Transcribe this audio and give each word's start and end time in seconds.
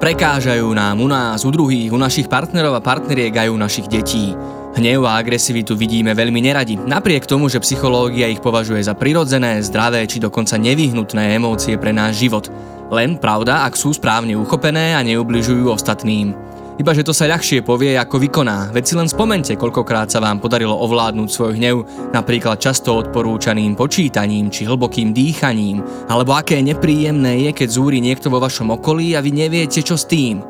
Prekážajú 0.00 0.72
nám 0.72 0.96
u 1.04 1.12
nás, 1.12 1.44
u 1.44 1.52
druhých, 1.52 1.92
u 1.92 2.00
našich 2.00 2.24
partnerov 2.24 2.72
a 2.72 2.80
partneriek 2.80 3.36
aj 3.36 3.52
u 3.52 3.60
našich 3.60 3.84
detí. 3.84 4.32
Hnev 4.72 5.04
a 5.04 5.20
agresivitu 5.20 5.76
vidíme 5.76 6.16
veľmi 6.16 6.40
neradi, 6.40 6.80
napriek 6.80 7.28
tomu, 7.28 7.52
že 7.52 7.60
psychológia 7.60 8.24
ich 8.24 8.40
považuje 8.40 8.80
za 8.80 8.96
prirodzené, 8.96 9.60
zdravé 9.60 10.08
či 10.08 10.16
dokonca 10.16 10.56
nevyhnutné 10.56 11.36
emócie 11.36 11.76
pre 11.76 11.92
náš 11.92 12.16
život. 12.16 12.48
Len 12.88 13.20
pravda, 13.20 13.68
ak 13.68 13.76
sú 13.76 13.92
správne 13.92 14.40
uchopené 14.40 14.96
a 14.96 15.04
neubližujú 15.04 15.68
ostatným. 15.68 16.32
Iba 16.80 16.96
že 16.96 17.04
to 17.04 17.12
sa 17.12 17.28
ľahšie 17.28 17.60
povie 17.60 17.92
ako 17.92 18.16
vykoná, 18.16 18.72
veď 18.72 18.84
si 18.88 18.94
len 18.96 19.04
spomente, 19.04 19.52
koľkokrát 19.52 20.08
sa 20.08 20.16
vám 20.16 20.40
podarilo 20.40 20.72
ovládnuť 20.80 21.28
svoj 21.28 21.60
hnev, 21.60 21.84
napríklad 22.16 22.56
často 22.56 22.96
odporúčaným 22.96 23.76
počítaním 23.76 24.48
či 24.48 24.64
hlbokým 24.64 25.12
dýchaním, 25.12 25.84
alebo 26.08 26.32
aké 26.32 26.56
nepríjemné 26.64 27.44
je, 27.44 27.50
keď 27.52 27.68
zúri 27.68 28.00
niekto 28.00 28.32
vo 28.32 28.40
vašom 28.40 28.72
okolí 28.80 29.12
a 29.12 29.20
vy 29.20 29.28
neviete, 29.28 29.84
čo 29.84 30.00
s 30.00 30.08
tým. 30.08 30.40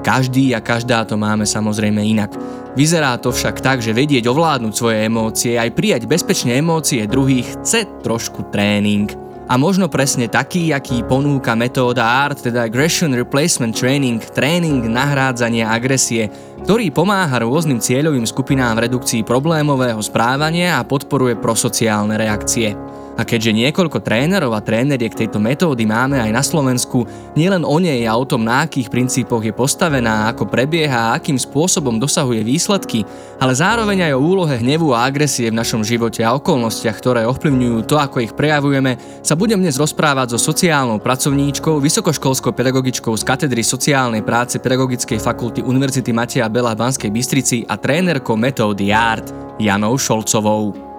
Každý 0.00 0.56
a 0.56 0.64
každá 0.64 1.04
to 1.04 1.20
máme 1.20 1.44
samozrejme 1.44 2.00
inak. 2.00 2.32
Vyzerá 2.72 3.20
to 3.20 3.28
však 3.28 3.60
tak, 3.60 3.84
že 3.84 3.92
vedieť 3.92 4.24
ovládnuť 4.32 4.72
svoje 4.72 5.04
emócie 5.04 5.60
aj 5.60 5.76
prijať 5.76 6.08
bezpečne 6.08 6.56
emócie 6.56 7.04
druhých 7.04 7.52
chce 7.52 7.84
trošku 8.00 8.48
tréning 8.48 9.25
a 9.46 9.54
možno 9.54 9.86
presne 9.86 10.26
taký, 10.26 10.74
aký 10.74 11.06
ponúka 11.06 11.54
metóda 11.54 12.26
ART, 12.26 12.42
teda 12.42 12.66
Aggression 12.66 13.14
Replacement 13.14 13.78
Training, 13.78 14.18
tréning 14.34 14.82
nahrádzania 14.90 15.70
agresie, 15.70 16.26
ktorý 16.66 16.90
pomáha 16.90 17.38
rôznym 17.46 17.78
cieľovým 17.78 18.26
skupinám 18.26 18.74
v 18.74 18.90
redukcii 18.90 19.22
problémového 19.22 20.02
správania 20.02 20.82
a 20.82 20.86
podporuje 20.86 21.38
prosociálne 21.38 22.18
reakcie. 22.18 22.74
A 23.16 23.24
keďže 23.24 23.56
niekoľko 23.56 24.04
trénerov 24.04 24.52
a 24.52 24.60
tréneriek 24.60 25.16
tejto 25.16 25.40
metódy 25.40 25.88
máme 25.88 26.20
aj 26.20 26.30
na 26.36 26.44
Slovensku, 26.44 27.08
nielen 27.32 27.64
o 27.64 27.80
nej 27.80 28.04
a 28.04 28.12
o 28.12 28.28
tom, 28.28 28.44
na 28.44 28.68
akých 28.68 28.92
princípoch 28.92 29.40
je 29.40 29.56
postavená, 29.56 30.28
ako 30.28 30.44
prebieha 30.44 31.10
a 31.10 31.14
akým 31.16 31.40
spôsobom 31.40 31.96
dosahuje 31.96 32.44
výsledky, 32.44 33.08
ale 33.40 33.56
zároveň 33.56 34.12
aj 34.12 34.12
o 34.16 34.20
úlohe 34.20 34.60
hnevu 34.60 34.92
a 34.92 35.08
agresie 35.08 35.48
v 35.48 35.56
našom 35.56 35.80
živote 35.80 36.20
a 36.20 36.36
okolnostiach, 36.36 36.96
ktoré 37.00 37.24
ovplyvňujú 37.24 37.88
to, 37.88 37.96
ako 37.96 38.20
ich 38.20 38.36
prejavujeme, 38.36 39.00
sa 39.24 39.32
budem 39.32 39.64
dnes 39.64 39.80
rozprávať 39.80 40.36
so 40.36 40.52
sociálnou 40.52 41.00
pracovníčkou, 41.00 41.80
vysokoškolskou 41.80 42.52
pedagogičkou 42.52 43.16
z 43.16 43.24
katedry 43.24 43.64
sociálnej 43.64 44.20
práce 44.20 44.60
Pedagogickej 44.60 45.24
fakulty 45.24 45.64
Univerzity 45.64 46.12
Mateja 46.12 46.52
Bela 46.52 46.76
v 46.76 46.84
Banskej 46.84 47.08
Bystrici 47.08 47.64
a 47.64 47.80
trénerkou 47.80 48.36
metódy 48.36 48.92
ART 48.92 49.32
Janou 49.56 49.96
Šolcovou. 49.96 50.95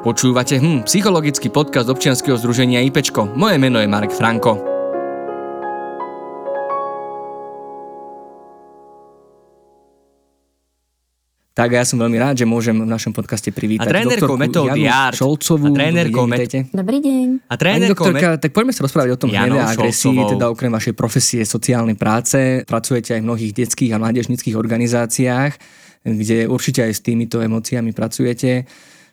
Počúvate 0.00 0.56
hm, 0.56 0.88
psychologický 0.88 1.52
podcast 1.52 1.84
občianskeho 1.92 2.32
združenia 2.40 2.80
IPčko. 2.88 3.36
Moje 3.36 3.60
meno 3.60 3.76
je 3.76 3.84
Marek 3.84 4.16
Franko. 4.16 4.56
Tak 11.52 11.76
ja 11.76 11.84
som 11.84 12.00
veľmi 12.00 12.16
rád, 12.16 12.40
že 12.40 12.48
môžem 12.48 12.72
v 12.72 12.88
našom 12.88 13.12
podcaste 13.12 13.52
privítať 13.52 13.84
a 13.84 13.92
trénerkou 13.92 14.40
metódy 14.40 14.88
Janu 14.88 15.20
Šolcovú. 15.20 15.76
A 15.76 15.84
trénerkou 15.84 16.24
met... 16.24 16.48
Dobrý 16.72 17.04
deň. 17.04 17.26
A 17.44 17.54
trénerkou 17.60 18.08
doktorka, 18.08 18.28
met... 18.32 18.40
tak 18.40 18.50
poďme 18.56 18.72
sa 18.72 18.80
rozprávať 18.88 19.10
o 19.12 19.18
tom 19.20 19.28
hneve 19.28 19.60
a 19.60 19.68
agresii, 19.68 20.16
teda 20.16 20.48
okrem 20.48 20.72
vašej 20.72 20.96
profesie 20.96 21.44
sociálnej 21.44 22.00
práce. 22.00 22.64
Pracujete 22.64 23.12
aj 23.12 23.20
v 23.20 23.26
mnohých 23.28 23.52
detských 23.52 23.92
a 23.92 24.00
mládežnických 24.00 24.56
organizáciách, 24.56 25.52
kde 26.08 26.48
určite 26.48 26.88
aj 26.88 26.92
s 26.96 27.04
týmito 27.04 27.44
emóciami 27.44 27.92
pracujete. 27.92 28.64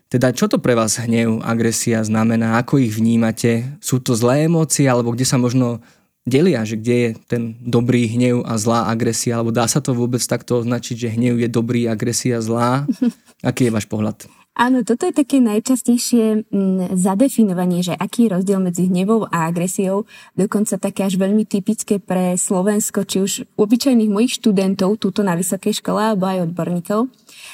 Teda 0.08 0.32
čo 0.32 0.48
to 0.48 0.64
pre 0.64 0.72
vás 0.72 0.96
hnev, 1.04 1.44
agresia 1.44 2.00
znamená, 2.00 2.56
ako 2.64 2.80
ich 2.80 2.96
vnímate? 2.96 3.68
Sú 3.84 4.00
to 4.00 4.16
zlé 4.16 4.48
emócie, 4.48 4.88
alebo 4.88 5.12
kde 5.12 5.28
sa 5.28 5.36
možno 5.36 5.84
delia, 6.24 6.64
že 6.64 6.80
kde 6.80 6.96
je 6.96 7.10
ten 7.28 7.44
dobrý 7.60 8.08
hnev 8.16 8.48
a 8.48 8.56
zlá 8.56 8.88
agresia, 8.88 9.36
alebo 9.36 9.52
dá 9.52 9.68
sa 9.68 9.84
to 9.84 9.92
vôbec 9.92 10.24
takto 10.24 10.64
označiť, 10.64 10.96
že 10.96 11.14
hnev 11.16 11.40
je 11.44 11.50
dobrý, 11.52 11.92
agresia 11.92 12.40
zlá? 12.40 12.88
Aký 13.50 13.68
je 13.68 13.76
váš 13.76 13.88
pohľad? 13.88 14.28
Áno, 14.58 14.82
toto 14.82 15.06
je 15.06 15.14
také 15.14 15.38
najčastejšie 15.38 16.50
mm, 16.50 16.98
zadefinovanie, 16.98 17.86
že 17.86 17.94
aký 17.94 18.26
je 18.26 18.42
rozdiel 18.42 18.58
medzi 18.58 18.90
hnevom 18.90 19.30
a 19.30 19.46
agresiou, 19.46 20.10
dokonca 20.34 20.82
také 20.82 21.06
až 21.06 21.22
veľmi 21.22 21.46
typické 21.46 22.02
pre 22.02 22.34
Slovensko, 22.34 23.06
či 23.06 23.22
už 23.22 23.32
obyčajných 23.54 24.10
mojich 24.10 24.42
študentov 24.42 24.98
túto 24.98 25.22
na 25.22 25.38
vysokej 25.38 25.78
škole 25.78 26.02
alebo 26.02 26.26
aj 26.26 26.50
odborníkov. 26.50 27.06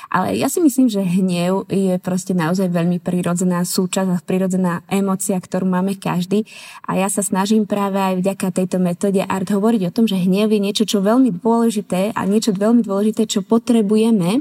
Ale 0.07 0.39
ja 0.39 0.47
si 0.47 0.63
myslím, 0.63 0.87
že 0.87 1.03
hnev 1.03 1.67
je 1.67 1.99
proste 1.99 2.31
naozaj 2.31 2.71
veľmi 2.71 3.03
prirodzená 3.03 3.67
súčasť 3.67 4.07
a 4.07 4.23
prirodzená 4.23 4.87
emocia, 4.87 5.35
ktorú 5.35 5.67
máme 5.67 5.99
každý. 5.99 6.47
A 6.87 6.95
ja 6.95 7.11
sa 7.11 7.19
snažím 7.19 7.67
práve 7.67 7.99
aj 7.99 8.23
vďaka 8.23 8.47
tejto 8.63 8.79
metóde 8.79 9.27
ART 9.27 9.51
hovoriť 9.51 9.91
o 9.91 9.91
tom, 9.91 10.07
že 10.07 10.15
hnev 10.15 10.55
je 10.55 10.59
niečo, 10.63 10.87
čo 10.87 11.03
veľmi 11.03 11.35
dôležité 11.35 12.15
a 12.15 12.21
niečo 12.23 12.55
veľmi 12.55 12.79
dôležité, 12.79 13.27
čo 13.27 13.43
potrebujeme, 13.43 14.39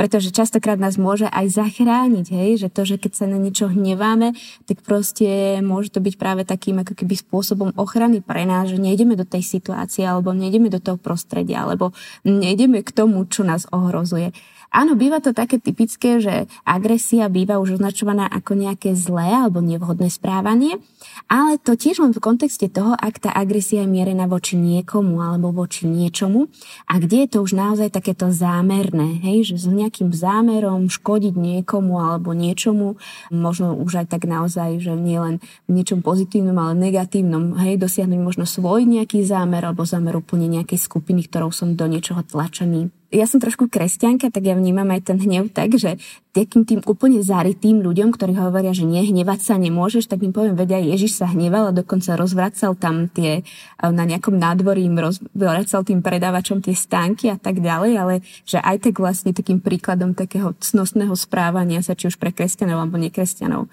pretože 0.00 0.32
častokrát 0.32 0.80
nás 0.80 0.96
môže 0.96 1.28
aj 1.28 1.44
zachrániť, 1.52 1.89
hej, 2.30 2.62
že 2.62 2.68
to, 2.70 2.86
že 2.86 2.96
keď 2.96 3.12
sa 3.12 3.26
na 3.26 3.36
niečo 3.36 3.68
hneváme, 3.68 4.32
tak 4.64 4.86
proste 4.86 5.58
môže 5.60 5.90
to 5.90 5.98
byť 5.98 6.14
práve 6.16 6.42
takým 6.46 6.80
ako 6.80 6.94
keby 6.94 7.14
spôsobom 7.18 7.70
ochrany 7.74 8.22
pre 8.22 8.46
nás, 8.46 8.70
že 8.70 8.78
nejdeme 8.78 9.18
do 9.18 9.26
tej 9.26 9.42
situácie 9.42 10.06
alebo 10.06 10.30
nejdeme 10.30 10.70
do 10.70 10.78
toho 10.78 10.96
prostredia, 10.96 11.66
alebo 11.66 11.92
nejdeme 12.22 12.86
k 12.86 12.90
tomu, 12.94 13.26
čo 13.26 13.42
nás 13.42 13.66
ohrozuje. 13.74 14.30
Áno, 14.70 14.94
býva 14.94 15.18
to 15.18 15.34
také 15.34 15.58
typické, 15.58 16.22
že 16.22 16.46
agresia 16.62 17.26
býva 17.26 17.58
už 17.58 17.82
označovaná 17.82 18.30
ako 18.30 18.54
nejaké 18.54 18.94
zlé 18.94 19.26
alebo 19.26 19.58
nevhodné 19.58 20.06
správanie, 20.06 20.78
ale 21.26 21.58
to 21.58 21.74
tiež 21.74 21.98
len 21.98 22.14
v 22.14 22.22
kontexte 22.22 22.70
toho, 22.70 22.94
ak 22.94 23.18
tá 23.18 23.34
agresia 23.34 23.82
je 23.82 23.90
mierená 23.90 24.30
voči 24.30 24.54
niekomu 24.54 25.18
alebo 25.18 25.50
voči 25.50 25.90
niečomu. 25.90 26.46
A 26.86 27.02
kde 27.02 27.26
je 27.26 27.28
to 27.34 27.38
už 27.42 27.58
naozaj 27.58 27.90
takéto 27.90 28.30
zámerné, 28.30 29.18
hej, 29.26 29.50
že 29.50 29.58
s 29.58 29.66
nejakým 29.66 30.14
zámerom 30.14 30.86
škodiť 30.86 31.34
niekomu 31.34 31.98
alebo 31.98 32.30
niečomu, 32.30 32.94
možno 33.34 33.74
už 33.74 34.06
aj 34.06 34.14
tak 34.14 34.22
naozaj, 34.30 34.78
že 34.78 34.94
nie 34.94 35.18
len 35.18 35.42
v 35.66 35.82
niečom 35.82 35.98
pozitívnom, 35.98 36.54
ale 36.54 36.78
negatívnom, 36.78 37.58
hej, 37.58 37.74
dosiahnuť 37.74 38.20
možno 38.22 38.46
svoj 38.46 38.86
nejaký 38.86 39.26
zámer 39.26 39.66
alebo 39.66 39.82
zámer 39.82 40.14
úplne 40.14 40.46
nejakej 40.46 40.78
skupiny, 40.78 41.26
ktorou 41.26 41.50
som 41.50 41.74
do 41.74 41.90
niečoho 41.90 42.22
tlačený 42.22 42.99
ja 43.10 43.26
som 43.26 43.42
trošku 43.42 43.66
kresťanka, 43.66 44.30
tak 44.30 44.46
ja 44.46 44.54
vnímam 44.54 44.86
aj 44.94 45.10
ten 45.10 45.18
hnev 45.18 45.50
tak, 45.50 45.74
že 45.74 45.98
takým 46.30 46.62
tým 46.62 46.80
úplne 46.86 47.18
zarytým 47.26 47.82
ľuďom, 47.82 48.14
ktorí 48.14 48.38
hovoria, 48.38 48.70
že 48.70 48.86
nie, 48.86 49.02
hnevať 49.02 49.40
sa 49.42 49.54
nemôžeš, 49.58 50.06
tak 50.06 50.22
im 50.22 50.30
poviem, 50.30 50.54
vedia, 50.54 50.78
Ježiš 50.78 51.18
sa 51.18 51.26
hneval 51.26 51.74
a 51.74 51.76
dokonca 51.76 52.14
rozvracal 52.14 52.78
tam 52.78 53.10
tie, 53.10 53.42
na 53.82 54.06
nejakom 54.06 54.38
nádvorí 54.38 54.86
im 54.86 54.94
rozvracal 54.94 55.82
tým 55.82 56.06
predávačom 56.06 56.62
tie 56.62 56.78
stánky 56.78 57.34
a 57.34 57.36
tak 57.36 57.58
ďalej, 57.58 57.92
ale 57.98 58.14
že 58.46 58.62
aj 58.62 58.86
tak 58.86 59.02
vlastne 59.02 59.34
takým 59.34 59.58
príkladom 59.58 60.14
takého 60.14 60.54
cnostného 60.62 61.12
správania 61.18 61.82
sa, 61.82 61.98
či 61.98 62.06
už 62.06 62.14
pre 62.14 62.30
kresťanov 62.30 62.78
alebo 62.78 62.94
nekresťanov. 62.94 63.66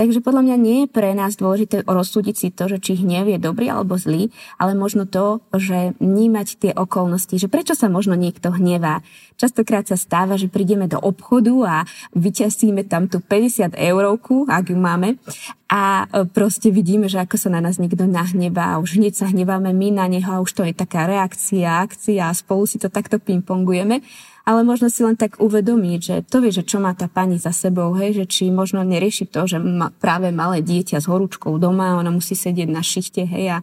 Takže 0.00 0.24
podľa 0.24 0.48
mňa 0.48 0.56
nie 0.56 0.78
je 0.80 0.88
pre 0.88 1.12
nás 1.12 1.36
dôležité 1.36 1.84
rozsúdiť 1.84 2.32
si 2.32 2.48
to, 2.48 2.72
že 2.72 2.80
či 2.80 3.04
hnev 3.04 3.28
je 3.28 3.36
dobrý 3.36 3.68
alebo 3.68 4.00
zlý, 4.00 4.32
ale 4.56 4.72
možno 4.72 5.04
to, 5.04 5.44
že 5.52 5.92
vnímať 6.00 6.48
tie 6.56 6.72
okolnosti, 6.72 7.36
že 7.36 7.52
prečo 7.52 7.76
sa 7.76 7.92
možno 7.92 8.16
niekto 8.16 8.48
hnevá. 8.48 9.04
Častokrát 9.36 9.84
sa 9.84 10.00
stáva, 10.00 10.40
že 10.40 10.48
prídeme 10.48 10.88
do 10.88 10.96
obchodu 10.96 11.52
a 11.68 11.76
vyťasíme 12.16 12.88
tam 12.88 13.12
tú 13.12 13.20
50 13.20 13.76
eurovku, 13.76 14.48
ak 14.48 14.72
ju 14.72 14.78
máme, 14.80 15.20
a 15.68 16.08
e, 16.08 16.24
proste 16.32 16.72
vidíme, 16.72 17.04
že 17.06 17.20
ako 17.20 17.36
sa 17.36 17.52
na 17.52 17.60
nás 17.60 17.76
niekto 17.76 18.08
nahnevá 18.08 18.74
a 18.74 18.80
už 18.80 18.96
hneď 18.96 19.20
sa 19.20 19.28
hneváme 19.28 19.70
my 19.70 19.88
na 20.00 20.08
neho 20.08 20.32
a 20.32 20.40
už 20.40 20.50
to 20.56 20.64
je 20.64 20.72
taká 20.72 21.04
reakcia, 21.04 21.84
akcia 21.84 22.26
a 22.26 22.32
spolu 22.32 22.64
si 22.64 22.80
to 22.80 22.88
takto 22.88 23.20
pingpongujeme 23.20 24.00
ale 24.44 24.60
možno 24.64 24.88
si 24.88 25.04
len 25.04 25.16
tak 25.16 25.38
uvedomiť, 25.38 26.00
že 26.00 26.14
to 26.26 26.40
vie, 26.40 26.52
že 26.52 26.64
čo 26.64 26.80
má 26.80 26.96
tá 26.96 27.06
pani 27.06 27.36
za 27.36 27.52
sebou, 27.52 27.92
hej, 27.96 28.22
že 28.22 28.24
či 28.26 28.42
možno 28.48 28.84
nerieši 28.84 29.28
to, 29.28 29.46
že 29.46 29.60
má 29.60 29.92
práve 30.00 30.32
malé 30.32 30.64
dieťa 30.64 31.00
s 31.00 31.06
horúčkou 31.06 31.56
doma, 31.60 32.00
ona 32.00 32.12
musí 32.12 32.32
sedieť 32.36 32.68
na 32.68 32.80
šichte, 32.80 33.24
hej, 33.24 33.56
a 33.56 33.58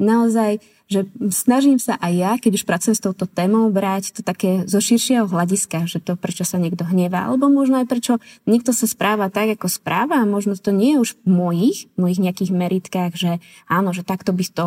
naozaj 0.00 0.62
že 0.90 1.06
snažím 1.30 1.78
sa 1.78 1.94
aj 2.02 2.12
ja, 2.12 2.32
keď 2.34 2.52
už 2.58 2.64
pracujem 2.66 2.98
s 2.98 3.04
touto 3.06 3.30
témou, 3.30 3.70
brať 3.70 4.10
to 4.10 4.26
také 4.26 4.66
zo 4.66 4.82
širšieho 4.82 5.30
hľadiska, 5.30 5.86
že 5.86 6.02
to 6.02 6.18
prečo 6.18 6.42
sa 6.42 6.58
niekto 6.58 6.82
hnevá, 6.82 7.30
alebo 7.30 7.46
možno 7.46 7.78
aj 7.78 7.86
prečo 7.86 8.18
niekto 8.42 8.74
sa 8.74 8.90
správa 8.90 9.30
tak, 9.30 9.54
ako 9.54 9.70
správa 9.70 10.18
a 10.18 10.26
možno 10.26 10.58
to 10.58 10.74
nie 10.74 10.98
je 10.98 11.02
už 11.06 11.10
v 11.22 11.30
mojich, 11.30 11.78
mojich 11.94 12.18
nejakých 12.18 12.50
meritkách, 12.50 13.12
že 13.14 13.38
áno, 13.70 13.94
že 13.94 14.02
takto 14.02 14.34
by 14.34 14.42
to 14.50 14.66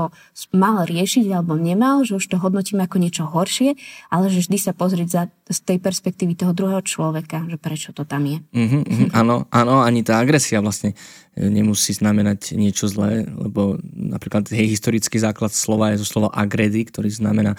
mal 0.55 0.87
riešiť 0.87 1.27
alebo 1.27 1.59
nemal, 1.59 2.07
že 2.07 2.15
už 2.15 2.25
to 2.31 2.39
hodnotíme 2.39 2.87
ako 2.87 3.03
niečo 3.03 3.27
horšie, 3.27 3.75
ale 4.07 4.31
že 4.31 4.47
vždy 4.47 4.57
sa 4.63 4.71
pozrieť 4.71 5.07
za, 5.11 5.23
z 5.51 5.59
tej 5.59 5.77
perspektívy 5.83 6.39
toho 6.39 6.55
druhého 6.55 6.79
človeka, 6.87 7.43
že 7.51 7.59
prečo 7.59 7.91
to 7.91 8.07
tam 8.07 8.23
je. 8.23 8.39
Mm-hmm, 8.55 9.11
áno, 9.11 9.43
áno, 9.51 9.83
ani 9.83 10.07
tá 10.07 10.23
agresia 10.23 10.63
vlastne 10.63 10.95
nemusí 11.37 11.97
znamenať 11.97 12.53
niečo 12.53 12.85
zlé, 12.85 13.25
lebo 13.25 13.81
napríklad 13.93 14.49
historický 14.53 15.17
základ 15.17 15.49
slova 15.49 15.93
je 15.93 16.01
zo 16.01 16.07
slova 16.07 16.29
agredy, 16.29 16.85
ktorý 16.85 17.09
znamená 17.09 17.57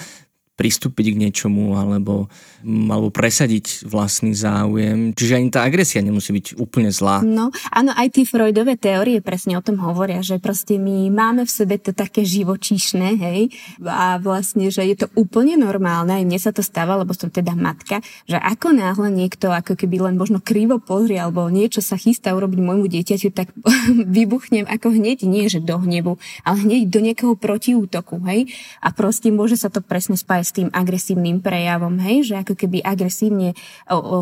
pristúpiť 0.54 1.14
k 1.14 1.20
niečomu 1.26 1.74
alebo, 1.74 2.30
alebo 2.62 3.10
presadiť 3.10 3.90
vlastný 3.90 4.38
záujem. 4.38 5.10
Čiže 5.10 5.34
ani 5.34 5.50
tá 5.50 5.66
agresia 5.66 5.98
nemusí 5.98 6.30
byť 6.30 6.46
úplne 6.62 6.94
zlá. 6.94 7.26
No, 7.26 7.50
áno, 7.74 7.90
aj 7.90 8.14
tie 8.14 8.24
Freudové 8.24 8.78
teórie 8.78 9.18
presne 9.18 9.58
o 9.58 9.62
tom 9.66 9.82
hovoria, 9.82 10.22
že 10.22 10.38
proste 10.38 10.78
my 10.78 11.10
máme 11.10 11.42
v 11.42 11.50
sebe 11.50 11.74
to 11.82 11.90
také 11.90 12.22
živočíšne, 12.22 13.18
hej, 13.18 13.50
a 13.82 14.22
vlastne, 14.22 14.70
že 14.70 14.86
je 14.86 14.94
to 14.94 15.10
úplne 15.18 15.58
normálne, 15.58 16.14
aj 16.14 16.24
mne 16.24 16.38
sa 16.38 16.54
to 16.54 16.62
stáva, 16.62 16.94
lebo 17.02 17.10
som 17.18 17.34
teda 17.34 17.58
matka, 17.58 17.98
že 18.30 18.38
ako 18.38 18.78
náhle 18.78 19.10
niekto 19.10 19.50
ako 19.50 19.74
keby 19.74 20.06
len 20.06 20.14
možno 20.14 20.38
krivo 20.38 20.78
pozrie 20.78 21.18
alebo 21.18 21.50
niečo 21.50 21.82
sa 21.82 21.98
chystá 21.98 22.30
urobiť 22.30 22.62
môjmu 22.62 22.86
dieťaťu, 22.86 23.28
tak 23.34 23.50
vybuchnem 24.16 24.70
ako 24.70 24.94
hneď, 24.94 25.26
nie 25.26 25.50
že 25.50 25.58
do 25.58 25.82
hnevu, 25.82 26.14
ale 26.46 26.56
hneď 26.62 26.86
do 26.86 27.02
nejakého 27.02 27.34
protiútoku, 27.34 28.22
hej, 28.30 28.54
a 28.78 28.94
proste 28.94 29.34
môže 29.34 29.58
sa 29.58 29.66
to 29.66 29.82
presne 29.82 30.14
spájať 30.14 30.43
s 30.44 30.52
tým 30.52 30.68
agresívnym 30.68 31.40
prejavom, 31.40 31.96
hej, 31.98 32.28
že 32.28 32.34
ako 32.44 32.54
keby 32.54 32.84
agresívne 32.84 33.56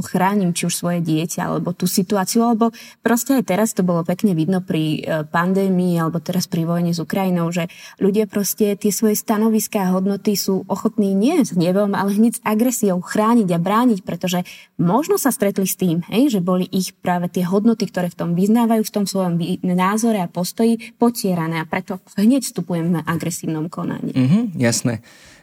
chránim 0.06 0.54
či 0.54 0.70
už 0.70 0.74
svoje 0.78 1.02
dieťa, 1.02 1.50
alebo 1.50 1.74
tú 1.74 1.90
situáciu, 1.90 2.46
alebo 2.46 2.70
proste 3.02 3.36
aj 3.36 3.44
teraz 3.50 3.74
to 3.74 3.82
bolo 3.82 4.06
pekne 4.06 4.32
vidno 4.38 4.62
pri 4.62 5.02
e, 5.02 5.26
pandémii, 5.26 5.98
alebo 5.98 6.22
teraz 6.22 6.46
pri 6.46 6.62
vojne 6.62 6.94
s 6.94 7.02
Ukrajinou, 7.02 7.50
že 7.50 7.66
ľudia 7.98 8.30
proste 8.30 8.78
tie 8.78 8.94
svoje 8.94 9.18
stanoviská 9.18 9.90
a 9.90 9.92
hodnoty 9.92 10.38
sú 10.38 10.62
ochotní 10.70 11.12
nie 11.12 11.42
s 11.42 11.52
hnevom, 11.52 11.98
ale 11.98 12.14
hneď 12.14 12.38
s 12.38 12.44
agresiou 12.46 13.02
chrániť 13.02 13.48
a 13.50 13.58
brániť, 13.58 14.06
pretože 14.06 14.46
možno 14.78 15.18
sa 15.18 15.34
stretli 15.34 15.66
s 15.66 15.74
tým, 15.74 16.06
hej, 16.06 16.38
že 16.38 16.40
boli 16.40 16.68
ich 16.70 16.94
práve 16.94 17.26
tie 17.26 17.42
hodnoty, 17.42 17.90
ktoré 17.90 18.12
v 18.12 18.18
tom 18.18 18.30
vyznávajú, 18.38 18.82
v 18.86 18.94
tom 18.94 19.04
svojom 19.08 19.40
názore 19.64 20.22
a 20.22 20.30
postoji 20.30 20.94
potierané 20.96 21.58
a 21.58 21.68
preto 21.68 21.98
hneď 22.14 22.46
vstupujem 22.46 22.92
na 22.92 23.00
agresívnom 23.02 23.66
konaní. 23.72 24.12
Mm-hmm, 24.12 24.44
jasné. 24.60 25.02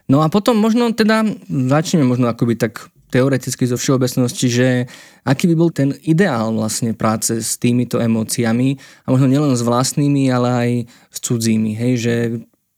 No 0.09 0.25
a 0.25 0.27
potom 0.27 0.57
možno 0.57 0.89
teda 0.91 1.21
začneme 1.47 2.01
možno 2.01 2.27
akoby 2.27 2.57
tak 2.57 2.89
teoreticky 3.09 3.65
zo 3.65 3.77
všeobecnosti, 3.77 4.47
že 4.49 4.67
aký 5.25 5.49
by 5.53 5.55
bol 5.57 5.69
ten 5.73 5.97
ideál 6.05 6.53
vlastne 6.53 6.93
práce 6.93 7.41
s 7.41 7.57
týmito 7.57 7.97
emóciami 7.97 8.77
a 9.05 9.07
možno 9.09 9.29
nielen 9.29 9.57
s 9.57 9.65
vlastnými, 9.65 10.29
ale 10.29 10.49
aj 10.49 10.69
s 11.09 11.17
cudzími, 11.25 11.73
hej, 11.73 11.93
že 11.97 12.13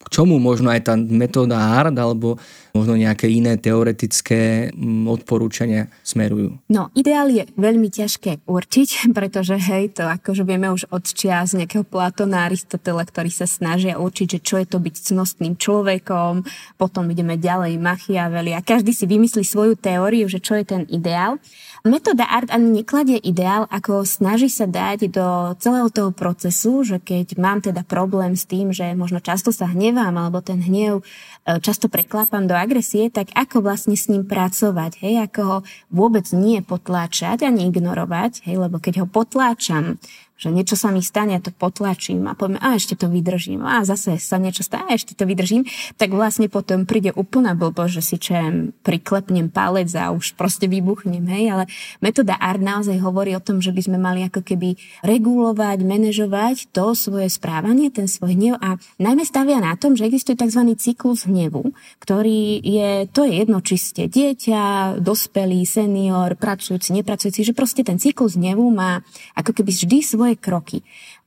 k 0.02 0.08
čomu 0.10 0.42
možno 0.42 0.72
aj 0.72 0.82
tá 0.88 0.94
metóda 0.98 1.60
hard 1.60 1.94
alebo 2.00 2.40
možno 2.72 2.96
nejaké 2.96 3.28
iné 3.28 3.60
teoretické 3.60 4.72
mm, 4.72 5.08
odporúčania 5.08 5.92
smerujú? 6.04 6.60
No, 6.72 6.90
ideál 6.96 7.28
je 7.32 7.48
veľmi 7.56 7.92
ťažké 7.92 8.48
určiť, 8.48 8.90
pretože 9.18 9.56
hej, 9.60 9.96
to 9.96 10.08
akože 10.08 10.44
vieme 10.48 10.72
už 10.72 10.88
od 10.92 11.04
čias 11.04 11.54
nejakého 11.56 11.84
Platona, 11.84 12.48
Aristotela, 12.48 13.04
ktorí 13.04 13.30
sa 13.32 13.46
snažia 13.46 14.00
určiť, 14.00 14.38
že 14.38 14.40
čo 14.40 14.56
je 14.60 14.68
to 14.68 14.78
byť 14.80 14.96
cnostným 15.12 15.60
človekom, 15.60 16.44
potom 16.80 17.08
ideme 17.12 17.36
ďalej 17.36 17.78
Machiavelli 17.78 18.56
a 18.56 18.64
každý 18.64 18.96
si 18.96 19.06
vymyslí 19.06 19.44
svoju 19.44 19.76
teóriu, 19.76 20.28
že 20.32 20.40
čo 20.40 20.56
je 20.56 20.66
ten 20.66 20.84
ideál. 20.88 21.38
Metóda 21.82 22.30
art 22.30 22.54
ani 22.54 22.86
nekladie 22.86 23.18
ideál, 23.18 23.66
ako 23.66 24.06
snaží 24.06 24.54
sa 24.54 24.70
dať 24.70 25.10
do 25.10 25.58
celého 25.58 25.90
toho 25.90 26.14
procesu, 26.14 26.86
že 26.86 27.02
keď 27.02 27.42
mám 27.42 27.58
teda 27.58 27.82
problém 27.82 28.38
s 28.38 28.46
tým, 28.46 28.70
že 28.70 28.94
možno 28.94 29.18
často 29.18 29.50
sa 29.50 29.66
hnevám, 29.66 30.14
alebo 30.14 30.46
ten 30.46 30.62
hnev 30.62 31.02
často 31.46 31.90
preklápam 31.90 32.46
do 32.46 32.54
agresie, 32.54 33.10
tak 33.10 33.34
ako 33.34 33.66
vlastne 33.66 33.98
s 33.98 34.08
ním 34.08 34.30
pracovať, 34.30 35.02
hej, 35.02 35.26
ako 35.26 35.42
ho 35.42 35.58
vôbec 35.90 36.30
nie 36.34 36.62
potláčať 36.62 37.42
ani 37.50 37.70
ignorovať, 37.74 38.46
hej, 38.46 38.62
lebo 38.62 38.78
keď 38.78 39.06
ho 39.06 39.08
potláčam, 39.10 39.98
že 40.42 40.50
niečo 40.50 40.74
sa 40.74 40.90
mi 40.90 41.06
stane, 41.06 41.38
to 41.38 41.54
potlačím 41.54 42.26
a 42.26 42.34
poviem, 42.34 42.58
a 42.58 42.74
ešte 42.74 42.98
to 42.98 43.06
vydržím, 43.06 43.62
a 43.62 43.86
zase 43.86 44.18
sa 44.18 44.42
niečo 44.42 44.66
stane, 44.66 44.90
a 44.90 44.98
ešte 44.98 45.14
to 45.14 45.30
vydržím, 45.30 45.70
tak 46.02 46.10
vlastne 46.10 46.50
potom 46.50 46.90
príde 46.90 47.14
úplná 47.14 47.54
blbo, 47.54 47.86
že 47.86 48.02
si 48.02 48.18
čem 48.18 48.74
priklepnem 48.82 49.54
palec 49.54 49.94
a 49.94 50.10
už 50.10 50.34
proste 50.34 50.66
vybuchnem, 50.66 51.22
hej, 51.30 51.54
ale 51.54 51.64
metóda 52.02 52.42
ART 52.42 52.58
naozaj 52.58 52.98
hovorí 52.98 53.38
o 53.38 53.44
tom, 53.44 53.62
že 53.62 53.70
by 53.70 53.82
sme 53.86 53.98
mali 54.02 54.26
ako 54.26 54.42
keby 54.42 54.82
regulovať, 55.06 55.78
manažovať 55.86 56.74
to 56.74 56.98
svoje 56.98 57.30
správanie, 57.30 57.94
ten 57.94 58.10
svoj 58.10 58.34
hnev 58.34 58.58
a 58.58 58.82
najmä 58.98 59.22
stavia 59.22 59.62
na 59.62 59.78
tom, 59.78 59.94
že 59.94 60.10
existuje 60.10 60.34
tzv. 60.34 60.66
cyklus 60.74 61.30
hnevu, 61.30 61.70
ktorý 62.02 62.58
je, 62.66 63.06
to 63.14 63.30
je 63.30 63.46
jedno, 63.46 63.62
či 63.62 63.78
ste 63.78 64.10
dieťa, 64.10 64.98
dospelý, 64.98 65.62
senior, 65.70 66.34
pracujúci, 66.34 66.98
nepracujúci, 66.98 67.46
že 67.46 67.54
proste 67.54 67.86
ten 67.86 68.02
cyklus 68.02 68.34
hnevu 68.34 68.66
má 68.74 69.06
ako 69.38 69.54
keby 69.54 69.70
vždy 69.70 70.00
svoje 70.02 70.31
svoje 70.32 70.40
kroky. 70.40 70.78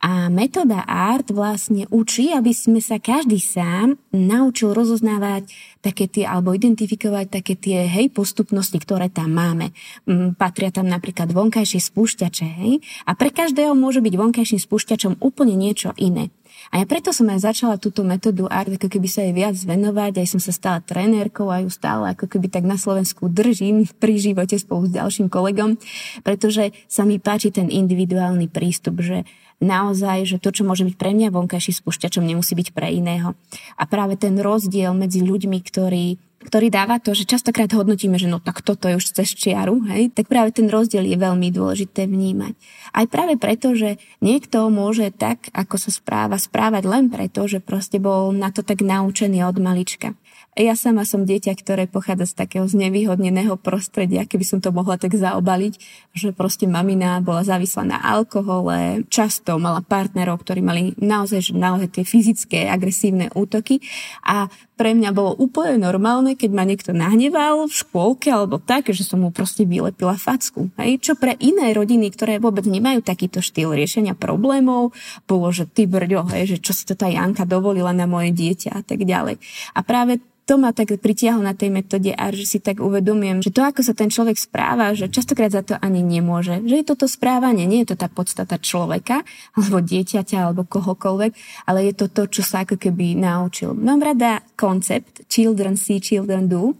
A 0.04 0.28
metóda 0.28 0.84
ART 0.84 1.32
vlastne 1.32 1.88
učí, 1.88 2.32
aby 2.32 2.52
sme 2.52 2.80
sa 2.80 3.00
každý 3.00 3.40
sám 3.40 3.96
naučil 4.12 4.76
rozoznávať 4.76 5.48
také 5.80 6.08
tie, 6.08 6.28
alebo 6.28 6.52
identifikovať 6.52 7.40
také 7.40 7.56
tie, 7.56 7.88
hej, 7.88 8.12
postupnosti, 8.12 8.76
ktoré 8.76 9.08
tam 9.08 9.32
máme. 9.32 9.72
Mm, 10.04 10.36
patria 10.36 10.68
tam 10.68 10.88
napríklad 10.88 11.32
vonkajšie 11.32 11.80
spúšťače, 11.80 12.46
hej, 12.64 12.84
a 13.08 13.16
pre 13.16 13.32
každého 13.32 13.72
môže 13.72 14.04
byť 14.04 14.14
vonkajším 14.16 14.60
spúšťačom 14.60 15.12
úplne 15.24 15.56
niečo 15.56 15.96
iné. 15.96 16.28
A 16.72 16.80
ja 16.80 16.84
preto 16.88 17.12
som 17.12 17.28
aj 17.28 17.44
začala 17.44 17.76
túto 17.76 18.00
metódu 18.06 18.48
art, 18.48 18.72
ako 18.72 18.88
keby 18.88 19.08
sa 19.10 19.20
jej 19.26 19.34
viac 19.36 19.56
venovať, 19.58 20.22
aj 20.22 20.28
som 20.36 20.40
sa 20.40 20.52
stala 20.54 20.78
trenérkou 20.80 21.52
a 21.52 21.60
ju 21.60 21.68
stále 21.68 22.14
ako 22.16 22.30
keby 22.30 22.48
tak 22.48 22.64
na 22.64 22.80
Slovensku 22.80 23.28
držím 23.28 23.84
pri 24.00 24.16
živote 24.16 24.56
spolu 24.56 24.88
s 24.88 24.96
ďalším 24.96 25.28
kolegom, 25.28 25.76
pretože 26.24 26.72
sa 26.88 27.04
mi 27.04 27.20
páči 27.20 27.52
ten 27.52 27.68
individuálny 27.68 28.48
prístup, 28.48 29.04
že 29.04 29.28
naozaj, 29.62 30.28
že 30.28 30.36
to, 30.42 30.50
čo 30.50 30.66
môže 30.66 30.84
byť 30.84 30.96
pre 30.98 31.14
mňa 31.14 31.30
vonkajší 31.30 31.72
spúšťačom, 31.80 32.24
nemusí 32.26 32.52
byť 32.52 32.68
pre 32.74 32.90
iného. 32.90 33.38
A 33.78 33.86
práve 33.86 34.18
ten 34.18 34.36
rozdiel 34.38 34.92
medzi 34.92 35.22
ľuďmi, 35.22 35.58
ktorí 35.64 36.33
ktorý 36.44 36.68
dáva 36.68 37.00
to, 37.00 37.16
že 37.16 37.24
častokrát 37.24 37.72
hodnotíme, 37.72 38.20
že 38.20 38.28
no 38.28 38.38
tak 38.38 38.60
toto 38.60 38.86
je 38.86 39.00
už 39.00 39.16
cez 39.16 39.32
čiaru, 39.32 39.80
hej, 39.88 40.12
tak 40.12 40.28
práve 40.28 40.52
ten 40.52 40.68
rozdiel 40.68 41.08
je 41.08 41.16
veľmi 41.16 41.48
dôležité 41.48 42.04
vnímať. 42.04 42.52
Aj 42.92 43.08
práve 43.08 43.40
preto, 43.40 43.72
že 43.72 43.96
niekto 44.20 44.68
môže 44.68 45.08
tak, 45.10 45.48
ako 45.56 45.80
sa 45.80 45.90
správa, 45.90 46.36
správať 46.36 46.84
len 46.84 47.08
preto, 47.08 47.48
že 47.48 47.64
proste 47.64 47.96
bol 47.96 48.30
na 48.30 48.52
to 48.52 48.60
tak 48.60 48.84
naučený 48.84 49.42
od 49.48 49.56
malička. 49.58 50.12
Ja 50.54 50.78
sama 50.78 51.02
som 51.02 51.26
dieťa, 51.26 51.50
ktoré 51.58 51.90
pochádza 51.90 52.30
z 52.30 52.46
takého 52.46 52.62
znevýhodneného 52.70 53.58
prostredia, 53.58 54.22
keby 54.22 54.46
som 54.46 54.58
to 54.62 54.70
mohla 54.70 54.94
tak 54.94 55.10
zaobaliť, 55.10 55.74
že 56.14 56.30
proste 56.30 56.70
mamina 56.70 57.18
bola 57.18 57.42
závislá 57.42 57.82
na 57.82 57.98
alkohole, 57.98 59.02
často 59.10 59.58
mala 59.58 59.82
partnerov, 59.82 60.46
ktorí 60.46 60.62
mali 60.62 60.94
naozaj, 60.94 61.50
naozaj 61.58 61.98
tie 61.98 62.04
fyzické 62.06 62.60
agresívne 62.70 63.34
útoky 63.34 63.82
a 64.22 64.46
pre 64.74 64.90
mňa 64.90 65.10
bolo 65.14 65.38
úplne 65.38 65.78
normálne, 65.78 66.34
keď 66.34 66.50
ma 66.50 66.66
niekto 66.66 66.90
nahneval 66.90 67.70
v 67.70 67.74
škôlke 67.74 68.26
alebo 68.30 68.58
tak, 68.58 68.90
že 68.90 69.06
som 69.06 69.22
mu 69.22 69.30
proste 69.30 69.62
vylepila 69.62 70.18
facku. 70.18 70.70
Hej? 70.82 70.98
Čo 70.98 71.12
pre 71.14 71.38
iné 71.38 71.70
rodiny, 71.70 72.10
ktoré 72.10 72.42
vôbec 72.42 72.66
nemajú 72.66 73.02
takýto 73.02 73.38
štýl 73.38 73.70
riešenia 73.74 74.18
problémov, 74.18 74.90
bolo, 75.30 75.54
že 75.54 75.70
ty 75.70 75.86
brďo, 75.86 76.26
hej, 76.34 76.56
že 76.56 76.58
čo 76.58 76.74
si 76.74 76.82
to 76.84 76.98
tá 76.98 77.06
Janka 77.06 77.46
dovolila 77.46 77.94
na 77.94 78.10
moje 78.10 78.34
dieťa 78.34 78.70
a 78.74 78.82
tak 78.82 79.06
ďalej. 79.06 79.38
A 79.78 79.80
práve 79.86 80.18
to 80.44 80.60
ma 80.60 80.76
tak 80.76 80.92
pritiahlo 81.00 81.40
na 81.40 81.56
tej 81.56 81.72
metóde 81.72 82.12
a 82.12 82.28
že 82.28 82.44
si 82.44 82.58
tak 82.60 82.84
uvedomujem, 82.84 83.40
že 83.40 83.48
to, 83.48 83.64
ako 83.64 83.80
sa 83.80 83.96
ten 83.96 84.12
človek 84.12 84.36
správa, 84.36 84.92
že 84.92 85.08
častokrát 85.08 85.48
za 85.48 85.64
to 85.64 85.74
ani 85.80 86.04
nemôže. 86.04 86.60
Že 86.68 86.84
je 86.84 86.86
toto 86.86 87.08
správanie, 87.08 87.64
nie 87.64 87.80
je 87.82 87.96
to 87.96 88.04
tá 88.04 88.12
podstata 88.12 88.60
človeka, 88.60 89.24
alebo 89.56 89.80
dieťaťa, 89.80 90.36
alebo 90.36 90.68
kohokoľvek, 90.68 91.32
ale 91.64 91.88
je 91.88 91.92
to 91.96 92.06
to, 92.12 92.28
čo 92.28 92.42
sa 92.44 92.68
ako 92.68 92.76
keby 92.76 93.16
naučil. 93.16 93.72
Mám 93.72 94.04
rada 94.04 94.44
koncept 94.64 95.28
children 95.28 95.76
see, 95.76 96.00
children 96.00 96.48
do, 96.48 96.72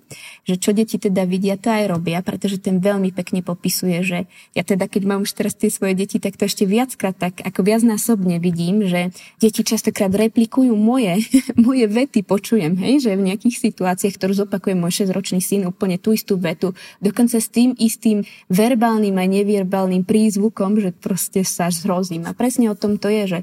že 0.49 0.57
čo 0.57 0.73
deti 0.73 0.97
teda 0.97 1.29
vidia, 1.29 1.61
to 1.61 1.69
aj 1.69 1.93
robia, 1.93 2.25
pretože 2.25 2.57
ten 2.57 2.81
veľmi 2.81 3.13
pekne 3.13 3.45
popisuje, 3.45 4.01
že 4.01 4.19
ja 4.57 4.65
teda, 4.65 4.89
keď 4.89 5.03
mám 5.05 5.21
už 5.29 5.37
teraz 5.37 5.53
tie 5.53 5.69
svoje 5.69 5.93
deti, 5.93 6.17
tak 6.17 6.41
to 6.41 6.49
ešte 6.49 6.65
viackrát 6.65 7.13
tak, 7.13 7.45
ako 7.45 7.61
viacnásobne 7.61 8.41
vidím, 8.41 8.89
že 8.89 9.13
deti 9.37 9.61
častokrát 9.61 10.09
replikujú 10.09 10.73
moje, 10.73 11.29
moje 11.67 11.85
vety, 11.85 12.25
počujem, 12.25 12.73
hej, 12.81 13.05
že 13.05 13.21
v 13.21 13.33
nejakých 13.33 13.57
situáciách, 13.73 14.17
ktorú 14.17 14.33
zopakuje 14.33 14.73
môj 14.79 15.05
6-ročný 15.05 15.45
syn, 15.45 15.69
úplne 15.69 16.01
tú 16.01 16.17
istú 16.17 16.41
vetu, 16.41 16.73
dokonca 17.05 17.37
s 17.37 17.49
tým 17.53 17.77
istým 17.77 18.25
verbálnym 18.49 19.19
a 19.19 19.27
neverbálnym 19.27 20.07
prízvukom, 20.07 20.79
že 20.81 20.95
proste 20.95 21.43
sa 21.43 21.69
zhrozím. 21.69 22.25
A 22.31 22.33
presne 22.33 22.71
o 22.71 22.79
tom 22.79 22.97
to 22.97 23.11
je, 23.11 23.25
že 23.27 23.39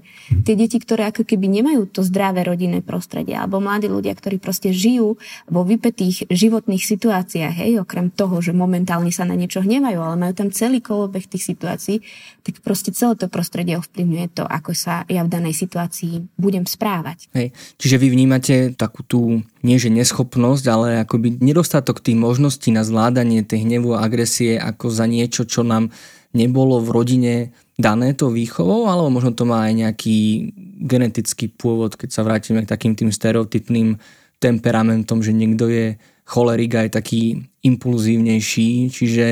tie 0.47 0.55
deti, 0.55 0.79
ktoré 0.79 1.11
ako 1.11 1.27
keby 1.27 1.51
nemajú 1.61 1.91
to 1.91 2.01
zdravé 2.05 2.47
rodinné 2.47 2.79
prostredie, 2.79 3.35
alebo 3.35 3.59
mladí 3.59 3.91
ľudia, 3.91 4.15
ktorí 4.15 4.30
proste 4.37 4.69
žijú 4.71 5.19
vo 5.49 5.61
vypetých 5.65 6.29
životných 6.31 6.83
situáciách, 6.85 7.55
hej, 7.57 7.71
okrem 7.81 8.13
toho, 8.13 8.39
že 8.39 8.55
momentálne 8.55 9.09
sa 9.09 9.25
na 9.25 9.35
niečo 9.35 9.65
hnevajú, 9.65 9.99
ale 9.99 10.15
majú 10.15 10.33
tam 10.37 10.49
celý 10.53 10.79
kolobeh 10.79 11.25
tých 11.27 11.49
situácií, 11.51 12.05
tak 12.45 12.61
proste 12.61 12.93
celé 12.93 13.17
to 13.17 13.27
prostredie 13.27 13.75
ovplyvňuje 13.81 14.27
to, 14.37 14.43
ako 14.45 14.71
sa 14.77 15.03
ja 15.09 15.25
v 15.25 15.33
danej 15.33 15.57
situácii 15.57 16.37
budem 16.37 16.63
správať. 16.69 17.27
Hej, 17.33 17.51
čiže 17.81 17.97
vy 17.97 18.07
vnímate 18.13 18.77
takú 18.77 19.01
tú 19.03 19.41
nie 19.65 19.77
že 19.81 19.89
neschopnosť, 19.89 20.65
ale 20.69 20.87
akoby 21.01 21.41
nedostatok 21.41 22.01
tých 22.01 22.17
možností 22.17 22.69
na 22.69 22.85
zvládanie 22.85 23.41
tej 23.41 23.65
hnevu 23.65 23.97
a 23.97 24.05
agresie 24.05 24.57
ako 24.61 24.93
za 24.93 25.09
niečo, 25.09 25.45
čo 25.45 25.65
nám 25.65 25.89
nebolo 26.31 26.79
v 26.79 26.89
rodine 26.91 27.33
dané 27.81 28.13
to 28.13 28.29
výchovou, 28.29 28.87
alebo 28.87 29.09
možno 29.09 29.33
to 29.33 29.43
má 29.43 29.67
aj 29.67 29.73
nejaký 29.73 30.17
genetický 30.85 31.49
pôvod, 31.49 31.97
keď 31.97 32.09
sa 32.13 32.21
vrátime 32.25 32.63
k 32.63 32.71
takým 32.71 32.93
tým 32.93 33.09
stereotypným 33.09 33.97
temperamentom, 34.41 35.21
že 35.21 35.31
niekto 35.31 35.69
je 35.69 36.01
cholerika 36.25 36.81
je 36.87 36.91
taký 36.91 37.23
impulzívnejší, 37.61 38.89
čiže 38.89 39.25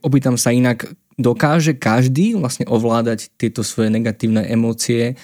opýtam 0.00 0.40
sa 0.40 0.54
inak, 0.54 0.88
dokáže 1.20 1.76
každý 1.76 2.38
vlastne 2.38 2.64
ovládať 2.64 3.28
tieto 3.36 3.60
svoje 3.60 3.92
negatívne 3.92 4.46
emócie, 4.48 5.18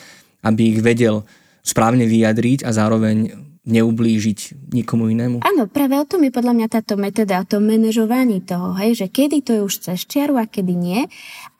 aby 0.44 0.76
ich 0.76 0.80
vedel 0.84 1.24
správne 1.64 2.04
vyjadriť 2.04 2.66
a 2.66 2.70
zároveň 2.74 3.48
neublížiť 3.68 4.72
nikomu 4.72 5.12
inému? 5.12 5.44
Áno, 5.44 5.68
práve 5.68 6.00
o 6.00 6.08
tom 6.08 6.24
je 6.24 6.32
podľa 6.32 6.56
mňa 6.56 6.68
táto 6.72 6.96
metóda, 6.96 7.44
o 7.44 7.46
tom 7.46 7.68
manažovaní 7.68 8.40
toho, 8.40 8.72
hej, 8.80 8.96
že 8.96 9.06
kedy 9.12 9.44
to 9.44 9.50
je 9.52 9.60
už 9.60 9.74
cez 9.84 10.08
čiaru 10.08 10.40
a 10.40 10.48
kedy 10.48 10.72
nie. 10.72 11.04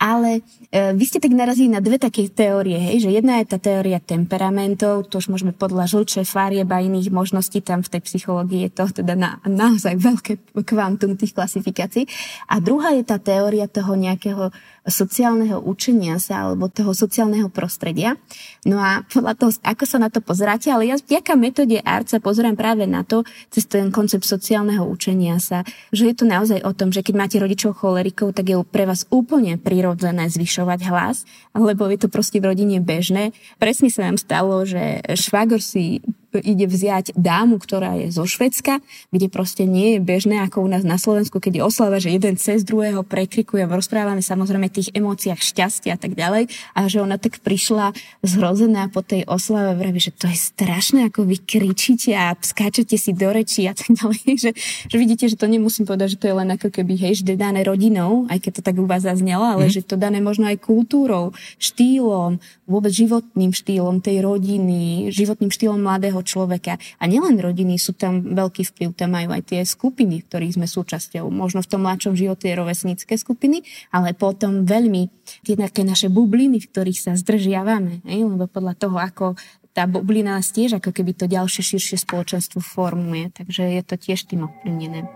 Ale 0.00 0.40
vy 0.68 1.04
ste 1.08 1.16
tak 1.16 1.32
narazili 1.32 1.72
na 1.72 1.80
dve 1.80 1.96
také 1.96 2.28
teórie, 2.28 2.76
hej, 2.76 3.08
že 3.08 3.16
jedna 3.16 3.40
je 3.40 3.56
tá 3.56 3.56
teória 3.56 3.96
temperamentov, 4.04 5.08
to 5.08 5.16
už 5.16 5.32
môžeme 5.32 5.56
podľa 5.56 5.88
žlče, 5.88 6.28
farieb 6.28 6.68
a 6.68 6.84
iných 6.84 7.08
možností, 7.08 7.64
tam 7.64 7.80
v 7.80 7.96
tej 7.96 8.04
psychológii 8.04 8.68
je 8.68 8.70
to 8.76 8.84
teda 9.00 9.16
na, 9.16 9.40
naozaj 9.48 9.96
veľké 9.96 10.60
kvantum 10.68 11.16
tých 11.16 11.32
klasifikácií. 11.32 12.04
A 12.52 12.60
druhá 12.60 12.92
je 12.92 13.00
tá 13.00 13.16
teória 13.16 13.64
toho 13.64 13.96
nejakého 13.96 14.52
sociálneho 14.84 15.56
učenia 15.56 16.20
sa 16.20 16.48
alebo 16.48 16.68
toho 16.68 16.92
sociálneho 16.92 17.48
prostredia. 17.48 18.20
No 18.68 18.76
a 18.76 19.04
podľa 19.08 19.40
toho, 19.40 19.50
ako 19.64 19.84
sa 19.88 19.96
na 19.96 20.12
to 20.12 20.20
pozeráte, 20.20 20.68
ale 20.68 20.92
ja 20.92 21.00
vďaka 21.00 21.32
metóde 21.36 21.80
ART 21.80 22.12
sa 22.12 22.20
pozerám 22.20 22.60
práve 22.60 22.84
na 22.84 23.08
to, 23.08 23.24
cez 23.48 23.64
ten 23.64 23.88
koncept 23.88 24.28
sociálneho 24.28 24.84
učenia 24.84 25.40
sa, 25.40 25.64
že 25.96 26.12
je 26.12 26.14
to 26.16 26.28
naozaj 26.28 26.60
o 26.60 26.72
tom, 26.76 26.92
že 26.92 27.00
keď 27.00 27.14
máte 27.16 27.36
rodičov 27.40 27.80
cholerikov, 27.80 28.36
tak 28.36 28.52
je 28.52 28.56
pre 28.68 28.84
vás 28.84 29.08
úplne 29.08 29.56
prirodzené 29.56 30.28
zvyšovať 30.28 30.57
hlas, 30.64 31.28
lebo 31.54 31.86
je 31.92 31.98
to 32.00 32.08
proste 32.08 32.40
v 32.40 32.48
rodine 32.50 32.78
bežné. 32.82 33.36
Presne 33.60 33.92
sa 33.92 34.08
nám 34.08 34.16
stalo, 34.18 34.64
že 34.64 35.04
švagor 35.14 35.62
si 35.62 36.00
ide 36.36 36.68
vziať 36.68 37.16
dámu, 37.16 37.56
ktorá 37.56 37.96
je 37.96 38.12
zo 38.12 38.28
Švedska, 38.28 38.84
kde 39.08 39.26
proste 39.32 39.64
nie 39.64 39.96
je 39.96 39.98
bežné 40.04 40.44
ako 40.44 40.64
u 40.64 40.68
nás 40.68 40.84
na 40.84 41.00
Slovensku, 41.00 41.40
keď 41.40 41.60
je 41.60 41.62
oslava, 41.64 41.96
že 41.96 42.12
jeden 42.12 42.36
cez 42.36 42.62
druhého 42.68 43.00
prekrikuje, 43.00 43.64
rozprávame 43.64 44.20
samozrejme 44.20 44.68
tých 44.68 44.92
emóciách 44.92 45.40
šťastia 45.40 45.96
a 45.96 46.00
tak 46.00 46.12
ďalej 46.12 46.52
a 46.76 46.80
že 46.86 47.00
ona 47.00 47.16
tak 47.16 47.40
prišla 47.40 47.96
zhrozená 48.20 48.92
po 48.92 49.00
tej 49.00 49.24
oslave 49.24 49.78
vraví, 49.80 49.96
že 49.96 50.12
to 50.12 50.28
je 50.28 50.36
strašné, 50.36 51.08
ako 51.08 51.24
vy 51.24 51.40
kričíte 51.40 52.12
a 52.12 52.36
skáčete 52.36 53.00
si 53.00 53.16
do 53.16 53.32
rečí 53.32 53.64
a 53.64 53.72
tak 53.72 53.88
ďalej, 53.96 54.22
že, 54.44 54.50
že 54.88 54.96
vidíte, 55.00 55.24
že 55.32 55.40
to 55.40 55.48
nemusím 55.48 55.88
povedať, 55.88 56.18
že 56.18 56.20
to 56.20 56.28
je 56.28 56.36
len 56.36 56.48
ako 56.52 56.68
keby, 56.68 56.94
hej, 57.00 57.24
že 57.24 57.38
dané 57.38 57.64
rodinou, 57.64 58.28
aj 58.28 58.42
keď 58.42 58.52
to 58.60 58.62
tak 58.66 58.76
u 58.76 58.84
vás 58.84 59.06
zaznelo, 59.06 59.46
ale 59.46 59.70
mm. 59.70 59.72
že 59.72 59.80
to 59.86 59.96
dané 59.96 60.20
možno 60.20 60.50
aj 60.50 60.60
kultúrou, 60.60 61.32
štýlom, 61.56 62.42
vôbec 62.68 62.92
životným 62.92 63.54
štýlom 63.54 64.04
tej 64.04 64.20
rodiny, 64.20 65.08
životným 65.08 65.48
štýlom 65.48 65.80
mladého 65.80 66.20
človeka. 66.28 66.76
A 67.00 67.08
nielen 67.08 67.40
rodiny, 67.40 67.80
sú 67.80 67.96
tam 67.96 68.36
veľký 68.36 68.68
vplyv, 68.68 68.88
tam 68.92 69.16
majú 69.16 69.32
aj 69.32 69.48
tie 69.48 69.60
skupiny, 69.64 70.28
ktorých 70.28 70.60
sme 70.60 70.68
súčasťou. 70.68 71.24
Možno 71.32 71.64
v 71.64 71.70
tom 71.72 71.88
mladšom 71.88 72.12
živote 72.12 72.52
je 72.52 72.60
rovesnícke 72.60 73.16
skupiny, 73.16 73.64
ale 73.88 74.12
potom 74.12 74.68
veľmi 74.68 75.08
tie 75.48 75.56
také 75.56 75.88
naše 75.88 76.12
bubliny, 76.12 76.60
v 76.60 76.68
ktorých 76.68 77.00
sa 77.00 77.12
zdržiavame. 77.16 78.04
Ne? 78.04 78.14
Lebo 78.28 78.44
podľa 78.44 78.74
toho, 78.76 78.96
ako 79.00 79.26
tá 79.72 79.86
bublina 79.86 80.36
nás 80.36 80.50
tiež 80.50 80.82
ako 80.82 80.90
keby 80.90 81.14
to 81.14 81.30
ďalšie 81.30 81.62
širšie 81.62 82.02
spoločenstvo 82.02 82.58
formuje. 82.58 83.30
Takže 83.30 83.62
je 83.78 83.82
to 83.86 83.94
tiež 83.94 84.26
tým 84.26 84.50
ovplyvnené. 84.50 85.06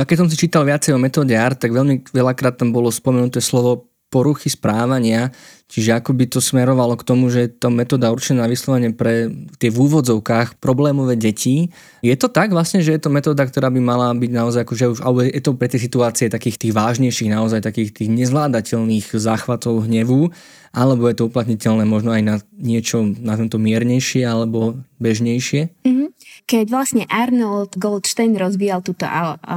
Um, 0.00 0.04
a 0.04 0.08
keď 0.08 0.16
som 0.24 0.28
si 0.32 0.40
čítal 0.40 0.64
viacej 0.64 0.96
o 0.96 1.02
metóde 1.02 1.36
ART, 1.36 1.60
tak 1.60 1.76
veľmi 1.76 2.08
veľakrát 2.08 2.56
tam 2.56 2.72
bolo 2.72 2.88
spomenuté 2.88 3.44
slovo 3.44 3.92
poruchy 4.10 4.50
správania, 4.50 5.30
čiže 5.70 5.94
ako 5.94 6.18
by 6.18 6.26
to 6.26 6.42
smerovalo 6.42 6.98
k 6.98 7.06
tomu, 7.06 7.30
že 7.30 7.46
je 7.46 7.50
to 7.62 7.70
metóda 7.70 8.10
určená 8.10 8.50
vyslovene 8.50 8.90
pre 8.90 9.30
tie 9.62 9.70
v 9.70 9.78
úvodzovkách 9.86 10.58
problémové 10.58 11.14
deti. 11.14 11.70
Je 12.02 12.18
to 12.18 12.26
tak 12.26 12.50
vlastne, 12.50 12.82
že 12.82 12.98
je 12.98 13.00
to 13.06 13.06
metóda, 13.06 13.46
ktorá 13.46 13.70
by 13.70 13.78
mala 13.78 14.10
byť 14.18 14.30
naozaj, 14.34 14.66
akože 14.66 14.84
už, 14.90 14.98
alebo 15.06 15.22
je 15.22 15.38
to 15.38 15.54
pre 15.54 15.70
tie 15.70 15.78
situácie 15.78 16.26
takých 16.26 16.58
tých 16.58 16.74
vážnejších, 16.74 17.30
naozaj 17.30 17.62
takých 17.62 17.94
tých 17.94 18.10
nezvládateľných 18.10 19.14
záchvatov 19.14 19.86
hnevu, 19.86 20.34
alebo 20.70 21.10
je 21.10 21.18
to 21.18 21.26
uplatniteľné 21.26 21.82
možno 21.82 22.14
aj 22.14 22.22
na 22.22 22.36
niečo, 22.54 23.02
na 23.02 23.34
to 23.34 23.58
miernejšie 23.58 24.22
alebo 24.22 24.78
bežnejšie? 25.02 25.82
Mm-hmm. 25.82 26.08
Keď 26.50 26.66
vlastne 26.66 27.06
Arnold 27.06 27.78
Goldstein 27.78 28.34
rozvíjal 28.34 28.82
túto 28.82 29.06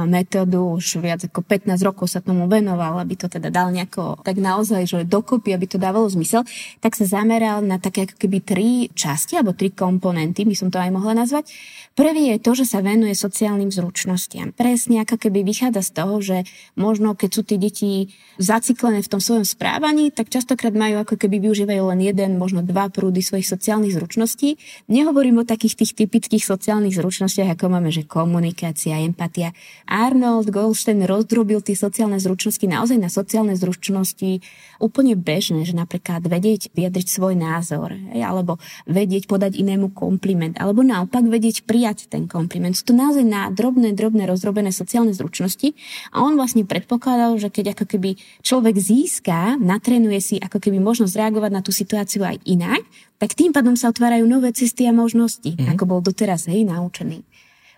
metódu, 0.06 0.78
už 0.78 1.02
viac 1.02 1.26
ako 1.26 1.42
15 1.42 1.74
rokov 1.82 2.06
sa 2.06 2.22
tomu 2.22 2.46
venoval, 2.46 3.02
aby 3.02 3.18
to 3.18 3.26
teda 3.26 3.50
dal 3.50 3.74
nejako 3.74 4.22
tak 4.22 4.38
naozaj, 4.38 4.86
že 4.86 4.98
dokopy, 5.02 5.50
aby 5.50 5.66
to 5.66 5.74
dávalo 5.74 6.06
zmysel, 6.06 6.46
tak 6.78 6.94
sa 6.94 7.02
zameral 7.02 7.66
na 7.66 7.82
také 7.82 8.06
ako 8.06 8.14
keby 8.14 8.38
tri 8.46 8.68
časti 8.94 9.34
alebo 9.34 9.58
tri 9.58 9.74
komponenty, 9.74 10.46
by 10.46 10.54
som 10.54 10.70
to 10.70 10.78
aj 10.78 10.94
mohla 10.94 11.18
nazvať. 11.18 11.50
Prvý 11.98 12.30
je 12.30 12.38
to, 12.38 12.54
že 12.54 12.66
sa 12.70 12.78
venuje 12.78 13.14
sociálnym 13.14 13.74
zručnostiam. 13.74 14.54
Presne 14.54 15.02
ako 15.02 15.18
keby 15.18 15.42
vychádza 15.42 15.82
z 15.82 15.90
toho, 15.98 16.14
že 16.22 16.46
možno 16.78 17.18
keď 17.18 17.30
sú 17.30 17.42
tie 17.42 17.58
deti 17.58 18.14
zaciklené 18.38 19.02
v 19.02 19.10
tom 19.10 19.18
svojom 19.18 19.46
správaní, 19.46 20.14
tak 20.14 20.30
častokrát 20.30 20.74
majú 20.74 21.02
ako 21.04 21.20
keby 21.20 21.44
využívajú 21.44 21.92
len 21.92 22.00
jeden, 22.00 22.40
možno 22.40 22.64
dva 22.64 22.88
prúdy 22.88 23.20
svojich 23.20 23.44
sociálnych 23.44 23.94
zručností. 23.94 24.56
Nehovorím 24.88 25.44
o 25.44 25.48
takých 25.48 25.84
tých 25.84 25.92
typických 25.94 26.40
sociálnych 26.40 26.96
zručnostiach, 26.96 27.52
ako 27.54 27.68
máme, 27.68 27.92
že 27.92 28.08
komunikácia, 28.08 28.98
empatia. 29.04 29.52
Arnold 29.84 30.48
Goldstein 30.48 31.04
rozdrobil 31.04 31.60
tie 31.60 31.76
sociálne 31.76 32.16
zručnosti 32.16 32.64
naozaj 32.64 32.96
na 32.96 33.12
sociálne 33.12 33.52
zručnosti 33.52 34.40
úplne 34.80 35.14
bežné, 35.14 35.68
že 35.68 35.76
napríklad 35.76 36.24
vedieť 36.24 36.72
vyjadriť 36.72 37.06
svoj 37.06 37.36
názor, 37.36 37.92
alebo 38.16 38.56
vedieť 38.88 39.28
podať 39.28 39.60
inému 39.60 39.92
kompliment, 39.92 40.56
alebo 40.56 40.80
naopak 40.80 41.28
vedieť 41.28 41.68
prijať 41.68 42.08
ten 42.08 42.24
kompliment. 42.24 42.72
Sú 42.72 42.90
to 42.90 42.94
naozaj 42.96 43.22
na 43.22 43.52
drobné, 43.52 43.92
drobné 43.92 44.24
rozdrobené 44.24 44.72
sociálne 44.72 45.12
zručnosti 45.12 45.76
a 46.10 46.24
on 46.24 46.40
vlastne 46.40 46.64
predpokladal, 46.64 47.36
že 47.36 47.52
keď 47.52 47.76
ako 47.76 47.84
keby 47.84 48.10
človek 48.40 48.76
získa, 48.78 49.60
natrenuje 49.60 50.20
si 50.20 50.36
ako 50.40 50.58
keby 50.60 50.78
možnosť 50.94 51.18
reagovať 51.18 51.50
na 51.50 51.58
tú 51.66 51.74
situáciu 51.74 52.22
aj 52.22 52.38
inak, 52.46 52.86
tak 53.18 53.34
tým 53.34 53.50
pádom 53.50 53.74
sa 53.74 53.90
otvárajú 53.90 54.22
nové 54.30 54.54
cesty 54.54 54.86
a 54.86 54.94
možnosti, 54.94 55.50
mm-hmm. 55.50 55.74
ako 55.74 55.82
bol 55.90 55.98
doteraz 55.98 56.46
hej, 56.46 56.62
naučený. 56.62 57.26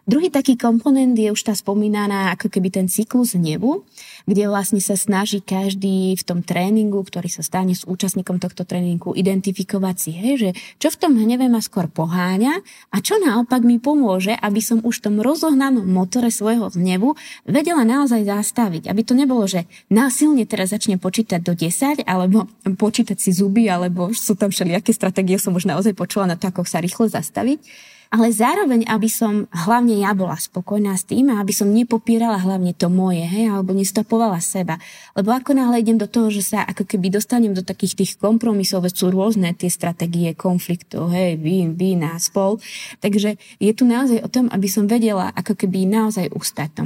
Druhý 0.07 0.31
taký 0.31 0.55
komponent 0.55 1.19
je 1.19 1.35
už 1.35 1.43
tá 1.43 1.51
spomínaná 1.51 2.31
ako 2.39 2.47
keby 2.47 2.71
ten 2.71 2.87
cyklus 2.87 3.35
hnevu, 3.35 3.83
kde 4.23 4.47
vlastne 4.47 4.79
sa 4.79 4.95
snaží 4.95 5.43
každý 5.43 6.15
v 6.15 6.23
tom 6.23 6.47
tréningu, 6.47 7.03
ktorý 7.03 7.27
sa 7.27 7.43
stane 7.43 7.75
s 7.75 7.83
účastníkom 7.83 8.39
tohto 8.39 8.63
tréningu, 8.63 9.19
identifikovať 9.19 9.97
si, 9.99 10.15
hej, 10.15 10.35
že 10.39 10.51
čo 10.79 10.95
v 10.95 10.99
tom 11.03 11.13
hneve 11.19 11.51
ma 11.51 11.59
skôr 11.59 11.91
poháňa 11.91 12.55
a 12.95 12.97
čo 13.03 13.19
naopak 13.19 13.67
mi 13.67 13.83
pomôže, 13.83 14.39
aby 14.39 14.63
som 14.63 14.79
už 14.79 15.03
v 15.03 15.05
tom 15.11 15.17
rozohnanom 15.19 15.83
motore 15.83 16.31
svojho 16.31 16.71
hnevu 16.79 17.19
vedela 17.43 17.83
naozaj 17.83 18.31
zastaviť. 18.31 18.87
Aby 18.87 19.03
to 19.03 19.19
nebolo, 19.19 19.43
že 19.51 19.67
násilne 19.91 20.47
teraz 20.47 20.71
začne 20.71 21.03
počítať 21.03 21.43
do 21.43 21.59
10 21.59 22.07
alebo 22.07 22.47
počítať 22.79 23.19
si 23.19 23.35
zuby, 23.35 23.67
alebo 23.67 24.15
sú 24.15 24.39
tam 24.39 24.55
všelijaké 24.55 24.95
stratégie, 24.95 25.35
som 25.35 25.51
už 25.51 25.67
naozaj 25.67 25.99
počula 25.99 26.31
na 26.31 26.39
to, 26.39 26.47
ako 26.47 26.63
sa 26.63 26.79
rýchlo 26.79 27.11
zastaviť 27.11 27.96
ale 28.11 28.31
zároveň, 28.31 28.87
aby 28.87 29.09
som 29.11 29.51
hlavne 29.51 29.99
ja 29.99 30.15
bola 30.15 30.39
spokojná 30.39 30.95
s 30.95 31.07
tým 31.07 31.33
a 31.33 31.43
aby 31.43 31.51
som 31.51 31.71
nepopírala 31.71 32.39
hlavne 32.39 32.73
to 32.73 32.87
moje, 32.87 33.23
hej, 33.23 33.51
alebo 33.51 33.75
nestopovala 33.75 34.39
seba. 34.39 34.79
Lebo 35.19 35.35
ako 35.35 35.57
náhle 35.57 35.83
idem 35.83 35.99
do 35.99 36.07
toho, 36.07 36.31
že 36.31 36.43
sa 36.43 36.63
ako 36.67 36.87
keby 36.87 37.11
dostanem 37.11 37.53
do 37.53 37.67
takých 37.67 37.99
tých 37.99 38.13
kompromisov, 38.19 38.87
veď 38.87 38.95
sú 38.95 39.07
rôzne 39.11 39.51
tie 39.55 39.71
stratégie 39.71 40.33
konfliktov, 40.39 41.11
hej, 41.11 41.39
vy, 41.39 41.73
vy, 41.75 41.99
a 42.03 42.19
spol. 42.23 42.63
Takže 43.03 43.41
je 43.59 43.73
tu 43.75 43.85
naozaj 43.89 44.23
o 44.23 44.29
tom, 44.31 44.47
aby 44.51 44.69
som 44.71 44.87
vedela 44.87 45.31
ako 45.35 45.59
keby 45.59 45.87
naozaj 45.87 46.31
ustať 46.35 46.71
to. 46.75 46.85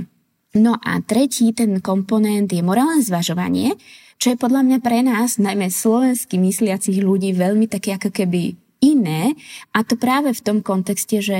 No 0.50 0.74
a 0.82 0.98
tretí 0.98 1.54
ten 1.54 1.78
komponent 1.78 2.50
je 2.50 2.58
morálne 2.58 3.06
zvažovanie, 3.06 3.78
čo 4.20 4.34
je 4.34 4.36
podľa 4.36 4.68
mňa 4.68 4.78
pre 4.84 5.00
nás, 5.00 5.40
najmä 5.40 5.72
slovenských 5.72 6.36
mysliacich 6.36 7.00
ľudí, 7.00 7.32
veľmi 7.32 7.64
také 7.72 7.96
ako 7.96 8.12
keby 8.12 8.59
iné 8.80 9.36
a 9.76 9.84
to 9.84 9.96
práve 9.96 10.32
v 10.32 10.40
tom 10.40 10.58
kontexte, 10.64 11.20
že 11.20 11.38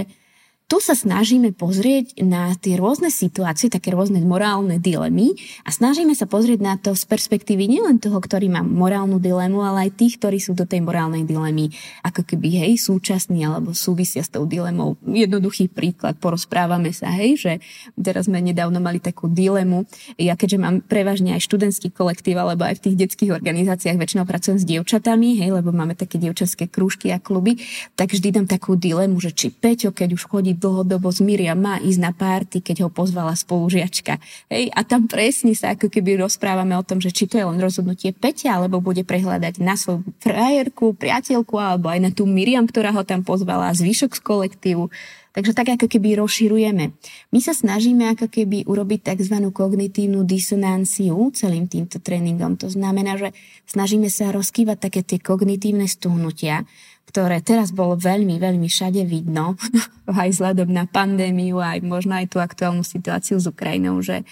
tu 0.70 0.78
sa 0.78 0.94
snažíme 0.94 1.50
pozrieť 1.50 2.22
na 2.22 2.54
tie 2.54 2.78
rôzne 2.78 3.10
situácie, 3.10 3.66
také 3.66 3.90
rôzne 3.90 4.22
morálne 4.22 4.78
dilemy 4.78 5.34
a 5.66 5.74
snažíme 5.74 6.14
sa 6.14 6.30
pozrieť 6.30 6.60
na 6.62 6.78
to 6.78 6.94
z 6.94 7.10
perspektívy 7.10 7.66
nielen 7.66 7.98
toho, 7.98 8.22
ktorý 8.22 8.46
má 8.46 8.62
morálnu 8.62 9.18
dilemu, 9.18 9.66
ale 9.66 9.90
aj 9.90 9.98
tých, 9.98 10.22
ktorí 10.22 10.38
sú 10.38 10.54
do 10.54 10.62
tej 10.70 10.86
morálnej 10.86 11.26
dilemy 11.26 11.74
ako 12.06 12.22
keby 12.22 12.62
hej, 12.62 12.78
súčasní 12.78 13.42
alebo 13.42 13.74
súvisia 13.74 14.22
s 14.22 14.30
tou 14.30 14.46
dilemou. 14.46 14.94
Jednoduchý 15.02 15.66
príklad, 15.66 16.22
porozprávame 16.22 16.94
sa, 16.94 17.10
hej, 17.18 17.34
že 17.34 17.52
teraz 17.98 18.30
sme 18.30 18.38
nedávno 18.38 18.78
mali 18.78 19.02
takú 19.02 19.26
dilemu. 19.26 19.90
Ja 20.22 20.38
keďže 20.38 20.62
mám 20.62 20.86
prevažne 20.86 21.34
aj 21.34 21.50
študentský 21.50 21.90
kolektív 21.90 22.38
alebo 22.38 22.62
aj 22.62 22.78
v 22.78 22.82
tých 22.86 22.96
detských 23.10 23.34
organizáciách 23.34 23.98
väčšinou 23.98 24.22
pracujem 24.22 24.62
s 24.62 24.68
dievčatami, 24.70 25.34
hej, 25.34 25.50
lebo 25.50 25.74
máme 25.74 25.98
také 25.98 26.22
dievčatské 26.22 26.70
krúžky 26.70 27.10
a 27.10 27.18
kluby, 27.18 27.58
tak 27.98 28.14
vždy 28.14 28.38
dám 28.38 28.46
takú 28.46 28.78
dilemu, 28.78 29.18
že 29.18 29.34
či 29.34 29.50
Peťo, 29.50 29.90
keď 29.90 30.14
už 30.14 30.30
chodí 30.30 30.59
dlhodobo 30.60 31.08
z 31.08 31.24
Miriam 31.24 31.56
má 31.56 31.80
ísť 31.80 32.00
na 32.04 32.12
párty, 32.12 32.60
keď 32.60 32.84
ho 32.84 32.90
pozvala 32.92 33.32
spolužiačka. 33.32 34.20
Hej, 34.52 34.68
a 34.76 34.84
tam 34.84 35.08
presne 35.08 35.56
sa 35.56 35.72
ako 35.72 35.88
keby 35.88 36.20
rozprávame 36.20 36.76
o 36.76 36.84
tom, 36.84 37.00
že 37.00 37.08
či 37.08 37.24
to 37.24 37.40
je 37.40 37.48
len 37.48 37.56
rozhodnutie 37.56 38.12
Peťa, 38.12 38.60
alebo 38.60 38.84
bude 38.84 39.00
prehľadať 39.02 39.64
na 39.64 39.80
svoju 39.80 40.04
frajerku, 40.20 40.92
priateľku, 41.00 41.56
alebo 41.56 41.88
aj 41.88 42.00
na 42.04 42.10
tú 42.12 42.28
Miriam, 42.28 42.68
ktorá 42.68 42.92
ho 42.92 43.00
tam 43.00 43.24
pozvala, 43.24 43.72
zvyšok 43.72 44.12
z 44.14 44.20
kolektívu. 44.20 44.92
Takže 45.30 45.54
tak 45.54 45.78
ako 45.78 45.86
keby 45.86 46.18
rozširujeme. 46.18 46.90
My 47.30 47.38
sa 47.38 47.54
snažíme 47.54 48.02
ako 48.18 48.26
keby 48.26 48.66
urobiť 48.66 49.14
tzv. 49.14 49.38
kognitívnu 49.54 50.26
disonanciu 50.26 51.30
celým 51.30 51.70
týmto 51.70 52.02
tréningom. 52.02 52.58
To 52.58 52.66
znamená, 52.66 53.14
že 53.14 53.30
snažíme 53.70 54.10
sa 54.10 54.34
rozkývať 54.34 54.90
také 54.90 55.00
tie 55.06 55.22
kognitívne 55.22 55.86
stuhnutia, 55.86 56.66
ktoré 57.10 57.42
teraz 57.42 57.74
bolo 57.74 57.98
veľmi, 57.98 58.38
veľmi 58.38 58.70
všade 58.70 59.02
vidno, 59.02 59.58
aj 60.06 60.30
vzhľadom 60.30 60.70
na 60.70 60.86
pandémiu, 60.86 61.58
aj 61.58 61.82
možno 61.82 62.14
aj 62.14 62.30
tú 62.30 62.38
aktuálnu 62.38 62.86
situáciu 62.86 63.42
s 63.42 63.50
Ukrajinou, 63.50 63.98
že 63.98 64.22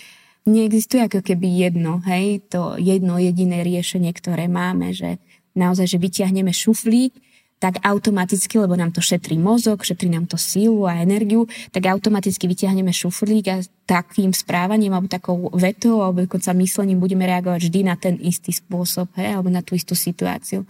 neexistuje 0.46 1.02
ako 1.10 1.20
keby 1.26 1.68
jedno, 1.68 1.98
hej, 2.06 2.46
to 2.46 2.78
jedno 2.78 3.18
jediné 3.18 3.66
riešenie, 3.66 4.14
ktoré 4.14 4.46
máme, 4.46 4.94
že 4.94 5.18
naozaj, 5.58 5.90
že 5.90 5.98
vyťahneme 5.98 6.54
šuflík 6.54 7.12
tak 7.58 7.82
automaticky, 7.82 8.54
lebo 8.54 8.78
nám 8.78 8.94
to 8.94 9.02
šetrí 9.02 9.34
mozog, 9.34 9.82
šetrí 9.82 10.06
nám 10.06 10.30
to 10.30 10.38
sílu 10.38 10.86
a 10.86 11.02
energiu, 11.02 11.50
tak 11.74 11.90
automaticky 11.90 12.46
vyťahneme 12.46 12.94
šuflík 12.94 13.44
a 13.50 13.58
takým 13.82 14.30
správaním 14.30 14.94
alebo 14.94 15.10
takou 15.10 15.50
vetou 15.58 16.06
alebo 16.06 16.22
dokonca 16.22 16.54
myslením 16.54 17.02
budeme 17.02 17.26
reagovať 17.26 17.66
vždy 17.66 17.80
na 17.82 17.98
ten 17.98 18.14
istý 18.22 18.54
spôsob 18.54 19.10
hej, 19.18 19.34
alebo 19.34 19.50
na 19.50 19.66
tú 19.66 19.74
istú 19.74 19.98
situáciu. 19.98 20.62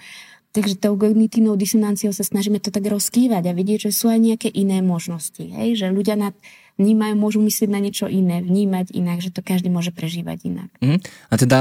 Takže 0.48 0.80
tou 0.80 0.96
kognitívnou 0.96 1.60
disonanciou 1.60 2.10
sa 2.16 2.24
snažíme 2.24 2.56
to 2.56 2.72
tak 2.72 2.88
rozkývať 2.88 3.44
a 3.46 3.52
vidieť, 3.52 3.88
že 3.88 3.92
sú 3.92 4.08
aj 4.08 4.16
nejaké 4.16 4.48
iné 4.48 4.80
možnosti. 4.80 5.44
Hej? 5.44 5.84
Že 5.84 5.86
ľudia 5.92 6.16
nad, 6.16 6.34
vnímajú, 6.80 7.14
môžu 7.20 7.38
myslieť 7.44 7.68
na 7.68 7.80
niečo 7.84 8.08
iné, 8.08 8.40
vnímať 8.40 8.96
inak, 8.96 9.20
že 9.20 9.28
to 9.28 9.44
každý 9.44 9.68
môže 9.68 9.92
prežívať 9.92 10.38
inak. 10.48 10.70
Mm. 10.80 10.98
A 11.04 11.34
teda 11.36 11.58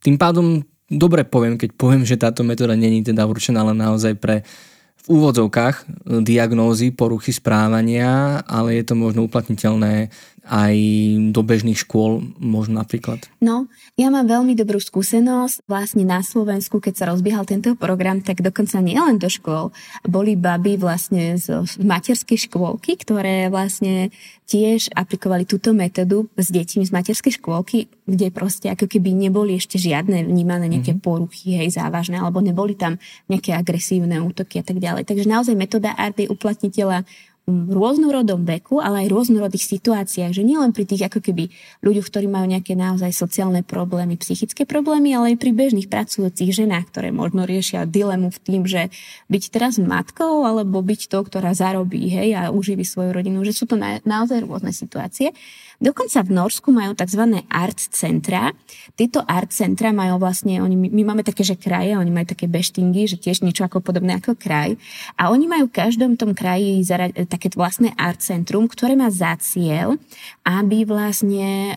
tým 0.00 0.16
pádom 0.16 0.64
dobre 0.88 1.24
poviem, 1.28 1.60
keď 1.60 1.76
poviem, 1.76 2.04
že 2.08 2.20
táto 2.20 2.40
metóda 2.44 2.72
není 2.76 3.04
teda 3.04 3.28
určená 3.28 3.60
len 3.60 3.76
naozaj 3.76 4.16
pre 4.16 4.44
v 5.04 5.20
úvodzovkách 5.20 6.08
diagnózy 6.24 6.88
poruchy 6.88 7.28
správania, 7.28 8.40
ale 8.48 8.80
je 8.80 8.84
to 8.88 8.96
možno 8.96 9.28
uplatniteľné 9.28 10.08
aj 10.44 10.76
do 11.32 11.40
bežných 11.40 11.80
škôl 11.80 12.20
možno 12.36 12.84
napríklad? 12.84 13.24
No, 13.40 13.68
ja 13.96 14.12
mám 14.12 14.28
veľmi 14.28 14.52
dobrú 14.52 14.76
skúsenosť. 14.76 15.64
Vlastne 15.64 16.04
na 16.04 16.20
Slovensku, 16.20 16.84
keď 16.84 16.94
sa 16.94 17.08
rozbiehal 17.08 17.48
tento 17.48 17.72
program, 17.74 18.20
tak 18.20 18.44
dokonca 18.44 18.80
nielen 18.84 19.16
do 19.16 19.32
škôl. 19.32 19.72
Boli 20.04 20.36
baby 20.36 20.76
vlastne 20.76 21.40
z 21.40 21.64
materskej 21.80 22.48
škôlky, 22.48 23.00
ktoré 23.00 23.48
vlastne 23.48 24.12
tiež 24.44 24.92
aplikovali 24.92 25.48
túto 25.48 25.72
metódu 25.72 26.28
s 26.36 26.52
deťmi 26.52 26.84
z 26.84 26.92
materskej 26.92 27.40
škôlky, 27.40 27.88
kde 28.04 28.28
proste 28.28 28.68
ako 28.68 28.84
keby 28.84 29.16
neboli 29.16 29.56
ešte 29.56 29.80
žiadne 29.80 30.28
vnímané 30.28 30.68
nejaké 30.68 30.92
mm-hmm. 30.92 31.08
poruchy, 31.08 31.56
hej, 31.56 31.72
závažné, 31.72 32.20
alebo 32.20 32.44
neboli 32.44 32.76
tam 32.76 33.00
nejaké 33.32 33.56
agresívne 33.56 34.20
útoky 34.20 34.60
a 34.60 34.64
tak 34.64 34.76
ďalej. 34.76 35.08
Takže 35.08 35.24
naozaj 35.24 35.56
metóda 35.56 35.96
je 35.96 36.28
uplatniteľa 36.28 37.08
rôznorodom 37.44 38.48
veku, 38.48 38.80
ale 38.80 39.04
aj 39.04 39.12
rôznorodých 39.12 39.68
situáciách, 39.76 40.32
že 40.32 40.40
nielen 40.40 40.72
pri 40.72 40.88
tých 40.88 41.12
ako 41.12 41.20
keby 41.20 41.52
ľuďoch, 41.84 42.08
ktorí 42.08 42.24
majú 42.24 42.48
nejaké 42.48 42.72
naozaj 42.72 43.12
sociálne 43.12 43.60
problémy, 43.60 44.16
psychické 44.16 44.64
problémy, 44.64 45.12
ale 45.12 45.36
aj 45.36 45.44
pri 45.44 45.52
bežných 45.52 45.92
pracujúcich 45.92 46.56
ženách, 46.56 46.88
ktoré 46.88 47.12
možno 47.12 47.44
riešia 47.44 47.84
dilemu 47.84 48.32
v 48.32 48.38
tým, 48.40 48.62
že 48.64 48.88
byť 49.28 49.44
teraz 49.52 49.76
matkou 49.76 50.48
alebo 50.48 50.80
byť 50.80 51.12
to, 51.12 51.20
ktorá 51.20 51.52
zarobí 51.52 52.08
hej, 52.08 52.32
a 52.32 52.48
uživí 52.48 52.80
svoju 52.80 53.12
rodinu, 53.12 53.44
že 53.44 53.52
sú 53.52 53.68
to 53.68 53.76
na, 53.76 54.00
naozaj 54.08 54.40
rôzne 54.40 54.72
situácie. 54.72 55.36
Dokonca 55.82 56.22
v 56.22 56.30
Norsku 56.30 56.68
majú 56.70 56.94
tzv. 56.94 57.42
art 57.50 57.78
centra. 57.92 58.54
Tieto 58.94 59.24
art 59.26 59.50
centra 59.50 59.90
majú 59.90 60.22
vlastne, 60.22 60.62
oni, 60.62 60.76
my 60.76 61.02
máme 61.02 61.26
také, 61.26 61.42
že 61.42 61.58
kraje, 61.58 61.98
oni 61.98 62.10
majú 62.14 62.30
také 62.30 62.46
beštingy, 62.46 63.10
že 63.10 63.18
tiež 63.18 63.42
niečo 63.42 63.66
ako 63.66 63.82
podobné 63.82 64.18
ako 64.18 64.38
kraj. 64.38 64.78
A 65.18 65.34
oni 65.34 65.50
majú 65.50 65.66
v 65.66 65.76
každom 65.76 66.14
tom 66.14 66.36
kraji 66.36 66.86
také 67.26 67.50
vlastné 67.54 67.94
art 67.98 68.22
centrum, 68.22 68.70
ktoré 68.70 68.94
má 68.94 69.10
za 69.10 69.34
cieľ, 69.42 69.98
aby 70.46 70.86
vlastne 70.86 71.74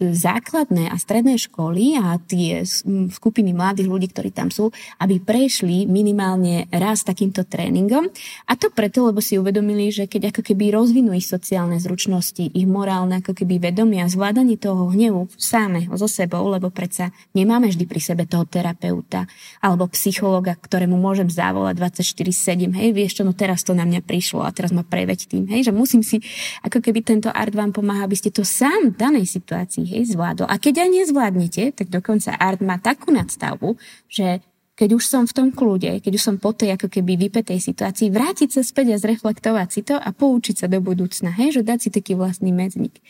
základné 0.00 0.90
a 0.90 0.96
stredné 0.98 1.38
školy 1.38 1.96
a 2.00 2.18
tie 2.18 2.66
skupiny 3.12 3.54
mladých 3.54 3.88
ľudí, 3.88 4.06
ktorí 4.10 4.34
tam 4.34 4.50
sú, 4.50 4.74
aby 4.98 5.22
prešli 5.22 5.86
minimálne 5.86 6.66
raz 6.74 7.04
takýmto 7.06 7.44
tréningom. 7.46 8.08
A 8.50 8.58
to 8.58 8.72
preto, 8.72 9.06
lebo 9.06 9.22
si 9.22 9.36
uvedomili, 9.36 9.92
že 9.92 10.08
keď 10.08 10.34
ako 10.34 10.42
keby 10.52 10.72
rozvinú 10.72 11.12
ich 11.12 11.28
sociálne 11.28 11.76
zručnosti, 11.76 12.50
ich 12.52 12.66
morálne 12.66 13.20
ako 13.20 13.35
keby 13.36 13.60
vedomie 13.60 14.00
a 14.00 14.08
zvládanie 14.08 14.56
toho 14.56 14.88
hnevu 14.88 15.28
samého 15.36 15.92
so 16.00 16.08
sebou, 16.08 16.48
lebo 16.48 16.72
predsa 16.72 17.12
nemáme 17.36 17.68
vždy 17.68 17.84
pri 17.84 18.00
sebe 18.00 18.24
toho 18.24 18.48
terapeuta 18.48 19.28
alebo 19.60 19.84
psychologa, 19.92 20.56
ktorému 20.56 20.96
môžem 20.96 21.28
zavolať 21.28 21.76
24-7, 21.76 22.72
hej, 22.72 22.88
vieš 22.96 23.20
čo, 23.20 23.22
no 23.28 23.36
teraz 23.36 23.60
to 23.60 23.76
na 23.76 23.84
mňa 23.84 24.00
prišlo 24.00 24.40
a 24.40 24.50
teraz 24.56 24.72
ma 24.72 24.80
preveď 24.80 25.28
tým, 25.28 25.44
hej, 25.52 25.68
že 25.68 25.72
musím 25.76 26.00
si, 26.00 26.24
ako 26.64 26.80
keby 26.80 27.04
tento 27.04 27.28
art 27.28 27.52
vám 27.52 27.76
pomáha, 27.76 28.08
aby 28.08 28.16
ste 28.16 28.32
to 28.32 28.40
sám 28.40 28.96
v 28.96 28.96
danej 28.96 29.28
situácii, 29.28 29.84
hej, 29.84 30.16
zvládol. 30.16 30.48
A 30.48 30.56
keď 30.56 30.88
aj 30.88 30.90
nezvládnete, 31.04 31.76
tak 31.76 31.92
dokonca 31.92 32.32
art 32.40 32.64
má 32.64 32.80
takú 32.80 33.12
nadstavbu, 33.12 33.76
že 34.08 34.40
keď 34.76 34.92
už 34.92 35.04
som 35.08 35.24
v 35.24 35.32
tom 35.32 35.48
kľude, 35.48 36.04
keď 36.04 36.12
už 36.20 36.22
som 36.22 36.36
po 36.36 36.52
tej 36.52 36.76
ako 36.76 36.92
keby 36.92 37.16
vypetej 37.16 37.64
situácii, 37.64 38.12
vrátiť 38.12 38.60
sa 38.60 38.62
späť 38.62 38.92
a 38.92 39.00
zreflektovať 39.00 39.68
si 39.72 39.80
to 39.80 39.96
a 39.96 40.12
poučiť 40.12 40.62
sa 40.62 40.66
do 40.68 40.84
budúcna, 40.84 41.32
hej, 41.32 41.56
že 41.56 41.62
dať 41.64 41.78
si 41.80 41.88
taký 41.88 42.12
vlastný 42.12 42.52
medzník. 42.52 43.00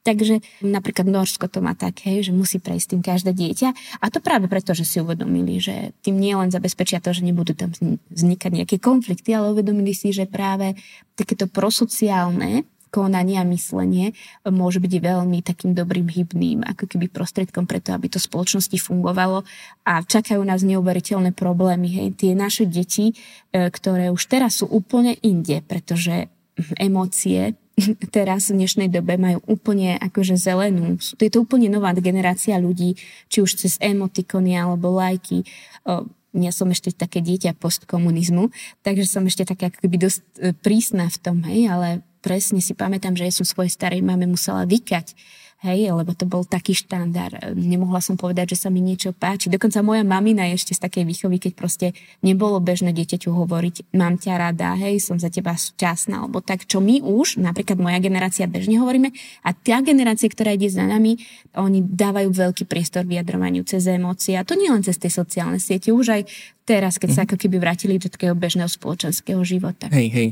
Takže 0.00 0.40
napríklad 0.64 1.04
Norsko 1.04 1.44
to 1.52 1.60
má 1.60 1.76
tak, 1.76 2.00
hej, 2.08 2.24
že 2.24 2.32
musí 2.32 2.56
prejsť 2.56 2.96
tým 2.96 3.02
každé 3.04 3.36
dieťa 3.36 3.68
a 4.00 4.06
to 4.08 4.24
práve 4.24 4.48
preto, 4.48 4.72
že 4.72 4.88
si 4.88 4.96
uvedomili, 4.96 5.60
že 5.60 5.92
tým 6.00 6.16
nie 6.16 6.32
len 6.32 6.48
zabezpečia 6.48 7.04
to, 7.04 7.12
že 7.12 7.20
nebudú 7.20 7.52
tam 7.52 7.68
vznikať 8.08 8.50
nejaké 8.64 8.76
konflikty, 8.80 9.36
ale 9.36 9.52
uvedomili 9.52 9.92
si, 9.92 10.16
že 10.16 10.24
práve 10.24 10.72
takéto 11.20 11.44
prosociálne 11.44 12.64
konanie 12.90 13.38
a 13.38 13.46
myslenie 13.46 14.12
môže 14.44 14.82
byť 14.82 14.92
veľmi 15.00 15.40
takým 15.40 15.72
dobrým 15.72 16.10
hybným, 16.10 16.66
ako 16.66 16.90
keby 16.90 17.06
prostriedkom 17.08 17.64
preto, 17.64 17.94
aby 17.94 18.10
to 18.10 18.18
v 18.18 18.28
spoločnosti 18.28 18.76
fungovalo 18.82 19.46
a 19.86 20.02
čakajú 20.02 20.42
nás 20.42 20.66
neuveriteľné 20.66 21.32
problémy. 21.32 21.88
Hej. 21.88 22.08
Tie 22.18 22.32
naše 22.34 22.66
deti, 22.66 23.14
e, 23.54 23.70
ktoré 23.70 24.10
už 24.10 24.26
teraz 24.26 24.60
sú 24.60 24.66
úplne 24.68 25.14
inde, 25.22 25.62
pretože 25.64 26.28
emócie 26.76 27.56
teraz 28.16 28.50
v 28.50 28.62
dnešnej 28.62 28.88
dobe 28.92 29.16
majú 29.16 29.40
úplne 29.48 29.96
akože 29.96 30.36
zelenú. 30.36 31.00
Je 31.00 31.30
to 31.32 31.42
úplne 31.44 31.70
nová 31.72 31.92
generácia 31.96 32.58
ľudí, 32.60 32.98
či 33.30 33.38
už 33.40 33.56
cez 33.56 33.80
emotikony 33.80 34.56
alebo 34.56 34.92
lajky. 34.92 35.46
Ja 36.30 36.52
som 36.54 36.70
ešte 36.70 36.94
také 36.94 37.18
dieťa 37.18 37.58
postkomunizmu, 37.58 38.54
takže 38.86 39.06
som 39.10 39.26
ešte 39.26 39.42
také 39.42 39.66
ako 39.66 39.78
keby 39.82 39.96
dosť 39.98 40.20
e, 40.38 40.54
prísna 40.54 41.10
v 41.10 41.18
tom, 41.18 41.42
hej, 41.42 41.66
ale 41.66 41.88
presne 42.20 42.60
si 42.60 42.76
pamätám, 42.76 43.16
že 43.16 43.26
ja 43.26 43.32
som 43.32 43.48
svojej 43.48 43.72
starej 43.72 44.04
mame 44.04 44.28
musela 44.28 44.68
vykať, 44.68 45.16
hej, 45.60 45.92
lebo 45.92 46.16
to 46.16 46.24
bol 46.24 46.40
taký 46.44 46.72
štandard. 46.72 47.52
Nemohla 47.52 48.00
som 48.00 48.16
povedať, 48.16 48.56
že 48.56 48.64
sa 48.64 48.68
mi 48.72 48.80
niečo 48.80 49.12
páči. 49.12 49.52
Dokonca 49.52 49.84
moja 49.84 50.00
mamina 50.00 50.48
je 50.48 50.56
ešte 50.56 50.72
z 50.72 50.80
takej 50.88 51.04
výchovy, 51.04 51.36
keď 51.36 51.52
proste 51.52 51.86
nebolo 52.24 52.56
bežné 52.64 52.96
dieťaťu 52.96 53.28
hovoriť, 53.28 53.92
mám 53.92 54.16
ťa 54.16 54.34
rada, 54.40 54.72
hej, 54.80 55.04
som 55.04 55.20
za 55.20 55.28
teba 55.28 55.52
šťastná, 55.52 56.24
alebo 56.24 56.40
tak, 56.40 56.64
čo 56.64 56.80
my 56.80 57.04
už, 57.04 57.36
napríklad 57.40 57.76
moja 57.76 58.00
generácia 58.00 58.48
bežne 58.48 58.80
hovoríme, 58.80 59.12
a 59.44 59.52
tá 59.52 59.84
generácia, 59.84 60.32
ktorá 60.32 60.56
ide 60.56 60.72
za 60.72 60.88
nami, 60.88 61.20
oni 61.52 61.84
dávajú 61.84 62.32
veľký 62.32 62.64
priestor 62.64 63.04
vyjadrovaniu 63.04 63.60
cez 63.68 63.84
emócie, 63.84 64.40
a 64.40 64.48
to 64.48 64.56
nie 64.56 64.72
len 64.72 64.80
cez 64.80 64.96
tie 64.96 65.12
sociálne 65.12 65.60
siete, 65.60 65.92
už 65.92 66.16
aj 66.16 66.22
teraz, 66.64 66.96
keď 66.96 67.10
sa 67.12 67.22
mhm. 67.24 67.26
ako 67.28 67.36
keby 67.36 67.56
vrátili 67.60 67.94
do 68.00 68.08
takého 68.08 68.32
bežného 68.32 68.70
spoločenského 68.70 69.44
života. 69.44 69.92
Hej, 69.92 70.08
hej. 70.08 70.28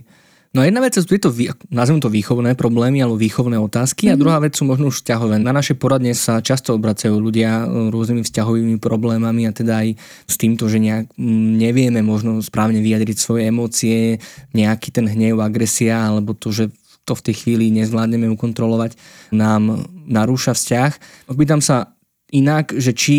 No 0.57 0.65
jedna 0.65 0.81
vec 0.81 0.97
sú 0.97 1.05
tieto, 1.05 1.29
nazvem 1.69 2.01
to 2.01 2.09
výchovné 2.09 2.57
problémy 2.57 3.05
alebo 3.05 3.21
výchovné 3.21 3.61
otázky 3.61 4.09
mm-hmm. 4.09 4.13
a 4.13 4.17
mhm. 4.17 4.23
druhá 4.25 4.39
vec 4.41 4.57
sú 4.57 4.65
možno 4.65 4.89
už 4.89 5.05
vzťahové. 5.05 5.37
Na 5.45 5.53
naše 5.53 5.77
poradne 5.77 6.17
sa 6.17 6.41
často 6.41 6.73
obracajú 6.73 7.21
ľudia 7.21 7.69
e, 7.69 7.93
rôznymi 7.93 8.25
vzťahovými 8.25 8.77
problémami 8.81 9.45
a 9.45 9.53
teda 9.53 9.85
aj 9.85 9.89
s 10.25 10.35
týmto, 10.41 10.65
že 10.73 10.81
nejak 10.81 11.13
nevieme 11.21 12.01
možno 12.01 12.41
správne 12.41 12.81
vyjadriť 12.81 13.17
svoje 13.21 13.53
emócie, 13.53 14.25
nejaký 14.57 14.89
ten 14.89 15.05
hnev, 15.05 15.45
agresia 15.45 16.09
alebo 16.09 16.33
to, 16.33 16.49
že 16.49 16.73
to 17.05 17.13
v 17.17 17.25
tej 17.29 17.35
chvíli 17.45 17.73
nezvládneme 17.73 18.29
ukontrolovať, 18.37 18.97
nám 19.33 19.89
narúša 20.05 20.53
vzťah. 20.53 20.93
Opýtam 21.33 21.65
sa 21.65 21.97
inak, 22.29 22.77
že 22.77 22.93
či 22.93 23.17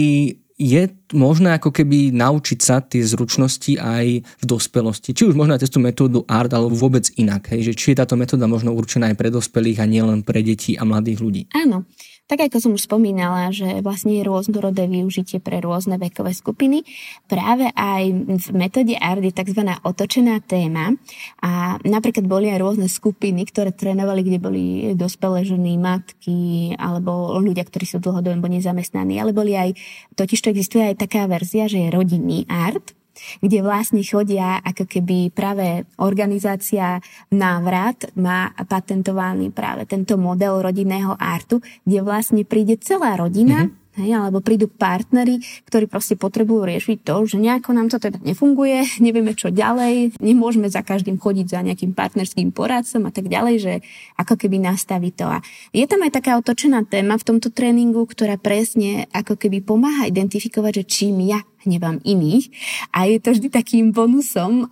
je 0.60 0.92
možné 1.16 1.56
ako 1.56 1.72
keby 1.72 2.12
naučiť 2.12 2.60
sa 2.60 2.84
tie 2.84 3.00
zručnosti 3.00 3.80
aj 3.80 4.06
v 4.20 4.44
dospelosti. 4.44 5.16
Či 5.16 5.32
už 5.32 5.40
možno 5.40 5.56
aj 5.56 5.64
cez 5.64 5.72
tú 5.72 5.80
metódu 5.80 6.28
ART, 6.28 6.52
alebo 6.52 6.76
vôbec 6.76 7.08
inak. 7.16 7.56
Hej? 7.56 7.72
Že 7.72 7.74
či 7.80 7.86
je 7.96 8.00
táto 8.04 8.20
metóda 8.20 8.44
možno 8.44 8.76
určená 8.76 9.08
aj 9.08 9.16
pre 9.16 9.32
dospelých 9.32 9.80
a 9.80 9.88
nielen 9.88 10.20
pre 10.28 10.44
deti 10.44 10.76
a 10.76 10.84
mladých 10.84 11.24
ľudí. 11.24 11.42
Áno. 11.56 11.88
Tak 12.30 12.46
ako 12.46 12.62
som 12.62 12.72
už 12.78 12.86
spomínala, 12.86 13.50
že 13.50 13.82
vlastne 13.82 14.14
je 14.14 14.22
rôznorodé 14.22 14.86
využitie 14.86 15.42
pre 15.42 15.58
rôzne 15.66 15.98
vekové 15.98 16.38
skupiny. 16.38 16.86
Práve 17.26 17.74
aj 17.74 18.04
v 18.38 18.48
metóde 18.54 18.94
ARD 19.02 19.34
je 19.34 19.34
tzv. 19.34 19.66
otočená 19.82 20.38
téma 20.46 20.94
a 21.42 21.82
napríklad 21.82 22.30
boli 22.30 22.54
aj 22.54 22.62
rôzne 22.62 22.86
skupiny, 22.86 23.50
ktoré 23.50 23.74
trénovali, 23.74 24.22
kde 24.22 24.38
boli 24.38 24.64
dospelé 24.94 25.42
ženy, 25.42 25.82
matky 25.82 26.78
alebo 26.78 27.34
ľudia, 27.42 27.66
ktorí 27.66 27.90
sú 27.90 27.98
dlhodobo 27.98 28.46
nezamestnaní, 28.46 29.18
ale 29.18 29.34
boli 29.34 29.58
aj, 29.58 29.74
totiž 30.14 30.46
to 30.46 30.54
existuje 30.54 30.86
aj 30.86 31.02
taká 31.02 31.26
verzia, 31.26 31.66
že 31.66 31.82
je 31.82 31.90
rodinný 31.90 32.46
art, 32.46 32.94
kde 33.40 33.60
vlastne 33.64 34.02
chodia 34.04 34.60
ako 34.64 34.86
keby 34.86 35.32
práve 35.34 35.86
organizácia 36.00 37.00
Návrat 37.32 38.12
má 38.18 38.52
patentovaný 38.68 39.52
práve 39.52 39.86
tento 39.86 40.16
model 40.16 40.62
rodinného 40.64 41.16
artu, 41.18 41.60
kde 41.84 42.00
vlastne 42.04 42.44
príde 42.44 42.80
celá 42.80 43.16
rodina 43.20 43.68
mm-hmm 43.68 43.80
Hej, 44.00 44.16
alebo 44.16 44.40
prídu 44.40 44.72
partnery, 44.72 45.44
ktorí 45.68 45.92
proste 45.92 46.16
potrebujú 46.16 46.64
riešiť 46.64 47.04
to, 47.04 47.16
že 47.28 47.36
nejako 47.36 47.76
nám 47.76 47.92
to 47.92 48.00
teda 48.00 48.22
nefunguje, 48.24 48.88
nevieme 49.06 49.36
čo 49.36 49.52
ďalej, 49.52 50.16
nemôžeme 50.24 50.72
za 50.72 50.86
každým 50.86 51.20
chodiť 51.20 51.46
za 51.52 51.60
nejakým 51.60 51.92
partnerským 51.92 52.56
poradcom 52.56 53.10
a 53.10 53.12
tak 53.12 53.28
ďalej, 53.28 53.56
že 53.60 53.74
ako 54.16 54.40
keby 54.40 54.64
nastaví 54.64 55.12
to. 55.12 55.28
A 55.28 55.44
je 55.76 55.84
tam 55.84 56.06
aj 56.06 56.16
taká 56.16 56.40
otočená 56.40 56.88
téma 56.88 57.20
v 57.20 57.28
tomto 57.28 57.52
tréningu, 57.52 58.08
ktorá 58.08 58.40
presne 58.40 59.12
ako 59.12 59.36
keby 59.36 59.66
pomáha 59.66 60.08
identifikovať, 60.08 60.86
že 60.86 60.88
čím 60.88 61.26
ja 61.28 61.44
hnevám 61.68 62.00
iných. 62.04 62.52
A 62.96 63.10
je 63.10 63.18
to 63.20 63.36
vždy 63.36 63.52
takým 63.52 63.92
bonusom, 63.92 64.68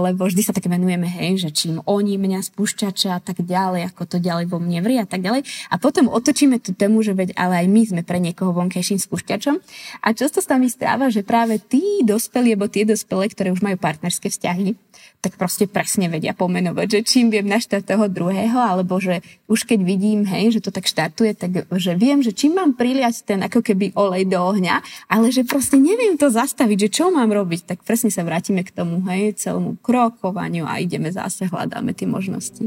lebo 0.00 0.24
vždy 0.28 0.42
sa 0.44 0.56
tak 0.56 0.68
venujeme, 0.68 1.04
hej, 1.04 1.44
že 1.44 1.50
čím 1.52 1.84
oni 1.84 2.16
mňa 2.16 2.40
spúšťača 2.40 3.10
a 3.16 3.20
tak 3.20 3.44
ďalej, 3.44 3.92
ako 3.92 4.02
to 4.04 4.16
ďalej 4.22 4.48
vo 4.48 4.56
mne 4.56 4.80
vrie 4.80 4.98
a 5.00 5.08
tak 5.08 5.20
ďalej. 5.20 5.44
A 5.68 5.76
potom 5.76 6.08
otočíme 6.08 6.56
tú 6.62 6.72
tému, 6.72 7.04
že 7.04 7.12
veď 7.12 7.36
ale 7.36 7.64
aj 7.64 7.66
my 7.68 7.82
sme 7.84 8.02
pre 8.02 8.16
niekoho 8.20 8.56
vonkajším 8.56 9.00
spúšťačom. 9.00 9.56
A 10.02 10.08
často 10.16 10.40
sa 10.40 10.56
mi 10.56 10.72
stáva, 10.72 11.12
že 11.12 11.20
práve 11.26 11.60
tí 11.60 12.00
dospelí, 12.04 12.56
alebo 12.56 12.72
tie 12.72 12.88
dospelé, 12.88 13.28
ktoré 13.28 13.52
už 13.52 13.60
majú 13.60 13.76
partnerské 13.76 14.32
vzťahy, 14.32 14.74
tak 15.22 15.38
proste 15.38 15.70
presne 15.70 16.10
vedia 16.10 16.34
pomenovať, 16.34 16.86
že 16.98 17.00
čím 17.06 17.30
viem 17.30 17.46
naštartovať 17.46 17.92
toho 17.92 18.06
druhého, 18.10 18.58
alebo 18.58 18.98
že 18.98 19.22
už 19.46 19.70
keď 19.70 19.80
vidím, 19.86 20.26
hej, 20.26 20.58
že 20.58 20.64
to 20.66 20.74
tak 20.74 20.90
štartuje, 20.90 21.38
tak 21.38 21.70
že 21.70 21.94
viem, 21.94 22.18
že 22.26 22.34
čím 22.34 22.58
mám 22.58 22.74
priliať 22.74 23.22
ten 23.22 23.38
ako 23.46 23.62
keby 23.62 23.94
olej 23.94 24.26
do 24.26 24.42
ohňa, 24.42 24.82
ale 25.06 25.30
že 25.30 25.46
proste 25.46 25.78
neviem 25.78 26.18
to 26.18 26.26
zastaviť, 26.26 26.88
že 26.88 26.92
čo 27.02 27.14
mám 27.14 27.30
robiť, 27.30 27.70
tak 27.70 27.78
presne 27.86 28.10
sa 28.10 28.26
vrátime 28.26 28.66
k 28.66 28.74
tomu, 28.74 28.98
hej, 29.06 29.38
celému 29.38 29.78
krokovaniu 29.78 30.66
a 30.66 30.82
ideme 30.82 31.14
zase, 31.14 31.46
hľadáme 31.46 31.94
tie 31.94 32.10
možnosti. 32.10 32.66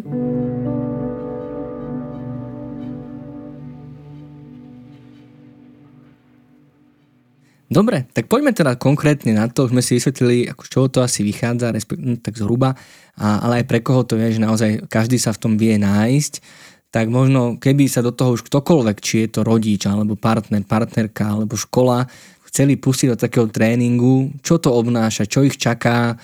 Dobre, 7.65 8.06
tak 8.13 8.30
poďme 8.30 8.54
teda 8.54 8.78
konkrétne 8.78 9.34
na 9.34 9.49
to. 9.49 9.65
Sme 9.65 9.82
si 9.82 9.97
vysvetlili, 9.97 10.45
ako 10.45 10.62
z 10.65 10.69
čoho 10.69 10.88
to 10.88 10.99
asi 11.01 11.25
vychádza, 11.25 11.73
no, 11.97 12.13
tak 12.21 12.38
zhruba, 12.38 12.78
a, 13.17 13.41
ale 13.41 13.62
aj 13.62 13.65
pre 13.65 13.82
koho 13.82 14.06
to 14.06 14.21
je, 14.21 14.38
že 14.38 14.41
naozaj 14.41 14.69
každý 14.86 15.17
sa 15.17 15.34
v 15.34 15.41
tom 15.41 15.54
vie 15.58 15.73
nájsť. 15.82 16.45
Tak 16.93 17.10
možno, 17.10 17.58
keby 17.58 17.89
sa 17.89 18.06
do 18.06 18.13
toho 18.13 18.38
už 18.38 18.45
ktokoľvek, 18.45 18.97
či 19.01 19.25
je 19.25 19.30
to 19.36 19.41
rodič, 19.41 19.84
alebo 19.89 20.15
partner, 20.15 20.63
partnerka, 20.63 21.25
alebo 21.25 21.58
škola, 21.58 22.06
chceli 22.47 22.78
pustiť 22.80 23.12
do 23.12 23.17
takého 23.19 23.49
tréningu, 23.51 24.32
čo 24.45 24.62
to 24.62 24.71
obnáša, 24.71 25.28
čo 25.28 25.43
ich 25.43 25.60
čaká, 25.60 26.15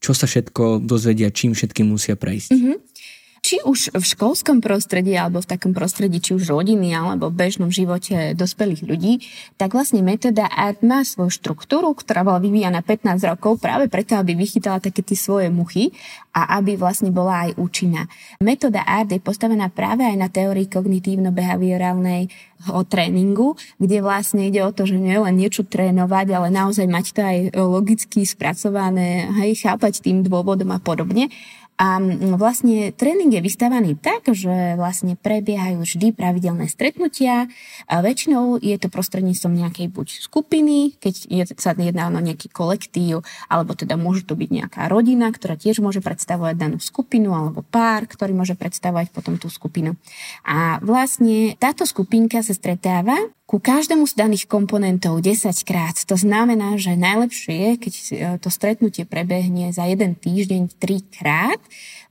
čo 0.00 0.16
sa 0.16 0.24
všetko 0.24 0.80
dozvedia, 0.80 1.28
čím 1.34 1.52
všetkým 1.52 1.90
musia 1.90 2.14
prejsť. 2.16 2.50
Mm-hmm 2.54 2.93
či 3.44 3.60
už 3.60 3.92
v 3.92 4.00
školskom 4.00 4.64
prostredí 4.64 5.12
alebo 5.12 5.44
v 5.44 5.50
takom 5.52 5.76
prostredí, 5.76 6.16
či 6.16 6.32
už 6.32 6.48
rodiny 6.48 6.96
alebo 6.96 7.28
v 7.28 7.36
bežnom 7.44 7.68
živote 7.68 8.32
dospelých 8.32 8.88
ľudí, 8.88 9.20
tak 9.60 9.76
vlastne 9.76 10.00
metóda 10.00 10.48
ART 10.48 10.80
má 10.80 11.04
svoju 11.04 11.28
štruktúru, 11.28 11.92
ktorá 11.92 12.24
bola 12.24 12.40
vyvíjana 12.40 12.80
15 12.80 13.20
rokov 13.36 13.60
práve 13.60 13.92
preto, 13.92 14.16
aby 14.16 14.32
vychytala 14.32 14.80
také 14.80 15.04
tie 15.04 15.20
svoje 15.20 15.52
muchy 15.52 15.92
a 16.32 16.56
aby 16.56 16.80
vlastne 16.80 17.12
bola 17.12 17.44
aj 17.44 17.60
účinná. 17.60 18.08
Metóda 18.40 18.80
ART 18.80 19.12
je 19.12 19.20
postavená 19.20 19.68
práve 19.68 20.08
aj 20.08 20.16
na 20.16 20.32
teórii 20.32 20.64
kognitívno-behaviorálnej 20.64 22.32
o 22.72 22.80
tréningu, 22.80 23.60
kde 23.76 24.00
vlastne 24.00 24.48
ide 24.48 24.64
o 24.64 24.72
to, 24.72 24.88
že 24.88 24.96
nie 24.96 25.20
len 25.20 25.36
niečo 25.36 25.68
trénovať, 25.68 26.26
ale 26.32 26.48
naozaj 26.48 26.88
mať 26.88 27.06
to 27.12 27.20
aj 27.20 27.38
logicky 27.60 28.24
spracované, 28.24 29.28
hej, 29.44 29.68
chápať 29.68 30.00
tým 30.00 30.24
dôvodom 30.24 30.72
a 30.72 30.80
podobne. 30.80 31.28
A 31.74 31.98
vlastne 32.38 32.94
tréning 32.94 33.34
je 33.34 33.42
vystavaný 33.42 33.98
tak, 33.98 34.30
že 34.30 34.78
vlastne 34.78 35.18
prebiehajú 35.18 35.82
vždy 35.82 36.14
pravidelné 36.14 36.70
stretnutia. 36.70 37.50
A 37.90 37.98
väčšinou 37.98 38.62
je 38.62 38.78
to 38.78 38.86
prostredníctvom 38.86 39.58
nejakej 39.58 39.90
buď 39.90 40.08
skupiny, 40.22 40.94
keď 41.02 41.14
je, 41.26 41.42
sa 41.58 41.74
jedná 41.74 42.06
o 42.06 42.14
nejaký 42.14 42.46
kolektív, 42.54 43.26
alebo 43.50 43.74
teda 43.74 43.98
môže 43.98 44.22
to 44.22 44.38
byť 44.38 44.50
nejaká 44.54 44.86
rodina, 44.86 45.34
ktorá 45.34 45.58
tiež 45.58 45.82
môže 45.82 45.98
predstavovať 45.98 46.54
danú 46.54 46.78
skupinu, 46.78 47.34
alebo 47.34 47.66
pár, 47.66 48.06
ktorý 48.06 48.38
môže 48.38 48.54
predstavovať 48.54 49.10
potom 49.10 49.34
tú 49.34 49.50
skupinu. 49.50 49.98
A 50.46 50.78
vlastne 50.78 51.58
táto 51.58 51.82
skupinka 51.82 52.38
sa 52.46 52.54
stretáva 52.54 53.18
ku 53.44 53.60
každému 53.60 54.08
z 54.08 54.16
daných 54.16 54.48
komponentov 54.48 55.20
10 55.20 55.52
krát. 55.68 55.96
To 56.08 56.16
znamená, 56.16 56.80
že 56.80 56.96
najlepšie 56.96 57.52
je, 57.52 57.70
keď 57.76 57.94
e, 57.94 58.04
to 58.40 58.48
stretnutie 58.48 59.04
prebehne 59.04 59.68
za 59.68 59.84
jeden 59.84 60.16
týždeň 60.16 60.80
3 60.80 61.20
krát 61.20 61.60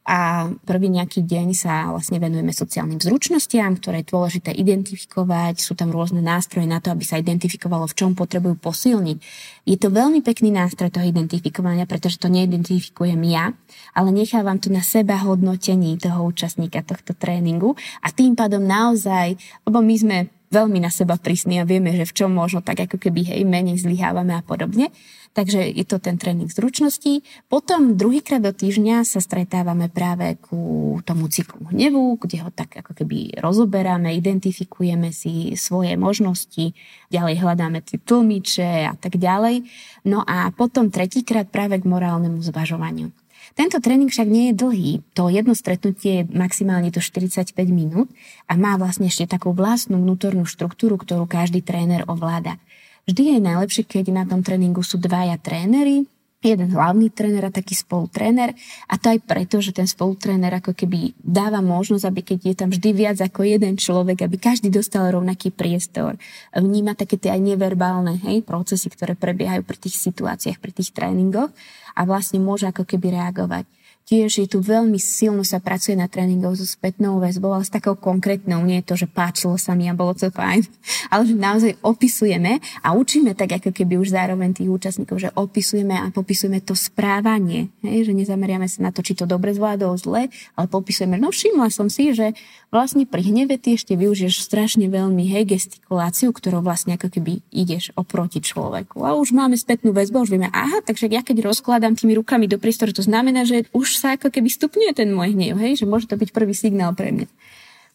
a 0.04 0.52
prvý 0.68 0.92
nejaký 0.92 1.24
deň 1.24 1.48
sa 1.56 1.90
vlastne 1.90 2.20
venujeme 2.20 2.52
sociálnym 2.52 3.00
zručnostiam, 3.00 3.80
ktoré 3.80 4.04
je 4.04 4.12
dôležité 4.12 4.52
identifikovať. 4.52 5.64
Sú 5.64 5.74
tam 5.74 5.96
rôzne 5.96 6.20
nástroje 6.20 6.68
na 6.68 6.84
to, 6.84 6.92
aby 6.92 7.08
sa 7.08 7.18
identifikovalo, 7.18 7.88
v 7.88 7.98
čom 7.98 8.12
potrebujú 8.12 8.60
posilniť. 8.60 9.18
Je 9.64 9.78
to 9.80 9.90
veľmi 9.90 10.20
pekný 10.22 10.54
nástroj 10.54 10.92
toho 10.92 11.08
identifikovania, 11.08 11.88
pretože 11.88 12.20
to 12.20 12.28
neidentifikujem 12.28 13.18
ja, 13.26 13.56
ale 13.96 14.12
nechávam 14.12 14.60
to 14.60 14.68
na 14.70 14.84
seba 14.84 15.18
hodnotení 15.24 15.96
toho 15.98 16.30
účastníka 16.30 16.84
tohto 16.84 17.16
tréningu 17.16 17.74
a 18.04 18.12
tým 18.12 18.36
pádom 18.36 18.62
naozaj, 18.62 19.40
lebo 19.64 19.80
my 19.80 19.96
sme 19.96 20.18
veľmi 20.54 20.78
na 20.78 20.94
seba 20.94 21.18
prísni 21.18 21.58
a 21.58 21.66
vieme, 21.66 21.90
že 21.98 22.06
v 22.06 22.14
čom 22.14 22.30
možno 22.30 22.62
tak 22.62 22.86
ako 22.86 23.02
keby 23.02 23.34
hej, 23.34 23.42
menej 23.42 23.82
zlyhávame 23.82 24.38
a 24.38 24.46
podobne. 24.46 24.94
Takže 25.34 25.66
je 25.66 25.82
to 25.82 25.98
ten 25.98 26.22
tréning 26.22 26.46
zručností. 26.46 27.26
Potom 27.50 27.98
druhýkrát 27.98 28.38
do 28.38 28.54
týždňa 28.54 29.02
sa 29.02 29.18
stretávame 29.18 29.90
práve 29.90 30.38
ku 30.38 31.02
tomu 31.02 31.26
cyklu 31.26 31.74
hnevu, 31.74 32.22
kde 32.22 32.46
ho 32.46 32.54
tak 32.54 32.78
ako 32.86 32.94
keby 32.94 33.42
rozoberáme, 33.42 34.14
identifikujeme 34.14 35.10
si 35.10 35.58
svoje 35.58 35.98
možnosti, 35.98 36.78
ďalej 37.10 37.42
hľadáme 37.42 37.82
tie 37.82 37.98
tlmiče 37.98 38.86
a 38.86 38.94
tak 38.94 39.18
ďalej. 39.18 39.66
No 40.06 40.22
a 40.22 40.54
potom 40.54 40.94
tretíkrát 40.94 41.50
práve 41.50 41.82
k 41.82 41.90
morálnemu 41.90 42.38
zvažovaniu. 42.46 43.23
Tento 43.54 43.78
tréning 43.84 44.08
však 44.08 44.28
nie 44.28 44.50
je 44.50 44.58
dlhý. 44.58 44.92
To 45.20 45.28
jedno 45.28 45.54
stretnutie 45.54 46.24
je 46.24 46.30
maximálne 46.32 46.90
to 46.90 47.04
45 47.04 47.54
minút 47.68 48.08
a 48.48 48.56
má 48.56 48.80
vlastne 48.80 49.12
ešte 49.12 49.28
takú 49.28 49.52
vlastnú 49.52 50.00
vnútornú 50.00 50.48
štruktúru, 50.48 50.96
ktorú 50.96 51.28
každý 51.28 51.60
tréner 51.60 52.08
ovláda. 52.08 52.58
Vždy 53.04 53.36
je 53.36 53.40
najlepšie, 53.44 53.84
keď 53.84 54.16
na 54.16 54.24
tom 54.24 54.40
tréningu 54.48 54.80
sú 54.80 54.96
dvaja 54.96 55.36
tréneri, 55.36 56.08
jeden 56.44 56.76
hlavný 56.76 57.08
tréner 57.10 57.48
a 57.48 57.56
taký 57.56 57.74
spolutréner. 57.74 58.52
A 58.92 59.00
to 59.00 59.16
aj 59.16 59.24
preto, 59.24 59.64
že 59.64 59.72
ten 59.72 59.88
spolutréner 59.88 60.52
ako 60.60 60.76
keby 60.76 61.16
dáva 61.24 61.64
možnosť, 61.64 62.06
aby 62.06 62.22
keď 62.22 62.40
je 62.44 62.56
tam 62.60 62.70
vždy 62.70 62.90
viac 62.92 63.18
ako 63.24 63.48
jeden 63.48 63.80
človek, 63.80 64.28
aby 64.28 64.36
každý 64.36 64.68
dostal 64.68 65.08
rovnaký 65.08 65.56
priestor. 65.56 66.20
Vníma 66.52 67.00
také 67.00 67.16
tie 67.16 67.34
aj 67.34 67.42
neverbálne 67.42 68.20
hej, 68.28 68.44
procesy, 68.44 68.92
ktoré 68.92 69.16
prebiehajú 69.16 69.64
pri 69.64 69.78
tých 69.80 69.96
situáciách, 69.96 70.60
pri 70.60 70.72
tých 70.76 70.92
tréningoch 70.92 71.50
a 71.96 72.02
vlastne 72.04 72.44
môže 72.44 72.68
ako 72.68 72.84
keby 72.84 73.16
reagovať. 73.16 73.64
Tiež 74.04 74.44
je 74.44 74.48
tu 74.52 74.60
veľmi 74.60 75.00
silno 75.00 75.48
sa 75.48 75.64
pracuje 75.64 75.96
na 75.96 76.12
tréningoch 76.12 76.60
so 76.60 76.68
spätnou 76.68 77.24
väzbou, 77.24 77.56
ale 77.56 77.64
s 77.64 77.72
takou 77.72 77.96
konkrétnou. 77.96 78.60
Nie 78.60 78.84
je 78.84 78.88
to, 78.92 78.96
že 79.00 79.08
páčilo 79.08 79.56
sa 79.56 79.80
mi 79.80 79.88
a 79.88 79.96
bolo 79.96 80.12
to 80.12 80.28
fajn, 80.28 80.68
ale 81.14 81.24
že 81.24 81.36
naozaj 81.40 81.72
opisujeme 81.80 82.60
a 82.84 82.92
učíme 82.92 83.32
tak 83.32 83.64
ako 83.64 83.72
keby 83.72 83.96
už 83.96 84.12
zároveň 84.12 84.60
tých 84.60 84.68
účastníkov, 84.68 85.24
že 85.24 85.32
opisujeme 85.40 85.96
a 85.96 86.12
popisujeme 86.12 86.60
to 86.60 86.76
správanie. 86.76 87.72
Hej? 87.80 88.12
Že 88.12 88.20
nezameriame 88.20 88.68
sa 88.68 88.84
na 88.84 88.92
to, 88.92 89.00
či 89.00 89.16
to 89.16 89.24
dobre 89.24 89.56
zvládol 89.56 89.96
zle, 89.96 90.28
ale 90.60 90.66
popisujeme. 90.68 91.16
No 91.16 91.32
všimla 91.32 91.72
som 91.72 91.88
si, 91.88 92.12
že 92.12 92.36
vlastne 92.74 93.06
pri 93.06 93.22
hneve 93.30 93.62
ty 93.62 93.78
ešte 93.78 93.94
využiješ 93.94 94.42
strašne 94.42 94.90
veľmi 94.90 95.30
hej, 95.30 95.46
gestikuláciu, 95.46 96.34
ktorou 96.34 96.66
vlastne 96.66 96.98
ako 96.98 97.14
keby 97.14 97.46
ideš 97.54 97.94
oproti 97.94 98.42
človeku. 98.42 99.06
A 99.06 99.14
už 99.14 99.30
máme 99.38 99.54
spätnú 99.54 99.94
väzbu, 99.94 100.26
už 100.26 100.34
vieme, 100.34 100.50
aha, 100.50 100.82
takže 100.82 101.06
ja 101.14 101.22
keď 101.22 101.46
rozkladám 101.46 101.94
tými 101.94 102.18
rukami 102.18 102.50
do 102.50 102.58
priestoru, 102.58 102.90
to 102.90 103.06
znamená, 103.06 103.46
že 103.46 103.70
už 103.78 104.02
sa 104.02 104.18
ako 104.18 104.34
keby 104.34 104.50
stupňuje 104.50 104.92
ten 104.98 105.14
môj 105.14 105.38
hnev, 105.38 105.62
hej, 105.62 105.86
že 105.86 105.86
môže 105.86 106.10
to 106.10 106.18
byť 106.18 106.34
prvý 106.34 106.58
signál 106.58 106.98
pre 106.98 107.14
mňa. 107.14 107.30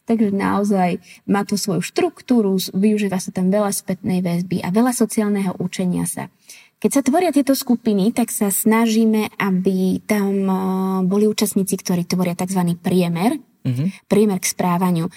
Takže 0.06 0.32
naozaj 0.32 1.04
má 1.28 1.44
to 1.44 1.60
svoju 1.60 1.84
štruktúru, 1.84 2.56
využíva 2.72 3.20
sa 3.20 3.28
tam 3.28 3.52
veľa 3.52 3.74
spätnej 3.74 4.24
väzby 4.24 4.64
a 4.64 4.72
veľa 4.72 4.96
sociálneho 4.96 5.58
učenia 5.60 6.08
sa. 6.08 6.32
Keď 6.78 6.90
sa 6.94 7.02
tvoria 7.02 7.34
tieto 7.34 7.58
skupiny, 7.58 8.14
tak 8.14 8.30
sa 8.30 8.54
snažíme, 8.54 9.34
aby 9.36 9.98
tam 10.06 10.46
boli 11.10 11.26
účastníci, 11.26 11.74
ktorí 11.74 12.06
tvoria 12.06 12.38
tzv. 12.38 12.78
priemer 12.78 13.36
mm-hmm. 13.64 13.88
priemer 14.08 14.38
k 14.38 14.46
správaniu. 14.46 15.08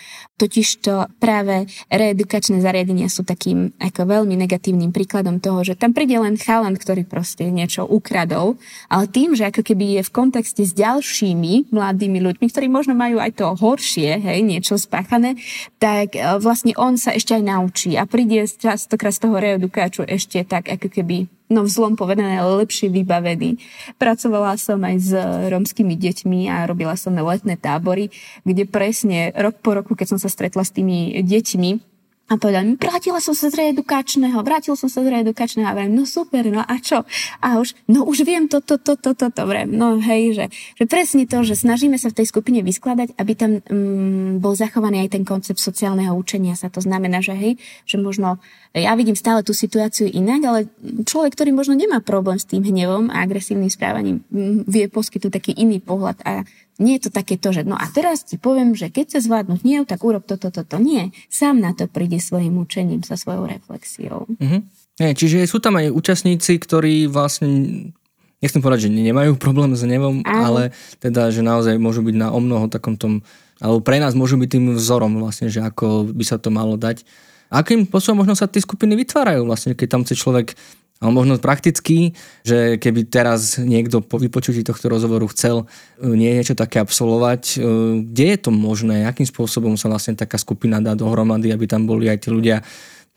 Totižto 0.41 1.21
práve 1.21 1.69
reedukačné 1.93 2.65
zariadenia 2.65 3.13
sú 3.13 3.21
takým 3.21 3.77
ako 3.77 4.10
veľmi 4.10 4.34
negatívnym 4.41 4.89
príkladom 4.89 5.38
toho, 5.38 5.62
že 5.62 5.77
tam 5.77 5.93
príde 5.93 6.17
len 6.17 6.34
chalan, 6.34 6.73
ktorý 6.73 7.06
proste 7.06 7.45
niečo 7.54 7.86
ukradol, 7.86 8.58
ale 8.89 9.06
tým, 9.06 9.38
že 9.38 9.54
ako 9.54 9.62
keby 9.62 10.01
je 10.01 10.08
v 10.10 10.10
kontexte 10.10 10.65
s 10.65 10.73
ďalšími 10.73 11.69
mladými 11.69 12.17
ľuďmi, 12.25 12.45
ktorí 12.49 12.73
možno 12.73 12.97
majú 12.97 13.21
aj 13.21 13.38
to 13.38 13.54
horšie, 13.54 14.17
hej, 14.17 14.41
niečo 14.41 14.82
spáchané, 14.82 15.38
tak 15.77 16.17
e, 16.17 16.41
vlastne 16.41 16.73
on 16.73 16.97
sa 16.97 17.13
ešte 17.13 17.38
aj 17.38 17.43
naučí 17.45 17.93
a 17.93 18.10
príde 18.10 18.41
častokrát 18.49 19.13
z 19.13 19.21
toho 19.21 19.38
reedukáču 19.38 20.01
ešte 20.10 20.41
tak 20.41 20.73
ako 20.73 20.89
keby 20.89 21.30
no 21.51 21.67
zlom 21.67 21.99
povedané, 21.99 22.39
lepšie 22.39 22.88
vybavený. 22.88 23.60
Pracovala 23.99 24.56
som 24.56 24.80
aj 24.80 24.95
s 25.04 25.12
romskými 25.51 25.99
deťmi 25.99 26.47
a 26.47 26.63
robila 26.63 26.95
som 26.95 27.12
letné 27.12 27.60
tábory, 27.60 28.08
kde 28.47 28.63
presne 28.63 29.36
rok 29.36 29.60
po 29.60 29.75
roku, 29.75 29.91
keď 29.99 30.15
som 30.15 30.19
sa 30.19 30.31
stretla 30.32 30.63
s 30.63 30.72
tými 30.72 31.20
deťmi, 31.22 31.91
a 32.32 32.39
povedal 32.39 32.63
mi, 32.63 32.80
vrátila 32.80 33.20
som 33.20 33.36
sa 33.36 33.52
z 33.52 33.60
reedukačného, 33.60 34.39
vrátil 34.39 34.80
som 34.80 34.88
sa 34.88 35.04
z 35.04 35.12
reedukačného 35.12 35.67
a 35.67 35.76
vrem, 35.76 35.91
no 35.91 36.08
super, 36.08 36.48
no 36.48 36.63
a 36.63 36.76
čo? 36.80 37.04
A 37.44 37.60
už, 37.60 37.76
no 37.91 38.08
už 38.08 38.24
viem 38.24 38.48
toto, 38.48 38.80
toto, 38.80 39.12
toto, 39.12 39.28
to, 39.28 39.44
vrem, 39.44 39.67
no 39.67 40.00
hej, 40.00 40.39
že, 40.39 40.46
že 40.80 40.88
presne 40.88 41.28
to, 41.28 41.44
že 41.44 41.60
snažíme 41.60 42.00
sa 42.00 42.08
v 42.08 42.24
tej 42.24 42.32
skupine 42.32 42.63
vyskladať, 42.63 43.20
aby 43.20 43.32
tam 43.36 43.60
mm, 43.60 44.39
bol 44.39 44.56
zachovaný 44.56 45.04
aj 45.04 45.20
ten 45.20 45.28
koncept 45.28 45.60
sociálneho 45.60 46.15
učenia 46.15 46.56
sa. 46.56 46.72
To 46.72 46.80
znamená, 46.80 47.20
že 47.20 47.36
hej, 47.36 47.60
že 47.84 48.00
možno 48.00 48.39
ja 48.72 48.96
vidím 48.96 49.20
stále 49.20 49.44
tú 49.44 49.52
situáciu 49.52 50.08
inak, 50.08 50.41
ale 50.48 50.60
človek, 51.04 51.36
ktorý 51.36 51.52
možno 51.52 51.76
nemá 51.76 52.00
problém 52.00 52.39
s 52.39 52.48
tým 52.48 52.63
hnevom 52.63 53.12
a 53.12 53.28
agresívnym 53.28 53.67
správaním, 53.67 54.24
mm, 54.32 54.72
vie 54.72 54.88
poskytnúť 54.88 55.36
taký 55.36 55.52
iný 55.60 55.84
pohľad 55.84 56.24
a 56.24 56.48
nie 56.82 56.98
je 56.98 57.08
to 57.08 57.12
takéto, 57.13 57.54
že 57.54 57.62
no 57.62 57.78
a 57.78 57.86
teraz 57.94 58.26
ti 58.26 58.41
poviem, 58.41 58.74
že 58.74 58.89
keď 58.89 59.15
sa 59.15 59.20
zvládnu 59.22 59.62
hnev, 59.62 59.86
tak 59.86 60.02
urob 60.02 60.26
toto, 60.26 60.50
toto. 60.50 60.82
Nie. 60.82 61.13
Sám 61.30 61.62
na 61.62 61.78
to 61.78 61.86
príde 61.86 62.17
svojim 62.17 62.58
učením, 62.58 63.06
sa 63.06 63.13
svojou 63.13 63.46
reflexiou. 63.46 64.26
Mm-hmm. 64.41 64.62
Nie, 65.02 65.13
čiže 65.13 65.46
sú 65.46 65.62
tam 65.62 65.78
aj 65.78 65.94
účastníci, 65.94 66.58
ktorí 66.58 67.06
vlastne 67.06 67.94
nechcem 68.41 68.60
povedať, 68.60 68.89
že 68.89 68.91
nemajú 68.91 69.38
problém 69.38 69.78
s 69.78 69.86
nevom, 69.86 70.26
Áno. 70.26 70.41
ale 70.41 70.62
teda, 70.98 71.30
že 71.30 71.46
naozaj 71.46 71.78
môžu 71.78 72.02
byť 72.02 72.15
na 72.17 72.28
o 72.34 72.41
mnoho 72.41 72.65
takom 72.67 72.98
tom, 72.98 73.22
alebo 73.62 73.80
pre 73.86 74.02
nás 74.02 74.17
môžu 74.17 74.41
byť 74.41 74.50
tým 74.50 74.65
vzorom 74.74 75.22
vlastne, 75.22 75.48
že 75.48 75.62
ako 75.62 76.10
by 76.10 76.24
sa 76.26 76.41
to 76.41 76.50
malo 76.50 76.76
dať. 76.76 77.06
Akým 77.54 77.86
spôsobom 77.86 78.26
možno 78.26 78.34
sa 78.34 78.50
tie 78.50 78.63
skupiny 78.63 78.98
vytvárajú 78.98 79.46
vlastne, 79.46 79.78
keď 79.78 79.88
tam 79.88 80.02
chce 80.02 80.17
človek 80.17 80.58
ale 81.02 81.12
možno 81.12 81.42
prakticky, 81.42 82.14
že 82.46 82.78
keby 82.78 83.10
teraz 83.10 83.58
niekto 83.58 84.06
po 84.06 84.22
vypočutí 84.22 84.62
tohto 84.62 84.86
rozhovoru 84.86 85.26
chcel 85.34 85.66
e, 85.66 86.14
niečo 86.14 86.54
také 86.54 86.78
absolvovať, 86.78 87.58
e, 87.58 87.66
kde 88.06 88.26
je 88.32 88.38
to 88.38 88.54
možné, 88.54 89.10
akým 89.10 89.26
spôsobom 89.26 89.74
sa 89.82 89.90
vlastne 89.90 90.14
taká 90.14 90.38
skupina 90.38 90.78
dá 90.78 90.94
dohromady, 90.94 91.50
aby 91.50 91.66
tam 91.66 91.90
boli 91.90 92.06
aj 92.06 92.22
tí 92.22 92.30
ľudia 92.30 92.62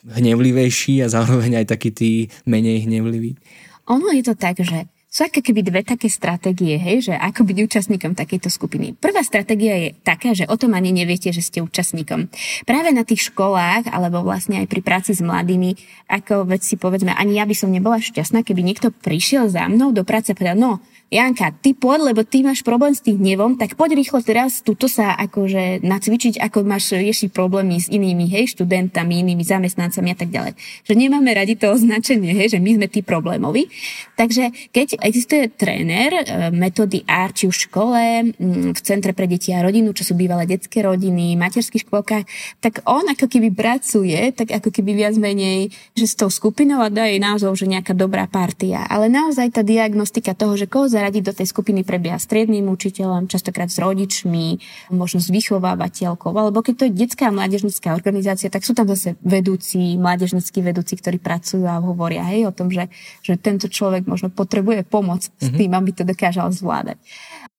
hnevlivejší 0.08 1.04
a 1.04 1.12
zároveň 1.12 1.60
aj 1.60 1.66
takí 1.76 1.92
tí 1.92 2.10
menej 2.48 2.88
hnevliví? 2.88 3.36
Ono 3.92 4.08
je 4.16 4.24
to 4.24 4.32
tak, 4.32 4.64
že 4.64 4.88
sú 5.14 5.30
ako 5.30 5.46
keby 5.46 5.62
dve 5.62 5.86
také 5.86 6.10
stratégie, 6.10 6.74
hej, 6.74 7.06
že 7.06 7.14
ako 7.14 7.46
byť 7.46 7.56
účastníkom 7.70 8.18
takejto 8.18 8.50
skupiny. 8.50 8.98
Prvá 8.98 9.22
stratégia 9.22 9.78
je 9.78 9.88
taká, 10.02 10.34
že 10.34 10.42
o 10.50 10.58
tom 10.58 10.74
ani 10.74 10.90
neviete, 10.90 11.30
že 11.30 11.38
ste 11.38 11.62
účastníkom. 11.62 12.26
Práve 12.66 12.90
na 12.90 13.06
tých 13.06 13.30
školách, 13.30 13.94
alebo 13.94 14.26
vlastne 14.26 14.58
aj 14.58 14.66
pri 14.66 14.82
práci 14.82 15.14
s 15.14 15.22
mladými, 15.22 15.78
ako 16.10 16.50
veď 16.50 16.60
si 16.66 16.74
povedzme, 16.74 17.14
ani 17.14 17.38
ja 17.38 17.46
by 17.46 17.54
som 17.54 17.70
nebola 17.70 18.02
šťastná, 18.02 18.42
keby 18.42 18.66
niekto 18.66 18.90
prišiel 18.90 19.46
za 19.46 19.70
mnou 19.70 19.94
do 19.94 20.02
práce 20.02 20.34
a 20.34 20.36
povedal, 20.36 20.58
no, 20.58 20.82
Janka, 21.14 21.54
ty 21.54 21.78
poď, 21.78 22.10
lebo 22.10 22.26
ty 22.26 22.42
máš 22.42 22.66
problém 22.66 22.90
s 22.90 22.98
tým 22.98 23.22
hnevom, 23.22 23.54
tak 23.54 23.78
poď 23.78 23.94
rýchlo 23.94 24.18
teraz 24.18 24.66
tuto 24.66 24.90
sa 24.90 25.14
akože 25.14 25.86
nacvičiť, 25.86 26.42
ako 26.42 26.66
máš 26.66 26.90
riešiť 26.90 27.30
problémy 27.30 27.78
s 27.78 27.86
inými, 27.86 28.26
hej, 28.26 28.50
študentami, 28.58 29.22
inými 29.22 29.46
zamestnancami 29.46 30.10
a 30.10 30.16
tak 30.18 30.34
ďalej. 30.34 30.58
Že 30.82 30.94
nemáme 30.98 31.30
radi 31.30 31.54
to 31.54 31.70
označenie, 31.70 32.34
hej, 32.34 32.58
že 32.58 32.58
my 32.58 32.82
sme 32.82 32.86
tí 32.90 33.06
problémoví. 33.06 33.70
Takže 34.18 34.50
keď 34.74 34.98
existuje 35.06 35.54
tréner 35.54 36.10
e, 36.18 36.50
metódy 36.50 37.06
AR, 37.06 37.30
či 37.30 37.46
už 37.46 37.62
v 37.62 37.66
škole, 37.70 38.02
v 38.74 38.80
Centre 38.82 39.14
pre 39.14 39.30
deti 39.30 39.54
a 39.54 39.62
rodinu, 39.62 39.94
čo 39.94 40.02
sú 40.02 40.18
bývalé 40.18 40.50
detské 40.50 40.82
rodiny, 40.82 41.38
materských 41.38 41.86
škôlkach, 41.86 42.26
tak 42.58 42.82
on 42.90 43.06
ako 43.06 43.30
keby 43.30 43.54
pracuje, 43.54 44.18
tak 44.34 44.50
ako 44.50 44.74
keby 44.74 44.98
viac 44.98 45.14
menej, 45.14 45.70
že 45.94 46.10
s 46.10 46.18
tou 46.18 46.26
skupinou 46.26 46.82
a 46.82 46.90
dá 46.90 47.06
jej 47.06 47.22
názov, 47.22 47.54
že 47.54 47.70
nejaká 47.70 47.94
dobrá 47.94 48.26
partia. 48.26 48.82
Ale 48.90 49.06
naozaj 49.06 49.54
tá 49.54 49.62
diagnostika 49.62 50.34
toho, 50.34 50.58
že 50.58 50.66
koho 50.66 50.90
zaradiť 51.04 51.20
do 51.28 51.36
tej 51.36 51.52
skupiny 51.52 51.84
prebieha 51.84 52.16
striedným 52.16 52.64
učiteľom, 52.72 53.28
častokrát 53.28 53.68
s 53.68 53.76
rodičmi, 53.76 54.56
možno 54.88 55.20
s 55.20 55.28
vychovávateľkou, 55.28 56.32
alebo 56.32 56.64
keď 56.64 56.74
to 56.80 56.84
je 56.88 56.96
detská 56.96 57.28
a 57.28 57.36
mládežnická 57.36 57.92
organizácia, 57.92 58.48
tak 58.48 58.64
sú 58.64 58.72
tam 58.72 58.88
zase 58.88 59.20
vedúci, 59.20 60.00
mládežnickí 60.00 60.64
vedúci, 60.64 60.96
ktorí 60.96 61.20
pracujú 61.20 61.68
a 61.68 61.76
hovoria 61.76 62.24
hej, 62.32 62.48
o 62.48 62.56
tom, 62.56 62.72
že, 62.72 62.88
že 63.20 63.36
tento 63.36 63.68
človek 63.68 64.08
možno 64.08 64.32
potrebuje 64.32 64.88
pomoc 64.88 65.28
mm-hmm. 65.28 65.44
s 65.44 65.48
mhm. 65.52 65.56
tým, 65.60 65.72
aby 65.76 65.90
to 65.92 66.08
dokážal 66.08 66.48
zvládať. 66.48 66.96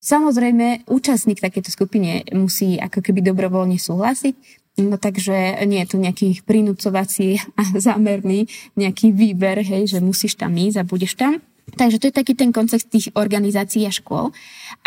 Samozrejme, 0.02 0.90
účastník 0.90 1.38
takéto 1.38 1.70
skupine 1.70 2.26
musí 2.34 2.82
ako 2.82 2.98
keby 2.98 3.22
dobrovoľne 3.22 3.78
súhlasiť, 3.78 4.66
No 4.76 5.00
takže 5.00 5.64
nie 5.64 5.80
je 5.80 5.88
tu 5.88 5.96
nejaký 5.96 6.44
prinúcovací 6.44 7.40
a 7.60 7.64
zámerný 7.80 8.44
nejaký 8.76 9.08
výber, 9.08 9.64
hej, 9.64 9.96
že 9.96 10.04
musíš 10.04 10.36
tam 10.36 10.52
ísť 10.52 10.84
a 10.84 10.84
budeš 10.84 11.16
tam. 11.16 11.40
Takže 11.66 11.98
to 11.98 12.06
je 12.06 12.14
taký 12.14 12.38
ten 12.38 12.54
koncept 12.54 12.86
tých 12.86 13.10
organizácií 13.18 13.90
a 13.90 13.92
škôl. 13.92 14.30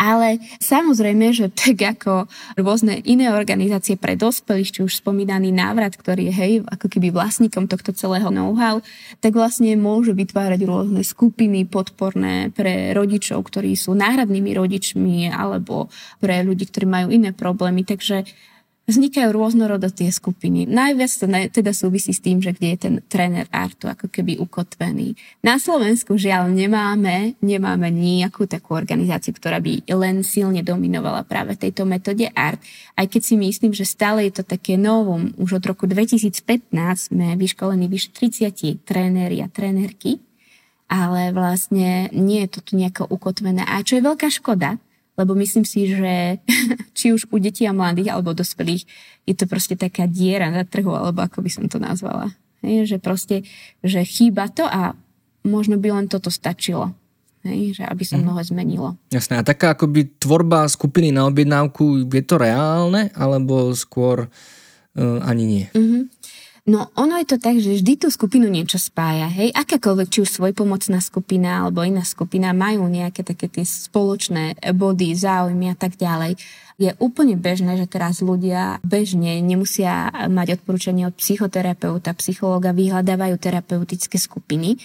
Ale 0.00 0.40
samozrejme, 0.64 1.28
že 1.36 1.52
tak 1.52 1.76
ako 1.76 2.24
rôzne 2.56 3.04
iné 3.04 3.28
organizácie 3.28 4.00
pre 4.00 4.16
dospelých, 4.16 4.72
či 4.72 4.80
už 4.88 5.04
spomínaný 5.04 5.52
návrat, 5.52 5.92
ktorý 5.92 6.32
je 6.32 6.34
hej, 6.34 6.52
ako 6.64 6.88
keby 6.88 7.12
vlastníkom 7.12 7.68
tohto 7.68 7.92
celého 7.92 8.32
know-how, 8.32 8.80
tak 9.20 9.36
vlastne 9.36 9.76
môžu 9.76 10.16
vytvárať 10.16 10.60
rôzne 10.64 11.04
skupiny 11.04 11.68
podporné 11.68 12.48
pre 12.48 12.96
rodičov, 12.96 13.44
ktorí 13.44 13.76
sú 13.76 13.92
náhradnými 13.92 14.56
rodičmi 14.56 15.28
alebo 15.28 15.92
pre 16.16 16.40
ľudí, 16.40 16.64
ktorí 16.64 16.88
majú 16.88 17.12
iné 17.12 17.36
problémy. 17.36 17.84
Takže 17.84 18.24
vznikajú 18.88 19.30
rôznorodo 19.30 19.86
tie 19.92 20.10
skupiny. 20.10 20.66
Najviac 20.66 21.12
to 21.14 21.26
teda 21.62 21.72
súvisí 21.76 22.10
s 22.10 22.18
tým, 22.18 22.42
že 22.42 22.50
kde 22.50 22.68
je 22.74 22.78
ten 22.78 22.94
tréner 23.06 23.46
artu 23.54 23.86
ako 23.86 24.10
keby 24.10 24.40
ukotvený. 24.42 25.14
Na 25.46 25.62
Slovensku 25.62 26.18
žiaľ 26.18 26.50
nemáme, 26.50 27.38
nemáme 27.38 27.92
nejakú 27.94 28.50
takú 28.50 28.74
organizáciu, 28.74 29.30
ktorá 29.36 29.62
by 29.62 29.86
len 29.86 30.26
silne 30.26 30.66
dominovala 30.66 31.22
práve 31.22 31.54
tejto 31.54 31.86
metóde 31.86 32.32
art. 32.34 32.58
Aj 32.98 33.06
keď 33.06 33.22
si 33.22 33.34
myslím, 33.38 33.70
že 33.70 33.86
stále 33.86 34.26
je 34.26 34.42
to 34.42 34.44
také 34.44 34.74
novum. 34.74 35.30
Už 35.38 35.62
od 35.62 35.64
roku 35.70 35.86
2015 35.86 36.74
sme 37.14 37.38
vyškolení 37.38 37.86
vyše 37.86 38.10
30 38.10 38.82
tréneri 38.82 39.38
a 39.38 39.46
trénerky, 39.46 40.18
ale 40.90 41.30
vlastne 41.30 42.10
nie 42.10 42.42
je 42.42 42.58
to 42.58 42.60
tu 42.66 42.72
nejako 42.74 43.06
ukotvené. 43.06 43.62
A 43.62 43.78
čo 43.86 43.94
je 43.94 44.02
veľká 44.02 44.26
škoda, 44.26 44.82
lebo 45.20 45.36
myslím 45.36 45.68
si, 45.68 45.92
že 45.92 46.40
či 46.98 47.12
už 47.12 47.28
u 47.28 47.36
detí 47.36 47.68
a 47.68 47.76
mladých 47.76 48.16
alebo 48.16 48.32
dospelých 48.32 48.88
je 49.28 49.34
to 49.36 49.44
proste 49.44 49.76
taká 49.76 50.08
diera 50.08 50.48
na 50.48 50.64
trhu, 50.64 50.96
alebo 50.96 51.20
ako 51.20 51.44
by 51.44 51.50
som 51.52 51.64
to 51.68 51.76
nazvala. 51.76 52.32
Hej, 52.64 52.96
že 52.96 52.98
proste, 53.00 53.44
že 53.84 54.00
chýba 54.04 54.48
to 54.48 54.64
a 54.64 54.96
možno 55.44 55.76
by 55.80 55.92
len 55.92 56.06
toto 56.08 56.28
stačilo. 56.32 56.92
Hej, 57.40 57.80
že 57.80 57.84
aby 57.88 58.04
sa 58.04 58.20
mhm. 58.20 58.22
mnoho 58.24 58.40
zmenilo. 58.44 58.88
Jasné. 59.08 59.40
A 59.40 59.46
taká 59.46 59.72
akoby 59.72 60.12
tvorba 60.20 60.68
skupiny 60.68 61.08
na 61.08 61.24
objednávku, 61.24 62.04
je 62.04 62.24
to 62.24 62.36
reálne, 62.36 63.08
alebo 63.16 63.72
skôr 63.72 64.28
uh, 64.28 65.20
ani 65.24 65.44
nie? 65.48 65.64
Uh-huh. 65.72 66.04
No 66.70 66.86
ono 66.94 67.18
je 67.18 67.34
to 67.34 67.42
tak, 67.42 67.58
že 67.58 67.82
vždy 67.82 67.98
tú 67.98 68.14
skupinu 68.14 68.46
niečo 68.46 68.78
spája, 68.78 69.26
hej, 69.26 69.50
akákoľvek, 69.50 70.06
či 70.06 70.22
už 70.22 70.38
svojpomocná 70.38 71.02
skupina 71.02 71.66
alebo 71.66 71.82
iná 71.82 72.06
skupina 72.06 72.54
majú 72.54 72.86
nejaké 72.86 73.26
také 73.26 73.50
tie 73.50 73.66
spoločné 73.66 74.54
body, 74.78 75.10
záujmy 75.18 75.74
a 75.74 75.74
tak 75.74 75.98
ďalej. 75.98 76.38
Je 76.78 76.94
úplne 77.02 77.34
bežné, 77.34 77.74
že 77.74 77.90
teraz 77.90 78.22
ľudia 78.22 78.78
bežne 78.86 79.42
nemusia 79.42 80.14
mať 80.30 80.62
odporúčanie 80.62 81.10
od 81.10 81.18
psychoterapeuta, 81.18 82.14
psychológa, 82.14 82.70
vyhľadávajú 82.70 83.34
terapeutické 83.34 84.14
skupiny 84.22 84.78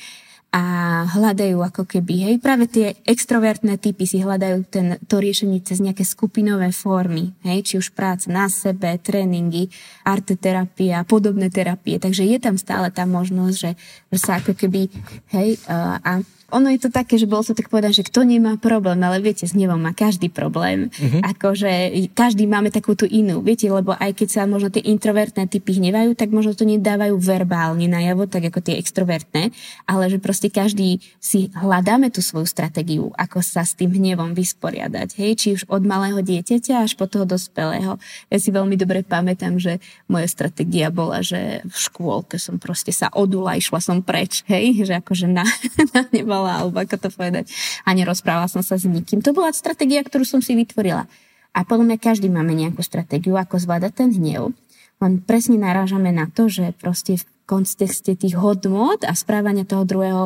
a 0.51 0.63
hľadajú 1.11 1.59
ako 1.59 1.83
keby, 1.83 2.31
hej, 2.31 2.35
práve 2.39 2.71
tie 2.71 2.95
extrovertné 3.03 3.75
typy 3.75 4.07
si 4.07 4.23
hľadajú 4.23 4.57
ten, 4.71 4.95
to 5.03 5.19
riešenie 5.19 5.59
cez 5.59 5.83
nejaké 5.83 6.07
skupinové 6.07 6.71
formy, 6.71 7.35
hej, 7.43 7.59
či 7.63 7.73
už 7.75 7.91
práca 7.91 8.31
na 8.31 8.47
sebe, 8.47 8.95
tréningy, 9.01 9.67
arteterapia, 10.07 11.03
podobné 11.03 11.51
terapie, 11.51 11.99
takže 11.99 12.23
je 12.23 12.37
tam 12.39 12.55
stále 12.55 12.87
tá 12.87 13.03
možnosť, 13.03 13.55
že, 13.55 13.71
že 14.15 14.17
sa 14.19 14.39
ako 14.39 14.55
keby, 14.55 14.87
hej, 15.35 15.59
a 15.67 16.23
ono 16.53 16.69
je 16.69 16.77
to 16.77 16.89
také, 16.93 17.17
že 17.17 17.25
bolo 17.25 17.41
to 17.41 17.57
tak 17.57 17.73
povedať, 17.73 18.03
že 18.03 18.07
kto 18.07 18.21
nemá 18.21 18.61
problém, 18.61 19.01
ale 19.01 19.17
viete, 19.17 19.49
s 19.49 19.57
hnevom 19.57 19.81
má 19.81 19.97
každý 19.97 20.29
problém. 20.29 20.93
Uh-huh. 20.93 21.21
Akože 21.25 21.89
každý 22.13 22.45
máme 22.45 22.69
takú 22.69 22.93
tú 22.93 23.09
inú, 23.09 23.41
viete, 23.41 23.65
lebo 23.65 23.97
aj 23.97 24.13
keď 24.13 24.27
sa 24.29 24.41
možno 24.45 24.69
tie 24.69 24.85
introvertné 24.85 25.49
typy 25.49 25.81
hnevajú, 25.81 26.13
tak 26.13 26.29
možno 26.29 26.53
to 26.53 26.69
nedávajú 26.69 27.17
verbálne 27.17 27.89
najavo, 27.89 28.29
tak 28.29 28.53
ako 28.53 28.61
tie 28.61 28.77
extrovertné, 28.77 29.49
ale 29.89 30.03
že 30.05 30.21
proste 30.21 30.53
každý 30.53 31.01
si 31.17 31.49
hľadáme 31.57 32.13
tú 32.13 32.21
svoju 32.21 32.45
stratégiu, 32.45 33.09
ako 33.17 33.41
sa 33.41 33.65
s 33.65 33.73
tým 33.73 33.89
hnevom 33.89 34.37
vysporiadať, 34.37 35.17
hej, 35.17 35.31
či 35.33 35.47
už 35.57 35.65
od 35.65 35.81
malého 35.81 36.21
dieťaťa 36.21 36.85
až 36.85 36.93
po 36.93 37.09
toho 37.09 37.25
dospelého. 37.25 37.97
Ja 38.29 38.37
si 38.37 38.53
veľmi 38.53 38.77
dobre 38.77 39.01
pamätám, 39.01 39.57
že 39.57 39.81
moja 40.05 40.29
stratégia 40.29 40.93
bola, 40.93 41.25
že 41.25 41.65
v 41.65 41.75
škôlke 41.75 42.37
som 42.37 42.61
proste 42.61 42.93
sa 42.93 43.09
odula, 43.09 43.57
išla 43.57 43.81
som 43.81 44.05
preč, 44.05 44.45
hej, 44.45 44.85
že 44.85 45.01
akože 45.01 45.25
na, 45.25 45.41
na 45.93 46.05
nebo 46.13 46.34
nereagovala, 46.35 46.51
alebo 46.63 46.77
ako 46.83 46.95
to 46.99 47.09
povedať. 47.11 47.45
A 47.87 47.95
nerozprávala 47.95 48.51
som 48.51 48.63
sa 48.63 48.75
s 48.75 48.85
nikým. 48.85 49.23
To 49.23 49.31
bola 49.31 49.51
stratégia, 49.55 50.03
ktorú 50.03 50.27
som 50.27 50.43
si 50.43 50.55
vytvorila. 50.55 51.07
A 51.55 51.59
podľa 51.63 51.95
mňa 51.95 51.97
každý 52.03 52.27
máme 52.27 52.51
nejakú 52.51 52.83
stratégiu, 52.83 53.39
ako 53.39 53.55
zvládať 53.63 53.91
ten 53.95 54.09
hnev. 54.11 54.51
Len 54.99 55.13
presne 55.23 55.59
narážame 55.59 56.11
na 56.11 56.27
to, 56.27 56.51
že 56.51 56.75
proste 56.75 57.19
v 57.19 57.23
kontexte 57.45 58.15
tých 58.17 58.35
hodnot 58.35 59.05
a 59.05 59.13
správania 59.13 59.67
toho 59.67 59.85
druhého 59.85 60.23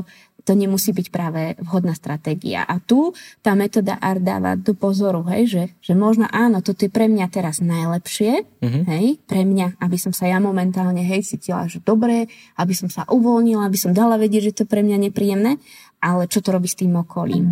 to 0.49 0.57
nemusí 0.57 0.95
byť 0.97 1.07
práve 1.13 1.53
vhodná 1.61 1.93
stratégia. 1.93 2.65
A 2.65 2.81
tu 2.81 3.13
tá 3.45 3.53
metóda 3.53 4.01
ART 4.01 4.25
dáva 4.25 4.57
do 4.57 4.73
pozoru, 4.73 5.21
hej, 5.29 5.43
že, 5.45 5.63
že 5.77 5.93
možno 5.93 6.25
áno, 6.31 6.65
toto 6.65 6.87
je 6.87 6.91
pre 6.91 7.05
mňa 7.05 7.29
teraz 7.29 7.61
najlepšie, 7.61 8.47
mm-hmm. 8.57 8.83
hej, 8.89 9.05
pre 9.29 9.45
mňa, 9.45 9.77
aby 9.77 9.97
som 10.01 10.09
sa 10.09 10.25
ja 10.25 10.41
momentálne, 10.41 11.05
hej, 11.05 11.21
cítila, 11.21 11.69
že 11.69 11.85
dobre, 11.85 12.25
aby 12.57 12.73
som 12.73 12.89
sa 12.89 13.05
uvoľnila, 13.05 13.61
aby 13.69 13.77
som 13.77 13.93
dala 13.93 14.17
vedieť, 14.17 14.49
že 14.49 14.57
to 14.57 14.65
pre 14.65 14.81
mňa 14.81 15.11
nepríjemné, 15.11 15.61
ale 15.99 16.31
čo 16.31 16.39
to 16.39 16.55
robí 16.55 16.67
s 16.67 16.79
tým 16.79 16.95
okolím. 16.95 17.47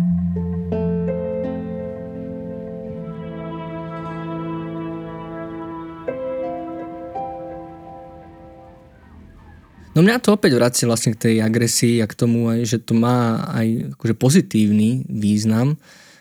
No 9.98 10.06
mňa 10.06 10.22
to 10.22 10.30
opäť 10.30 10.54
vracia 10.54 10.86
vlastne 10.86 11.10
k 11.10 11.26
tej 11.26 11.34
agresii 11.42 11.98
a 11.98 12.06
k 12.06 12.14
tomu 12.14 12.46
aj, 12.46 12.70
že 12.70 12.78
to 12.78 12.94
má 12.94 13.50
aj 13.50 13.98
akože 13.98 14.14
pozitívny 14.14 15.02
význam, 15.10 15.74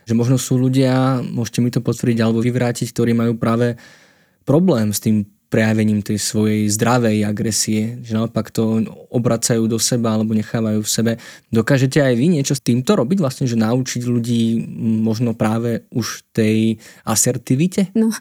že 0.09 0.17
možno 0.17 0.41
sú 0.41 0.57
ľudia, 0.57 1.21
môžete 1.21 1.59
mi 1.61 1.69
to 1.69 1.85
potvrdiť 1.85 2.17
alebo 2.17 2.41
vyvrátiť, 2.41 2.89
ktorí 2.89 3.13
majú 3.13 3.37
práve 3.37 3.77
problém 4.49 4.89
s 4.89 4.97
tým 4.97 5.29
prejavením 5.47 6.03
tej 6.03 6.19
svojej 6.19 6.67
zdravej 6.67 7.23
agresie, 7.23 8.03
že 8.03 8.11
naopak 8.11 8.51
to 8.51 8.83
obracajú 9.11 9.67
do 9.67 9.79
seba 9.79 10.15
alebo 10.15 10.35
nechávajú 10.35 10.83
v 10.83 10.89
sebe. 10.91 11.11
Dokážete 11.49 12.03
aj 12.03 12.13
vy 12.19 12.27
niečo 12.35 12.53
s 12.53 12.63
týmto 12.63 12.99
robiť, 12.99 13.17
vlastne, 13.23 13.47
že 13.47 13.55
naučiť 13.55 14.03
ľudí 14.03 14.59
možno 15.03 15.31
práve 15.31 15.87
už 15.91 16.27
tej 16.35 16.79
asertivite? 17.07 17.95
No, 17.95 18.11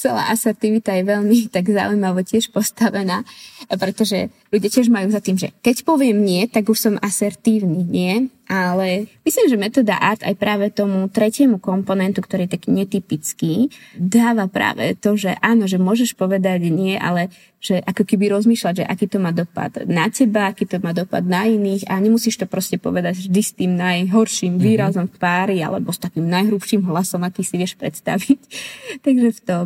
celá 0.00 0.32
asertivita 0.32 0.96
je 0.96 1.04
veľmi 1.04 1.52
tak 1.52 1.68
zaujímavo 1.68 2.24
tiež 2.24 2.48
postavená, 2.56 3.20
pretože 3.68 4.32
ľudia 4.48 4.70
tiež 4.72 4.88
majú 4.88 5.12
za 5.12 5.20
tým, 5.20 5.36
že 5.36 5.52
keď 5.60 5.84
poviem 5.84 6.24
nie, 6.24 6.48
tak 6.48 6.72
už 6.72 6.78
som 6.80 6.94
asertívny, 7.04 7.84
nie? 7.84 8.32
Ale 8.50 9.06
myslím, 9.22 9.46
že 9.46 9.62
metóda 9.62 9.94
ART 9.94 10.26
aj 10.26 10.34
práve 10.34 10.74
tomu 10.74 11.06
tretiemu 11.06 11.62
komponentu, 11.62 12.18
ktorý 12.18 12.50
je 12.50 12.58
taký 12.58 12.74
netypický, 12.74 13.70
dáva 13.94 14.50
práve 14.50 14.98
to, 14.98 15.14
že 15.14 15.38
áno, 15.38 15.70
že 15.70 15.78
môžeš 15.78 16.18
povedať 16.18 16.66
nie, 16.66 16.98
ale 16.98 17.30
že 17.62 17.78
ako 17.78 18.02
keby 18.02 18.34
rozmýšľať, 18.34 18.82
že 18.82 18.84
aký 18.90 19.06
to 19.06 19.22
má 19.22 19.30
dopad 19.30 19.86
na 19.86 20.10
teba, 20.10 20.50
aký 20.50 20.66
to 20.66 20.82
má 20.82 20.90
dopad 20.90 21.22
na 21.22 21.46
iných 21.46 21.86
a 21.86 22.02
nemusíš 22.02 22.42
to 22.42 22.50
proste 22.50 22.82
povedať 22.82 23.22
vždy 23.22 23.42
s 23.44 23.52
tým 23.54 23.78
najhorším 23.78 24.58
mm-hmm. 24.58 24.66
výrazom 24.66 25.06
v 25.06 25.16
pári 25.22 25.62
alebo 25.62 25.94
s 25.94 26.02
takým 26.02 26.26
najhrubším 26.26 26.90
hlasom, 26.90 27.22
aký 27.22 27.46
si 27.46 27.54
vieš 27.54 27.78
predstaviť. 27.78 28.40
Takže 29.06 29.28
v 29.30 29.40
tom. 29.46 29.64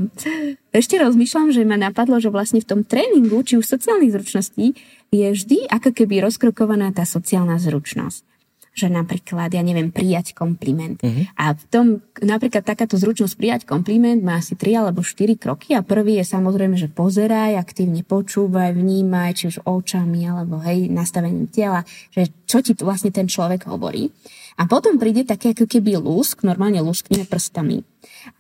Ešte 0.77 1.01
rozmýšľam, 1.01 1.57
že 1.57 1.65
ma 1.65 1.81
napadlo, 1.81 2.21
že 2.21 2.29
vlastne 2.29 2.61
v 2.61 2.69
tom 2.69 2.81
tréningu, 2.85 3.41
či 3.47 3.57
už 3.57 3.65
sociálnych 3.65 4.13
zručností, 4.13 4.77
je 5.09 5.27
vždy 5.33 5.73
ako 5.73 5.95
keby 5.97 6.21
rozkrokovaná 6.21 6.93
tá 6.93 7.09
sociálna 7.09 7.57
zručnosť 7.57 8.34
že 8.75 8.91
napríklad, 8.91 9.55
ja 9.55 9.63
neviem, 9.63 9.95
prijať 9.95 10.35
kompliment. 10.35 10.99
Uh-huh. 10.99 11.31
A 11.39 11.55
v 11.55 11.65
tom, 11.71 11.87
napríklad 12.19 12.67
takáto 12.67 12.99
zručnosť 12.99 13.35
prijať 13.39 13.61
kompliment 13.63 14.19
má 14.19 14.43
asi 14.43 14.59
3 14.59 14.83
alebo 14.83 15.07
4 15.07 15.39
kroky 15.39 15.79
a 15.79 15.87
prvý 15.87 16.19
je 16.19 16.27
samozrejme, 16.27 16.75
že 16.75 16.91
pozeraj, 16.91 17.55
aktívne 17.55 18.03
počúvaj, 18.03 18.75
vnímaj, 18.75 19.39
či 19.39 19.45
už 19.55 19.63
očami 19.63 20.27
alebo 20.27 20.59
hej, 20.67 20.91
nastavením 20.91 21.47
tela, 21.47 21.87
že 22.11 22.27
čo 22.51 22.59
ti 22.67 22.75
vlastne 22.83 23.15
ten 23.15 23.31
človek 23.31 23.71
hovorí. 23.71 24.11
A 24.59 24.67
potom 24.67 24.99
príde 24.99 25.23
také 25.23 25.55
ako 25.55 25.71
keby 25.71 25.99
lúsk, 25.99 26.43
normálne 26.43 26.83
lúskneme 26.83 27.27
prstami. 27.31 27.87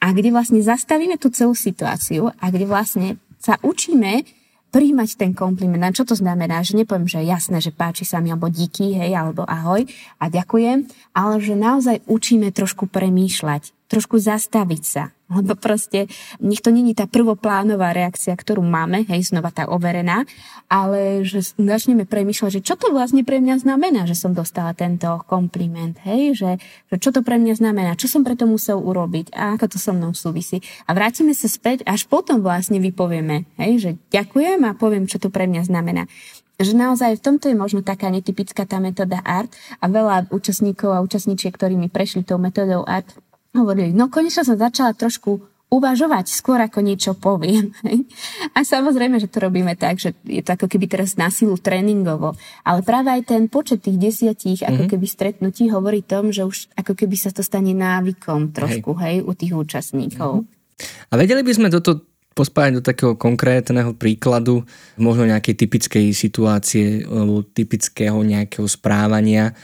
A 0.03 0.11
kde 0.11 0.35
vlastne 0.35 0.59
zastavíme 0.59 1.15
tú 1.15 1.31
celú 1.31 1.55
situáciu 1.55 2.35
a 2.43 2.45
kde 2.51 2.67
vlastne 2.67 3.09
sa 3.39 3.59
učíme 3.63 4.44
príjmať 4.75 5.15
ten 5.15 5.31
kompliment. 5.31 5.87
A 5.87 5.95
čo 5.95 6.03
to 6.03 6.19
znamená? 6.19 6.67
Že 6.67 6.83
nepoviem, 6.83 7.07
že 7.07 7.23
jasné, 7.23 7.63
že 7.63 7.71
páči 7.71 8.03
sa 8.03 8.19
mi, 8.19 8.35
alebo 8.35 8.51
díky, 8.51 8.99
hej, 8.99 9.15
alebo 9.15 9.47
ahoj 9.47 9.87
a 10.19 10.27
ďakujem, 10.27 10.91
ale 11.15 11.35
že 11.39 11.55
naozaj 11.55 12.03
učíme 12.11 12.51
trošku 12.51 12.91
premýšľať, 12.91 13.71
trošku 13.95 14.19
zastaviť 14.19 14.83
sa, 14.83 15.15
lebo 15.31 15.55
proste 15.55 16.11
nech 16.43 16.59
to 16.59 16.75
není 16.75 16.99
tá 16.99 17.07
prvoplánová 17.07 17.95
reakcia, 17.95 18.35
ktorú 18.35 18.67
máme, 18.67 19.07
hej, 19.07 19.31
znova 19.31 19.55
tá 19.55 19.71
overená, 19.71 20.27
ale 20.67 21.23
že 21.23 21.55
začneme 21.55 22.03
premýšľať, 22.03 22.59
že 22.59 22.65
čo 22.67 22.75
to 22.75 22.91
vlastne 22.91 23.23
pre 23.23 23.39
mňa 23.39 23.63
znamená, 23.63 24.11
že 24.11 24.19
som 24.19 24.35
dostala 24.35 24.75
tento 24.75 25.23
kompliment, 25.31 25.95
hej, 26.03 26.35
že, 26.35 26.51
že 26.91 26.97
čo 26.99 27.15
to 27.15 27.23
pre 27.23 27.39
mňa 27.39 27.55
znamená, 27.55 27.95
čo 27.95 28.11
som 28.11 28.27
preto 28.27 28.51
musel 28.51 28.83
urobiť 28.83 29.31
a 29.31 29.55
ako 29.55 29.71
to 29.71 29.79
so 29.79 29.95
mnou 29.95 30.11
súvisí. 30.11 30.59
A 30.91 30.99
vrátime 30.99 31.31
sa 31.39 31.47
späť, 31.47 31.87
až 31.87 32.11
potom 32.11 32.43
vlastne 32.43 32.83
vypovieme, 32.83 33.47
hej, 33.63 33.73
že 33.79 33.91
ďakujem 34.11 34.67
a 34.67 34.75
poviem, 34.75 35.07
čo 35.07 35.23
to 35.23 35.31
pre 35.31 35.47
mňa 35.47 35.71
znamená 35.71 36.11
že 36.55 36.71
naozaj 36.71 37.19
v 37.19 37.25
tomto 37.25 37.51
je 37.51 37.57
možno 37.59 37.83
taká 37.83 38.07
netypická 38.15 38.63
tá 38.63 38.79
metóda 38.79 39.19
ART 39.27 39.51
a 39.83 39.91
veľa 39.91 40.31
účastníkov 40.31 40.95
a 40.95 41.03
účastníčiek, 41.03 41.51
ktorí 41.51 41.75
mi 41.75 41.91
prešli 41.91 42.23
tou 42.23 42.39
metódou 42.39 42.87
ART, 42.87 43.11
hovorili, 43.55 43.95
no 43.95 44.11
konečne 44.11 44.43
som 44.43 44.59
začala 44.59 44.93
trošku 44.93 45.55
uvažovať 45.75 46.31
skôr, 46.31 46.63
ako 46.63 46.79
niečo 46.85 47.13
poviem. 47.19 47.75
A 48.57 48.63
samozrejme, 48.63 49.19
že 49.19 49.27
to 49.27 49.43
robíme 49.43 49.75
tak, 49.75 49.99
že 49.99 50.15
je 50.23 50.39
to 50.45 50.55
ako 50.55 50.71
keby 50.71 50.87
teraz 50.87 51.19
na 51.19 51.35
silu 51.35 51.59
tréningovo. 51.59 52.39
Ale 52.63 52.87
práve 52.87 53.11
aj 53.11 53.35
ten 53.35 53.51
počet 53.51 53.83
tých 53.83 53.99
desiatich 53.99 54.63
mm-hmm. 54.63 54.71
ako 54.71 54.83
mhm. 54.87 54.91
keby 54.95 55.07
stretnutí 55.07 55.65
hovorí 55.75 56.01
tom, 56.07 56.31
že 56.31 56.47
už 56.47 56.71
ako 56.79 56.95
keby 56.95 57.17
sa 57.19 57.35
to 57.35 57.43
stane 57.43 57.75
návykom 57.75 58.55
trošku, 58.55 58.95
hej, 59.03 59.25
hej 59.25 59.27
u 59.27 59.33
tých 59.35 59.53
účastníkov. 59.55 60.47
Mm-hmm. 60.47 61.11
A 61.11 61.15
vedeli 61.19 61.43
by 61.43 61.53
sme 61.55 61.69
toto 61.71 62.03
pospájať 62.35 62.73
do 62.75 62.83
takého 62.83 63.15
konkrétneho 63.15 63.95
príkladu, 63.95 64.67
možno 64.99 65.31
nejakej 65.31 65.55
typickej 65.55 66.07
situácie 66.11 67.07
alebo 67.07 67.47
typického 67.47 68.19
nejakého 68.27 68.67
správania, 68.67 69.55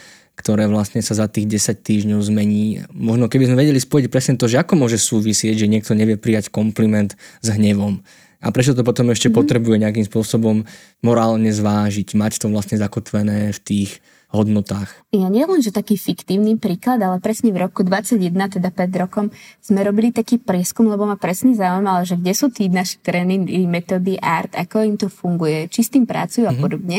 ktoré 0.40 0.64
vlastne 0.64 1.04
sa 1.04 1.12
za 1.12 1.28
tých 1.28 1.60
10 1.60 1.84
týždňov 1.84 2.20
zmení. 2.24 2.88
Možno 2.96 3.28
keby 3.28 3.52
sme 3.52 3.60
vedeli 3.60 3.76
spojiť 3.76 4.08
presne 4.08 4.34
to, 4.40 4.48
že 4.48 4.64
ako 4.64 4.80
môže 4.80 4.96
súvisieť, 4.96 5.60
že 5.60 5.68
niekto 5.68 5.92
nevie 5.92 6.16
prijať 6.16 6.48
kompliment 6.48 7.12
s 7.44 7.48
hnevom. 7.52 8.00
A 8.40 8.48
prečo 8.48 8.72
to 8.72 8.80
potom 8.80 9.12
ešte 9.12 9.28
mm-hmm. 9.28 9.36
potrebuje 9.36 9.76
nejakým 9.84 10.06
spôsobom 10.08 10.64
morálne 11.04 11.52
zvážiť, 11.52 12.16
mať 12.16 12.40
to 12.40 12.46
vlastne 12.48 12.80
zakotvené 12.80 13.52
v 13.52 13.60
tých 13.60 13.90
hodnotách. 14.30 14.94
Ja 15.10 15.26
nie 15.26 15.42
len, 15.42 15.58
že 15.60 15.74
taký 15.74 15.98
fiktívny 15.98 16.54
príklad, 16.54 17.02
ale 17.02 17.18
presne 17.18 17.50
v 17.50 17.66
roku 17.66 17.82
21, 17.82 18.30
teda 18.62 18.70
5 18.70 19.02
rokom, 19.02 19.26
sme 19.58 19.82
robili 19.82 20.14
taký 20.14 20.38
prieskum, 20.38 20.86
lebo 20.86 21.02
ma 21.02 21.18
presne 21.18 21.52
zaujímalo, 21.52 22.06
že 22.06 22.14
kde 22.14 22.32
sú 22.32 22.46
tí 22.48 22.70
naši 22.70 23.02
tréningy, 23.02 23.66
metódy 23.66 24.16
art, 24.22 24.54
ako 24.54 24.86
im 24.86 24.96
to 24.96 25.10
funguje, 25.10 25.66
či 25.66 25.82
s 25.82 25.92
tým 25.92 26.06
pracujú 26.06 26.46
mm-hmm. 26.46 26.56
a 26.56 26.58
mhm. 26.58 26.62
podobne 26.62 26.98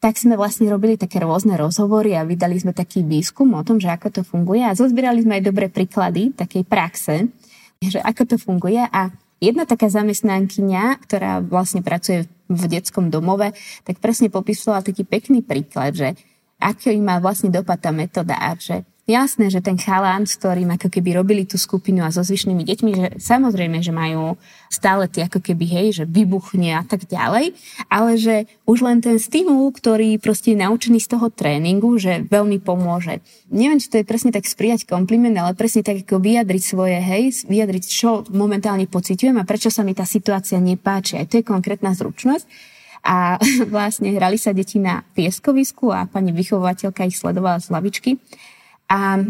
tak 0.00 0.16
sme 0.16 0.34
vlastne 0.34 0.64
robili 0.72 0.96
také 0.96 1.20
rôzne 1.20 1.60
rozhovory 1.60 2.16
a 2.16 2.24
vydali 2.24 2.56
sme 2.56 2.72
taký 2.72 3.04
výskum 3.04 3.52
o 3.52 3.60
tom, 3.60 3.76
že 3.76 3.92
ako 3.92 4.08
to 4.08 4.22
funguje. 4.24 4.64
A 4.64 4.72
zozbierali 4.72 5.20
sme 5.20 5.38
aj 5.38 5.44
dobré 5.44 5.68
príklady 5.68 6.32
takej 6.32 6.64
praxe, 6.64 7.28
že 7.84 8.00
ako 8.00 8.22
to 8.24 8.36
funguje. 8.40 8.80
A 8.80 9.12
jedna 9.44 9.68
taká 9.68 9.92
zamestnankyňa, 9.92 11.04
ktorá 11.04 11.44
vlastne 11.44 11.84
pracuje 11.84 12.24
v 12.48 12.62
detskom 12.64 13.12
domove, 13.12 13.52
tak 13.84 14.00
presne 14.00 14.32
popisovala 14.32 14.80
taký 14.80 15.04
pekný 15.04 15.44
príklad, 15.44 15.92
že 15.92 16.08
aký 16.56 16.96
má 16.96 17.20
vlastne 17.20 17.52
dopad 17.52 17.80
tá 17.80 17.92
metóda 17.92 18.40
a 18.40 18.56
že 18.56 18.88
Jasné, 19.10 19.50
že 19.50 19.58
ten 19.58 19.74
chalán, 19.74 20.22
s 20.22 20.38
ktorým 20.38 20.70
ako 20.78 20.86
keby 20.86 21.18
robili 21.18 21.42
tú 21.42 21.58
skupinu 21.58 22.06
a 22.06 22.14
so 22.14 22.22
zvyšnými 22.22 22.62
deťmi, 22.62 22.90
že 22.94 23.06
samozrejme, 23.18 23.82
že 23.82 23.90
majú 23.90 24.38
stále 24.70 25.10
tie 25.10 25.26
ako 25.26 25.42
keby, 25.42 25.66
hej, 25.66 25.86
že 25.98 26.04
vybuchne 26.06 26.78
a 26.78 26.86
tak 26.86 27.10
ďalej, 27.10 27.58
ale 27.90 28.10
že 28.14 28.46
už 28.70 28.86
len 28.86 29.02
ten 29.02 29.18
stimul, 29.18 29.74
ktorý 29.74 30.22
proste 30.22 30.54
je 30.54 30.62
naučený 30.62 31.02
z 31.02 31.10
toho 31.10 31.26
tréningu, 31.26 31.98
že 31.98 32.22
veľmi 32.22 32.62
pomôže. 32.62 33.18
Neviem, 33.50 33.82
či 33.82 33.90
to 33.90 33.98
je 33.98 34.06
presne 34.06 34.30
tak 34.30 34.46
sprijať 34.46 34.86
kompliment, 34.86 35.34
ale 35.34 35.58
presne 35.58 35.82
tak 35.82 36.06
ako 36.06 36.22
vyjadriť 36.22 36.62
svoje, 36.62 37.02
hej, 37.02 37.50
vyjadriť, 37.50 37.82
čo 37.90 38.22
momentálne 38.30 38.86
pociťujem 38.86 39.42
a 39.42 39.48
prečo 39.48 39.74
sa 39.74 39.82
mi 39.82 39.90
tá 39.90 40.06
situácia 40.06 40.62
nepáči. 40.62 41.18
Aj 41.18 41.26
to 41.26 41.42
je 41.42 41.42
konkrétna 41.42 41.98
zručnosť. 41.98 42.46
a 43.00 43.40
vlastne 43.74 44.12
hrali 44.14 44.38
sa 44.38 44.54
deti 44.54 44.78
na 44.78 45.02
pieskovisku 45.18 45.90
a 45.90 46.06
pani 46.06 46.30
vychovateľka 46.30 47.10
ich 47.10 47.18
sledovala 47.18 47.58
z 47.58 47.74
lavičky. 47.74 48.12
A 48.90 49.24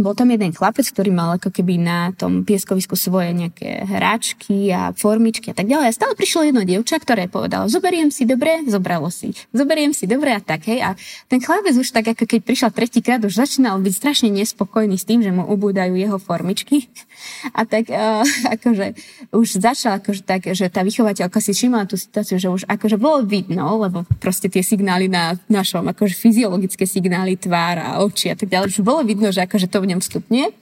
bol 0.00 0.14
tam 0.16 0.30
jeden 0.32 0.50
chlapec, 0.54 0.86
ktorý 0.88 1.10
mal 1.12 1.36
ako 1.36 1.52
keby 1.52 1.78
na 1.78 2.10
tom 2.14 2.42
pieskovisku 2.42 2.96
svoje 2.96 3.34
nejaké 3.34 3.84
hráčky 3.84 4.72
a 4.72 4.90
formičky 4.96 5.52
a 5.52 5.56
tak 5.56 5.68
ďalej. 5.68 5.86
A 5.90 5.96
stále 5.96 6.12
prišlo 6.16 6.48
jedno 6.48 6.62
dievča, 6.64 6.98
ktoré 6.98 7.28
povedalo, 7.28 7.68
zoberiem 7.68 8.08
si 8.08 8.24
dobre, 8.24 8.64
zobralo 8.66 9.12
si. 9.12 9.36
Zoberiem 9.52 9.92
si 9.92 10.08
dobre 10.08 10.34
a 10.34 10.40
tak, 10.40 10.66
hej. 10.66 10.80
A 10.82 10.96
ten 11.28 11.38
chlapec 11.38 11.76
už 11.76 11.90
tak, 11.92 12.10
ako 12.16 12.24
keď 12.24 12.40
prišiel 12.42 12.70
tretíkrát, 12.72 13.20
už 13.22 13.38
začínal 13.38 13.78
byť 13.78 13.94
strašne 13.94 14.28
nespokojný 14.32 14.96
s 14.96 15.04
tým, 15.04 15.20
že 15.20 15.30
mu 15.30 15.44
ubúdajú 15.46 15.94
jeho 15.94 16.16
formičky. 16.16 16.88
A 17.52 17.66
tak 17.66 17.90
uh, 17.90 18.22
akože 18.54 18.94
už 19.34 19.48
začal 19.58 19.98
akože 19.98 20.22
tak, 20.24 20.48
že 20.54 20.70
tá 20.70 20.80
vychovateľka 20.86 21.38
si 21.42 21.52
všimla 21.52 21.90
tú 21.90 21.98
situáciu, 21.98 22.38
že 22.38 22.48
už 22.48 22.62
akože 22.68 22.96
bolo 22.96 23.26
vidno, 23.26 23.64
lebo 23.82 24.06
proste 24.22 24.46
tie 24.48 24.62
signály 24.62 25.10
na 25.10 25.34
našom, 25.50 25.84
akože 25.90 26.14
fyziologické 26.14 26.84
signály 26.86 27.36
tvár 27.36 27.76
a 27.80 27.88
oči 28.02 28.32
a 28.32 28.36
tak 28.38 28.48
ďalej, 28.48 28.72
už 28.72 28.84
bolo 28.84 29.02
vidno, 29.02 29.28
že 29.34 29.44
akože 29.44 29.68
to 29.68 29.82
ňom 29.88 30.00
stupne 30.04 30.52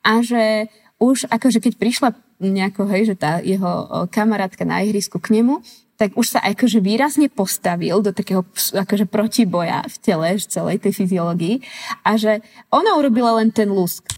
a 0.00 0.24
že 0.24 0.72
už 1.00 1.28
akože 1.28 1.60
keď 1.60 1.72
prišla 1.76 2.08
nejako, 2.40 2.88
hej, 2.90 3.14
že 3.14 3.16
tá 3.16 3.38
jeho 3.40 4.06
kamarátka 4.10 4.64
na 4.66 4.82
ihrisku 4.82 5.20
k 5.20 5.40
nemu, 5.40 5.60
tak 5.94 6.18
už 6.18 6.36
sa 6.36 6.40
akože 6.42 6.82
výrazne 6.82 7.30
postavil 7.30 8.02
do 8.02 8.10
takého 8.10 8.42
akože 8.74 9.06
protiboja 9.06 9.86
v 9.86 9.96
tele, 10.02 10.28
v 10.34 10.46
celej 10.46 10.76
tej 10.82 10.92
fyziológii 10.92 11.62
a 12.02 12.18
že 12.18 12.42
ona 12.74 12.98
urobila 12.98 13.38
len 13.38 13.54
ten 13.54 13.70
lusk. 13.70 14.10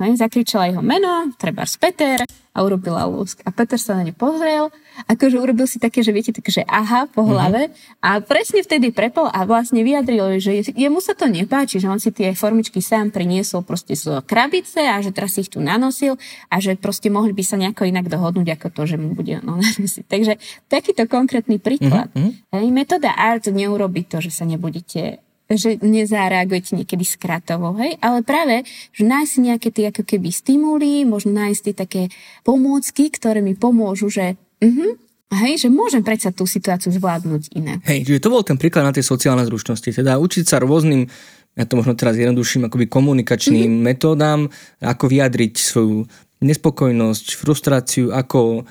Hej, 0.00 0.16
zakričala 0.16 0.72
jeho 0.72 0.80
meno, 0.80 1.28
treba 1.36 1.68
Peter 1.76 2.24
a 2.50 2.58
urobila 2.64 3.04
lúsk. 3.04 3.44
A 3.44 3.52
Peter 3.52 3.76
sa 3.76 4.00
na 4.00 4.08
ne 4.08 4.16
pozrel, 4.16 4.72
akože 5.06 5.36
urobil 5.36 5.68
si 5.68 5.76
také, 5.76 6.00
že 6.00 6.08
viete, 6.10 6.32
takže 6.32 6.64
aha 6.64 7.04
po 7.04 7.20
mhm. 7.20 7.28
hlave 7.28 7.60
mm-hmm. 7.68 8.00
a 8.00 8.10
presne 8.24 8.64
vtedy 8.64 8.96
prepol 8.96 9.28
a 9.28 9.44
vlastne 9.44 9.84
vyjadril, 9.84 10.40
že 10.40 10.72
jemu 10.72 11.04
sa 11.04 11.12
to 11.12 11.28
nepáči, 11.28 11.78
že 11.78 11.92
on 11.92 12.00
si 12.00 12.10
tie 12.16 12.32
formičky 12.32 12.80
sám 12.80 13.12
priniesol 13.12 13.60
proste 13.60 13.92
z 13.92 14.24
krabice 14.24 14.80
a 14.88 15.04
že 15.04 15.12
teraz 15.12 15.36
si 15.36 15.44
ich 15.44 15.52
tu 15.52 15.60
nanosil 15.60 16.16
a 16.48 16.56
že 16.64 16.80
proste 16.80 17.12
mohli 17.12 17.36
by 17.36 17.44
sa 17.44 17.60
nejako 17.60 17.84
inak 17.84 18.08
dohodnúť 18.08 18.56
ako 18.56 18.66
to, 18.72 18.82
že 18.88 18.96
mu 18.96 19.12
bude 19.12 19.36
no, 19.44 19.56
nanosiť. 19.62 20.08
Takže 20.08 20.32
takýto 20.72 21.04
konkrétny 21.06 21.60
príklad. 21.60 22.08
Mm-hmm. 22.16 22.56
Hej, 22.56 22.66
metóda 22.72 23.12
ART 23.14 23.52
neurobi 23.52 24.08
to, 24.08 24.24
že 24.24 24.32
sa 24.32 24.48
nebudete 24.48 25.20
že 25.50 25.82
nezareagujete 25.82 26.78
niekedy 26.78 27.02
skratovo, 27.02 27.74
hej? 27.82 27.98
Ale 27.98 28.22
práve, 28.22 28.62
že 28.94 29.02
nájsť 29.02 29.34
nejaké 29.42 29.68
tie 29.74 29.90
ako 29.90 30.06
keby 30.06 30.30
stimuly, 30.30 31.02
možno 31.02 31.34
nájsť 31.34 31.60
tie 31.66 31.74
také 31.74 32.02
pomôcky, 32.46 33.10
ktoré 33.10 33.42
mi 33.42 33.58
pomôžu, 33.58 34.10
že 34.14 34.38
uh-huh, 34.62 34.94
Hej, 35.30 35.62
že 35.62 35.68
môžem 35.70 36.02
predsa 36.02 36.34
tú 36.34 36.42
situáciu 36.42 36.90
zvládnuť 36.90 37.54
inak. 37.54 37.86
Hej, 37.86 38.02
čiže 38.02 38.18
to 38.18 38.34
bol 38.34 38.42
ten 38.42 38.58
príklad 38.58 38.82
na 38.82 38.90
tie 38.90 39.06
sociálne 39.06 39.46
zručnosti. 39.46 39.86
Teda 39.86 40.18
učiť 40.18 40.42
sa 40.42 40.58
rôznym, 40.58 41.06
ja 41.54 41.64
to 41.70 41.78
možno 41.78 41.94
teraz 41.94 42.18
jednodušším, 42.18 42.66
akoby 42.66 42.90
komunikačným 42.90 43.70
mm-hmm. 43.70 43.86
metódam, 43.94 44.50
ako 44.82 45.06
vyjadriť 45.06 45.54
svoju 45.54 46.02
nespokojnosť, 46.42 47.38
frustráciu, 47.38 48.10
ako 48.10 48.66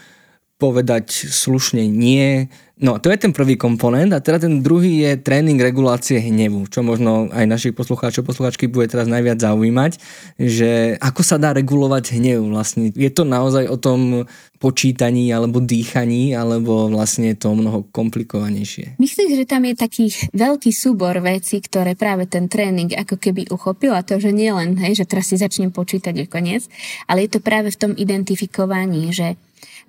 povedať 0.59 1.09
slušne 1.31 1.87
nie, 1.87 2.51
No, 2.79 2.95
to 2.95 3.11
je 3.11 3.19
ten 3.19 3.35
prvý 3.35 3.59
komponent 3.59 4.07
a 4.15 4.23
teda 4.23 4.47
ten 4.47 4.63
druhý 4.63 5.03
je 5.03 5.19
tréning 5.19 5.59
regulácie 5.59 6.15
hnevu, 6.15 6.71
čo 6.71 6.79
možno 6.79 7.27
aj 7.27 7.43
našich 7.43 7.75
poslucháčov, 7.75 8.23
poslucháčky 8.23 8.71
bude 8.71 8.87
teraz 8.87 9.11
najviac 9.11 9.35
zaujímať, 9.35 9.99
že 10.39 10.95
ako 11.03 11.19
sa 11.19 11.35
dá 11.35 11.51
regulovať 11.51 12.15
hnev 12.15 12.47
vlastne. 12.47 12.87
Je 12.95 13.11
to 13.11 13.27
naozaj 13.27 13.67
o 13.67 13.75
tom 13.75 14.23
počítaní 14.63 15.27
alebo 15.27 15.59
dýchaní, 15.59 16.31
alebo 16.35 16.87
vlastne 16.87 17.35
je 17.35 17.37
to 17.43 17.51
mnoho 17.51 17.83
komplikovanejšie? 17.91 18.95
Myslím, 18.95 19.35
že 19.35 19.43
tam 19.43 19.67
je 19.67 19.75
taký 19.75 20.05
veľký 20.31 20.71
súbor 20.71 21.19
vecí, 21.19 21.59
ktoré 21.59 21.99
práve 21.99 22.31
ten 22.31 22.47
tréning 22.47 22.95
ako 22.95 23.19
keby 23.19 23.51
uchopil 23.51 23.91
a 23.91 24.07
to, 24.07 24.23
že 24.23 24.31
nie 24.31 24.55
len, 24.55 24.79
hej, 24.79 25.03
že 25.03 25.07
teraz 25.07 25.27
si 25.27 25.35
začnem 25.35 25.75
počítať 25.75 26.15
je 26.15 26.27
koniec, 26.31 26.63
ale 27.11 27.27
je 27.27 27.35
to 27.35 27.43
práve 27.43 27.75
v 27.75 27.79
tom 27.79 27.91
identifikovaní, 27.91 29.11
že 29.11 29.35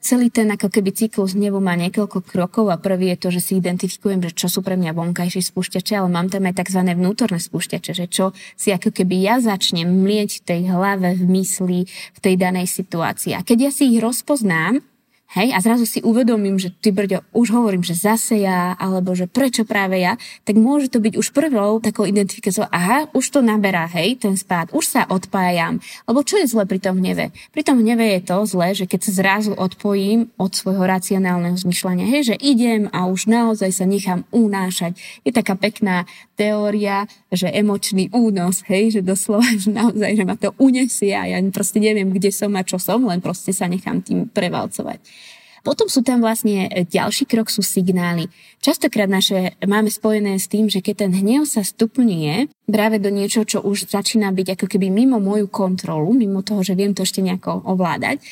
celý 0.00 0.32
ten 0.32 0.48
ako 0.50 0.72
keby 0.72 0.90
cyklus 0.96 1.36
hnevu 1.36 1.60
má 1.60 1.76
niekoľko 1.76 2.24
krokov 2.24 2.72
a 2.72 2.80
prvý 2.80 3.14
je 3.14 3.20
to, 3.20 3.28
že 3.30 3.40
si 3.40 3.52
identifikujem, 3.60 4.24
že 4.24 4.34
čo 4.34 4.48
sú 4.48 4.64
pre 4.64 4.74
mňa 4.74 4.96
vonkajšie 4.96 5.44
spúšťače, 5.44 5.94
ale 6.00 6.08
mám 6.08 6.32
tam 6.32 6.48
aj 6.48 6.64
tzv. 6.64 6.80
vnútorné 6.82 7.38
spúšťače, 7.38 7.92
že 7.94 8.06
čo 8.10 8.32
si 8.56 8.72
ako 8.72 8.90
keby 8.90 9.16
ja 9.20 9.36
začnem 9.38 9.86
mlieť 9.86 10.40
v 10.40 10.44
tej 10.44 10.60
hlave, 10.72 11.14
v 11.14 11.24
mysli, 11.38 11.80
v 11.86 12.18
tej 12.18 12.34
danej 12.40 12.66
situácii. 12.66 13.36
A 13.36 13.44
keď 13.44 13.68
ja 13.68 13.70
si 13.70 13.92
ich 13.92 14.00
rozpoznám, 14.02 14.82
Hej, 15.30 15.54
a 15.54 15.62
zrazu 15.62 15.86
si 15.86 16.02
uvedomím, 16.02 16.58
že 16.58 16.74
ty 16.74 16.90
brďo, 16.90 17.22
už 17.30 17.54
hovorím, 17.54 17.86
že 17.86 17.94
zase 17.94 18.42
ja, 18.42 18.74
alebo 18.74 19.14
že 19.14 19.30
prečo 19.30 19.62
práve 19.62 20.02
ja, 20.02 20.18
tak 20.42 20.58
môže 20.58 20.90
to 20.90 20.98
byť 20.98 21.14
už 21.14 21.30
prvou 21.30 21.78
takou 21.78 22.02
identifikáciou, 22.02 22.66
aha, 22.66 23.06
už 23.14 23.30
to 23.30 23.38
naberá, 23.38 23.86
hej, 23.94 24.18
ten 24.18 24.34
spád, 24.34 24.74
už 24.74 24.90
sa 24.90 25.06
odpájam. 25.06 25.78
Lebo 26.10 26.26
čo 26.26 26.34
je 26.34 26.50
zle 26.50 26.66
pri 26.66 26.82
tom 26.82 26.98
hneve? 26.98 27.30
Pri 27.54 27.62
tom 27.62 27.78
hneve 27.78 28.18
je 28.18 28.26
to 28.26 28.42
zle, 28.42 28.74
že 28.74 28.90
keď 28.90 29.00
sa 29.06 29.12
zrazu 29.22 29.54
odpojím 29.54 30.34
od 30.34 30.50
svojho 30.50 30.82
racionálneho 30.82 31.54
zmyšľania, 31.54 32.10
hej, 32.10 32.34
že 32.34 32.36
idem 32.42 32.90
a 32.90 33.06
už 33.06 33.30
naozaj 33.30 33.70
sa 33.70 33.86
nechám 33.86 34.26
unášať. 34.34 34.98
Je 35.22 35.30
taká 35.30 35.54
pekná 35.54 36.10
teória, 36.34 37.06
že 37.30 37.46
emočný 37.46 38.10
únos, 38.10 38.66
hej, 38.66 38.98
že 38.98 39.00
doslova, 39.06 39.46
že 39.62 39.70
naozaj, 39.70 40.10
že 40.18 40.24
ma 40.26 40.34
to 40.34 40.50
unesie 40.58 41.14
a 41.14 41.30
ja 41.30 41.38
proste 41.54 41.78
neviem, 41.78 42.10
kde 42.10 42.34
som 42.34 42.50
a 42.58 42.66
čo 42.66 42.82
som, 42.82 43.06
len 43.06 43.22
proste 43.22 43.54
sa 43.54 43.70
nechám 43.70 44.02
tým 44.02 44.26
prevalcovať. 44.26 44.98
Potom 45.60 45.92
sú 45.92 46.00
tam 46.00 46.24
vlastne 46.24 46.68
e, 46.72 46.88
ďalší 46.88 47.28
krok 47.28 47.52
sú 47.52 47.60
signály. 47.60 48.32
Častokrát 48.64 49.08
naše 49.10 49.56
máme 49.64 49.92
spojené 49.92 50.40
s 50.40 50.48
tým, 50.48 50.72
že 50.72 50.80
keď 50.80 51.06
ten 51.06 51.12
hnev 51.12 51.44
sa 51.44 51.60
stupňuje 51.60 52.48
práve 52.70 52.96
do 53.02 53.12
niečo, 53.12 53.44
čo 53.44 53.60
už 53.60 53.90
začína 53.90 54.32
byť 54.32 54.56
ako 54.56 54.66
keby 54.70 54.88
mimo 54.88 55.20
moju 55.20 55.50
kontrolu, 55.52 56.16
mimo 56.16 56.40
toho, 56.40 56.64
že 56.64 56.78
viem 56.78 56.96
to 56.96 57.04
ešte 57.04 57.20
nejako 57.20 57.66
ovládať, 57.68 58.22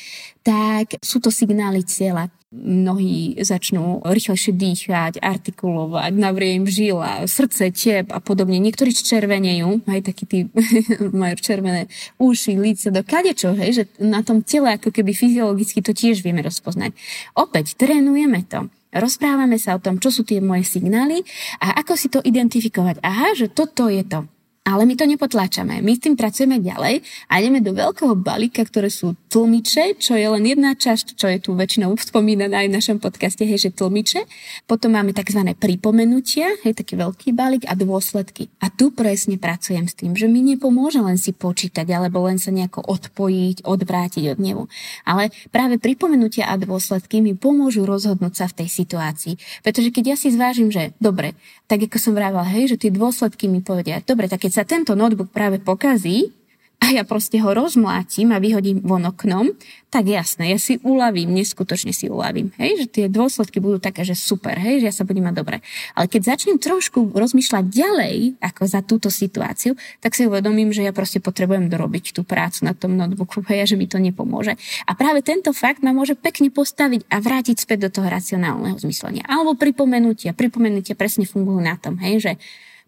tak 0.41 0.97
sú 1.03 1.21
to 1.21 1.29
signály 1.29 1.85
cieľa 1.85 2.31
mnohí 2.49 3.37
začnú 3.37 4.01
rýchlejšie 4.01 4.57
dýchať, 4.57 5.13
artikulovať, 5.21 6.11
navrie 6.17 6.57
im 6.57 6.65
žila, 6.65 7.29
srdce, 7.29 7.69
tep 7.69 8.09
a 8.09 8.17
podobne. 8.17 8.57
Niektorí 8.57 8.89
červenejú, 8.89 9.85
aj 9.85 10.01
takí 10.01 10.23
tí 10.25 10.39
majú 11.21 11.37
červené 11.37 11.85
uši, 12.17 12.57
líce, 12.57 12.89
do 12.89 13.05
kadečo, 13.05 13.53
hej, 13.53 13.71
že 13.71 13.83
na 14.01 14.25
tom 14.25 14.41
tele 14.41 14.81
ako 14.81 14.89
keby 14.89 15.13
fyziologicky 15.13 15.85
to 15.85 15.93
tiež 15.93 16.25
vieme 16.25 16.41
rozpoznať. 16.41 16.97
Opäť, 17.37 17.77
trénujeme 17.77 18.41
to. 18.49 18.65
Rozprávame 18.89 19.61
sa 19.61 19.77
o 19.77 19.83
tom, 19.83 20.01
čo 20.01 20.09
sú 20.09 20.25
tie 20.25 20.41
moje 20.41 20.65
signály 20.65 21.21
a 21.61 21.77
ako 21.85 21.93
si 21.93 22.09
to 22.09 22.17
identifikovať. 22.25 22.97
Aha, 23.05 23.37
že 23.37 23.45
toto 23.53 23.85
je 23.85 24.01
to. 24.01 24.25
Ale 24.67 24.85
my 24.85 24.93
to 24.93 25.07
nepotláčame. 25.07 25.81
My 25.81 25.97
s 25.97 26.03
tým 26.03 26.13
pracujeme 26.13 26.61
ďalej 26.61 27.01
a 27.31 27.33
ideme 27.41 27.63
do 27.63 27.73
veľkého 27.73 28.13
balíka, 28.13 28.61
ktoré 28.61 28.91
sú 28.91 29.17
tlmiče, 29.31 29.97
čo 29.97 30.13
je 30.13 30.27
len 30.29 30.43
jedna 30.45 30.75
časť, 30.75 31.17
čo 31.17 31.25
je 31.31 31.39
tu 31.41 31.55
väčšinou 31.57 31.95
spomínaná 31.97 32.61
aj 32.61 32.67
v 32.69 32.75
našom 32.77 32.97
podcaste, 33.01 33.41
hej, 33.47 33.69
že 33.69 33.71
tlmiče. 33.73 34.27
Potom 34.69 34.93
máme 34.93 35.15
tzv. 35.15 35.41
pripomenutia, 35.57 36.53
hej, 36.61 36.77
taký 36.77 36.99
veľký 36.99 37.33
balík 37.33 37.65
a 37.65 37.73
dôsledky. 37.73 38.51
A 38.61 38.69
tu 38.69 38.93
presne 38.93 39.41
pracujem 39.41 39.89
s 39.89 39.97
tým, 39.97 40.13
že 40.13 40.29
mi 40.29 40.45
nepomôže 40.45 41.01
len 41.01 41.17
si 41.17 41.33
počítať 41.33 41.87
alebo 41.89 42.27
len 42.29 42.37
sa 42.37 42.53
nejako 42.53 42.85
odpojiť, 42.85 43.65
odvrátiť 43.65 44.23
od 44.35 44.37
nevu. 44.37 44.63
Ale 45.07 45.33
práve 45.49 45.81
pripomenutia 45.81 46.45
a 46.45 46.59
dôsledky 46.59 47.25
mi 47.25 47.33
pomôžu 47.33 47.87
rozhodnúť 47.89 48.33
sa 48.33 48.45
v 48.45 48.63
tej 48.65 48.69
situácii. 48.69 49.33
Pretože 49.65 49.89
keď 49.89 50.13
ja 50.13 50.15
si 50.19 50.29
zvážim, 50.29 50.69
že 50.69 50.93
dobre, 51.01 51.33
tak 51.69 51.85
ako 51.85 51.97
som 52.01 52.13
vravala, 52.17 52.49
hej, 52.49 52.73
že 52.73 52.81
tie 52.81 52.91
dôsledky 52.93 53.45
mi 53.45 53.61
povedia, 53.61 54.01
dobre, 54.01 54.25
tak 54.25 54.41
keď 54.41 54.51
sa 54.51 54.58
tento 54.63 54.95
notebook 54.95 55.29
práve 55.31 55.59
pokazí, 55.59 56.31
a 56.79 56.95
ja 56.95 57.03
proste 57.03 57.35
ho 57.43 57.51
rozmlátim 57.51 58.31
a 58.31 58.39
vyhodím 58.39 58.79
von 58.79 59.03
oknom, 59.03 59.51
tak 59.91 60.07
jasné, 60.07 60.55
ja 60.55 60.59
si 60.61 60.79
uľavím, 60.79 61.35
neskutočne 61.35 61.91
si 61.91 62.07
uľavím. 62.07 62.55
Hej, 62.55 62.71
že 62.79 62.85
tie 62.87 63.05
dôsledky 63.11 63.59
budú 63.59 63.83
také, 63.83 64.07
že 64.07 64.15
super, 64.15 64.55
hej, 64.55 64.79
že 64.79 64.85
ja 64.87 64.95
sa 64.95 65.03
budem 65.03 65.27
mať 65.27 65.35
dobre. 65.43 65.57
Ale 65.91 66.07
keď 66.07 66.33
začnem 66.33 66.55
trošku 66.55 67.11
rozmýšľať 67.11 67.65
ďalej, 67.67 68.15
ako 68.39 68.61
za 68.63 68.79
túto 68.79 69.11
situáciu, 69.11 69.75
tak 69.99 70.15
si 70.15 70.23
uvedomím, 70.23 70.71
že 70.71 70.87
ja 70.87 70.95
proste 70.95 71.19
potrebujem 71.19 71.67
dorobiť 71.67 72.15
tú 72.15 72.23
prácu 72.23 72.63
na 72.63 72.71
tom 72.71 72.95
notebooku, 72.95 73.43
hej, 73.51 73.59
a 73.59 73.65
že 73.67 73.75
mi 73.75 73.83
to 73.91 73.99
nepomôže. 73.99 74.55
A 74.87 74.95
práve 74.95 75.19
tento 75.19 75.51
fakt 75.51 75.83
ma 75.83 75.91
môže 75.91 76.15
pekne 76.15 76.47
postaviť 76.47 77.11
a 77.11 77.19
vrátiť 77.19 77.59
späť 77.59 77.91
do 77.91 77.99
toho 77.99 78.07
racionálneho 78.07 78.79
zmyslenia. 78.79 79.27
Alebo 79.27 79.59
pripomenutia. 79.59 80.31
Pripomenutia 80.31 80.95
presne 80.95 81.27
fungujú 81.27 81.59
na 81.59 81.75
tom, 81.75 81.99
hej, 81.99 82.23
že 82.23 82.33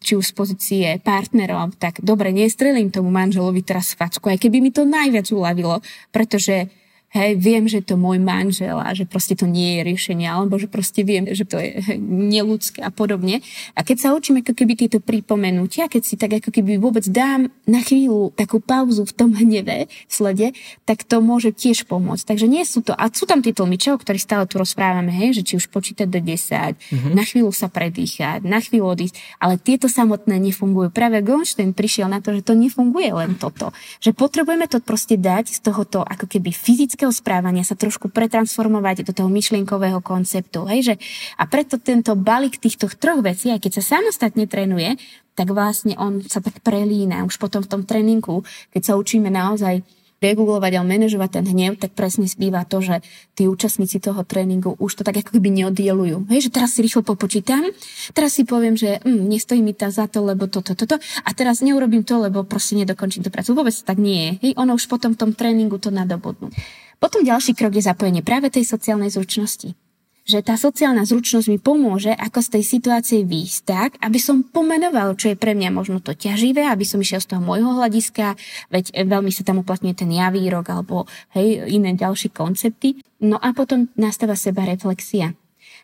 či 0.02 0.18
už 0.18 0.34
z 0.34 0.34
pozície 0.34 0.88
partnerov, 1.06 1.78
tak 1.78 2.02
dobre, 2.02 2.34
nestrelím 2.34 2.90
tomu 2.90 3.14
manželovi 3.14 3.62
teraz 3.62 3.94
facku, 3.94 4.34
aj 4.34 4.42
keby 4.42 4.58
mi 4.58 4.74
to 4.74 4.82
najviac 4.84 5.30
uľavilo, 5.30 5.80
pretože 6.10 6.68
hej, 7.12 7.36
viem, 7.36 7.68
že 7.68 7.84
to 7.84 8.00
môj 8.00 8.24
manžel 8.24 8.80
a 8.80 8.96
že 8.96 9.04
proste 9.04 9.36
to 9.36 9.44
nie 9.44 9.80
je 9.80 9.82
riešenie, 9.84 10.28
alebo 10.32 10.56
že 10.56 10.72
proste 10.72 11.04
viem, 11.04 11.28
že 11.28 11.44
to 11.44 11.60
je 11.60 12.00
neludské 12.00 12.80
a 12.80 12.90
podobne. 12.90 13.44
A 13.76 13.84
keď 13.84 13.98
sa 14.00 14.10
učím 14.16 14.40
ako 14.40 14.56
keby 14.56 14.80
tieto 14.80 15.04
pripomenutia, 15.04 15.92
keď 15.92 16.02
si 16.08 16.16
tak 16.16 16.40
ako 16.40 16.56
keby 16.56 16.80
vôbec 16.80 17.04
dám 17.12 17.52
na 17.68 17.84
chvíľu 17.84 18.32
takú 18.40 18.64
pauzu 18.64 19.04
v 19.04 19.14
tom 19.14 19.36
hneve, 19.36 19.92
slede, 20.08 20.56
tak 20.88 21.04
to 21.04 21.20
môže 21.20 21.52
tiež 21.52 21.84
pomôcť. 21.84 22.24
Takže 22.24 22.48
nie 22.48 22.64
sú 22.64 22.80
to, 22.80 22.96
a 22.96 23.12
sú 23.12 23.28
tam 23.28 23.44
tí 23.44 23.52
tlmiče, 23.52 23.92
o 23.92 24.00
ktorých 24.00 24.24
stále 24.24 24.44
tu 24.48 24.56
rozprávame, 24.64 25.12
hej, 25.12 25.44
že 25.44 25.44
či 25.44 25.54
už 25.60 25.68
počítať 25.68 26.08
do 26.08 26.24
10, 26.24 26.80
mm-hmm. 26.80 27.12
na 27.12 27.24
chvíľu 27.28 27.52
sa 27.52 27.68
predýchať, 27.68 28.48
na 28.48 28.64
chvíľu 28.64 28.96
odísť, 28.96 29.20
ale 29.44 29.60
tieto 29.60 29.92
samotné 29.92 30.40
nefungujú. 30.40 30.96
Práve 30.96 31.20
Gonstein 31.20 31.76
prišiel 31.76 32.08
na 32.08 32.24
to, 32.24 32.32
že 32.32 32.48
to 32.48 32.56
nefunguje 32.56 33.12
len 33.12 33.36
toto. 33.36 33.76
Že 34.00 34.16
potrebujeme 34.16 34.66
to 34.72 34.80
proste 34.80 35.20
dať 35.20 35.52
z 35.52 35.60
tohoto 35.60 36.08
ako 36.08 36.26
keby 36.32 36.56
fyzického 37.02 37.18
správania 37.18 37.66
sa 37.66 37.74
trošku 37.74 38.14
pretransformovať 38.14 39.10
do 39.10 39.12
toho 39.18 39.26
myšlienkového 39.34 40.06
konceptu. 40.06 40.70
Hej, 40.70 40.94
že, 40.94 40.96
a 41.34 41.50
preto 41.50 41.82
tento 41.82 42.14
balík 42.14 42.62
týchto 42.62 42.86
troch 42.94 43.26
vecí, 43.26 43.50
aj 43.50 43.58
keď 43.58 43.82
sa 43.82 43.98
samostatne 43.98 44.46
trénuje, 44.46 45.02
tak 45.34 45.50
vlastne 45.50 45.98
on 45.98 46.22
sa 46.22 46.46
tak 46.46 46.62
prelína 46.62 47.26
už 47.26 47.42
potom 47.42 47.66
v 47.66 47.72
tom 47.74 47.82
tréningu, 47.90 48.46
keď 48.70 48.82
sa 48.86 48.94
učíme 49.02 49.34
naozaj 49.34 49.82
regulovať 50.22 50.78
a 50.78 50.86
manažovať 50.86 51.42
ten 51.42 51.46
hnev, 51.50 51.82
tak 51.82 51.98
presne 51.98 52.30
spíva 52.30 52.62
to, 52.70 52.78
že 52.86 53.02
tí 53.34 53.50
účastníci 53.50 53.98
toho 53.98 54.22
tréningu 54.22 54.78
už 54.78 55.02
to 55.02 55.04
tak 55.04 55.18
ako 55.18 55.42
keby 55.42 55.50
neoddielujú. 55.50 56.30
Hej, 56.30 56.46
že 56.48 56.54
teraz 56.54 56.78
si 56.78 56.86
rýchlo 56.86 57.02
popočítam, 57.02 57.66
teraz 58.14 58.38
si 58.38 58.46
poviem, 58.46 58.78
že 58.78 59.02
mm, 59.02 59.18
nestojí 59.26 59.66
mi 59.66 59.74
tá 59.74 59.90
za 59.90 60.06
to, 60.06 60.22
lebo 60.22 60.46
toto, 60.46 60.78
toto, 60.78 61.02
a 61.02 61.30
teraz 61.34 61.66
neurobím 61.66 62.06
to, 62.06 62.22
lebo 62.22 62.46
proste 62.46 62.78
nedokončím 62.78 63.26
tú 63.26 63.34
prácu. 63.34 63.58
Vôbec 63.58 63.74
tak 63.74 63.98
nie 63.98 64.22
je. 64.22 64.32
Hej, 64.46 64.52
ono 64.62 64.78
už 64.78 64.86
potom 64.86 65.18
v 65.18 65.26
tom 65.26 65.32
tréningu 65.34 65.82
to 65.82 65.90
nadobudnú. 65.90 66.54
Potom 67.02 67.26
ďalší 67.26 67.58
krok 67.58 67.74
je 67.74 67.84
zapojenie 67.84 68.22
práve 68.22 68.54
tej 68.54 68.64
sociálnej 68.64 69.10
zručnosti 69.10 69.74
že 70.22 70.46
tá 70.46 70.54
sociálna 70.54 71.02
zručnosť 71.02 71.48
mi 71.50 71.58
pomôže, 71.58 72.14
ako 72.14 72.40
z 72.46 72.50
tej 72.58 72.64
situácie 72.64 73.20
výjsť 73.26 73.60
tak, 73.66 73.90
aby 74.06 74.22
som 74.22 74.46
pomenoval, 74.46 75.18
čo 75.18 75.34
je 75.34 75.38
pre 75.40 75.58
mňa 75.58 75.74
možno 75.74 75.98
to 75.98 76.14
ťaživé, 76.14 76.70
aby 76.70 76.86
som 76.86 77.02
išiel 77.02 77.20
z 77.20 77.34
toho 77.34 77.42
môjho 77.42 77.74
hľadiska, 77.74 78.38
veď 78.70 78.94
veľmi 79.02 79.34
sa 79.34 79.42
tam 79.42 79.66
uplatňuje 79.66 79.96
ten 79.98 80.12
javírok 80.14 80.66
alebo 80.70 81.10
hej, 81.34 81.66
iné 81.74 81.98
ďalšie 81.98 82.30
koncepty. 82.32 83.02
No 83.22 83.42
a 83.42 83.50
potom 83.52 83.90
nastáva 83.98 84.38
seba 84.38 84.66
reflexia. 84.66 85.34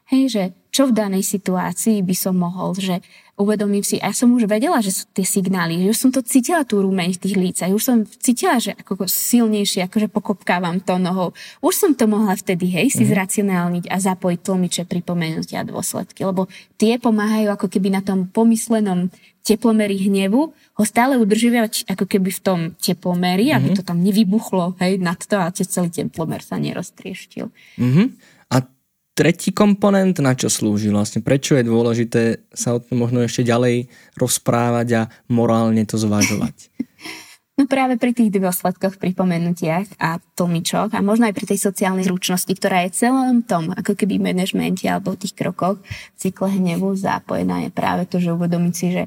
Hej, 0.07 0.23
že 0.31 0.43
čo 0.71 0.87
v 0.87 0.95
danej 0.95 1.27
situácii 1.27 1.99
by 2.05 2.15
som 2.15 2.39
mohol, 2.39 2.77
že 2.77 3.03
uvedomím 3.37 3.85
si, 3.85 4.01
a 4.01 4.09
ja 4.09 4.15
som 4.17 4.33
už 4.33 4.49
vedela, 4.49 4.81
že 4.81 4.89
sú 4.89 5.03
tie 5.13 5.21
signály, 5.21 5.85
že 5.85 5.93
už 5.93 5.99
som 6.01 6.09
to 6.09 6.25
cítila 6.25 6.65
tú 6.65 6.81
rumeň 6.81 7.13
v 7.15 7.21
tých 7.21 7.35
lícach, 7.37 7.69
už 7.69 7.83
som 7.85 7.97
cítila, 8.03 8.57
že 8.57 8.73
ako 8.73 9.05
silnejšie, 9.05 9.85
akože 9.85 10.09
pokopkávam 10.09 10.81
to 10.81 10.97
nohou. 10.97 11.37
Už 11.61 11.77
som 11.77 11.91
to 11.93 12.09
mohla 12.09 12.33
vtedy, 12.33 12.65
hej, 12.73 12.89
si 12.89 13.05
mm. 13.05 13.13
zracionálniť 13.13 13.85
a 13.93 13.95
zapojiť 14.01 14.39
tlmiče 14.41 14.83
pripomenutia 14.89 15.61
a 15.61 15.69
dôsledky, 15.69 16.25
lebo 16.25 16.49
tie 16.81 16.97
pomáhajú 16.97 17.53
ako 17.53 17.69
keby 17.69 17.93
na 17.93 18.01
tom 18.01 18.25
pomyslenom 18.25 19.13
teplomeri 19.45 19.95
hnevu 20.09 20.51
ho 20.51 20.83
stále 20.83 21.15
udržiavať 21.21 21.87
ako 21.87 22.03
keby 22.09 22.29
v 22.33 22.41
tom 22.41 22.59
teplomeri, 22.81 23.53
mm-hmm. 23.53 23.57
aby 23.61 23.67
mhm. 23.69 23.77
to 23.77 23.83
tam 23.85 24.01
nevybuchlo, 24.01 24.75
hej, 24.81 24.97
nad 24.97 25.21
to 25.21 25.37
a 25.37 25.53
celý 25.53 25.93
teplomer 25.93 26.41
sa 26.41 26.57
neroztrieštil. 26.57 27.53
Mm-hmm 27.77 28.36
tretí 29.17 29.49
komponent, 29.49 30.13
na 30.21 30.37
čo 30.37 30.45
slúži 30.45 30.93
vlastne? 30.93 31.25
Prečo 31.25 31.57
je 31.57 31.65
dôležité 31.65 32.45
sa 32.53 32.77
o 32.77 32.79
tom 32.79 33.01
možno 33.01 33.25
ešte 33.25 33.41
ďalej 33.41 33.89
rozprávať 34.13 34.87
a 34.93 35.01
morálne 35.33 35.81
to 35.89 35.97
zvažovať? 35.97 36.55
No 37.57 37.65
práve 37.65 37.97
pri 37.97 38.13
tých 38.13 38.37
dôsledkoch, 38.37 39.01
pripomenutiach 39.01 39.97
a 39.97 40.21
tlmičoch 40.37 40.93
a 40.93 41.01
možno 41.01 41.25
aj 41.25 41.33
pri 41.33 41.49
tej 41.49 41.57
sociálnej 41.57 42.05
zručnosti, 42.05 42.53
ktorá 42.53 42.85
je 42.85 42.93
celom 43.01 43.41
tom, 43.41 43.73
ako 43.73 43.97
keby 43.97 44.21
manažmente 44.21 44.85
alebo 44.85 45.17
v 45.17 45.25
tých 45.25 45.33
krokoch 45.33 45.81
cykle 46.21 46.53
hnevu 46.53 46.93
zápojená 46.93 47.65
je 47.65 47.73
práve 47.73 48.05
to, 48.05 48.21
že 48.21 48.29
uvedomiť 48.29 48.73
si, 48.77 48.87
že 48.93 49.03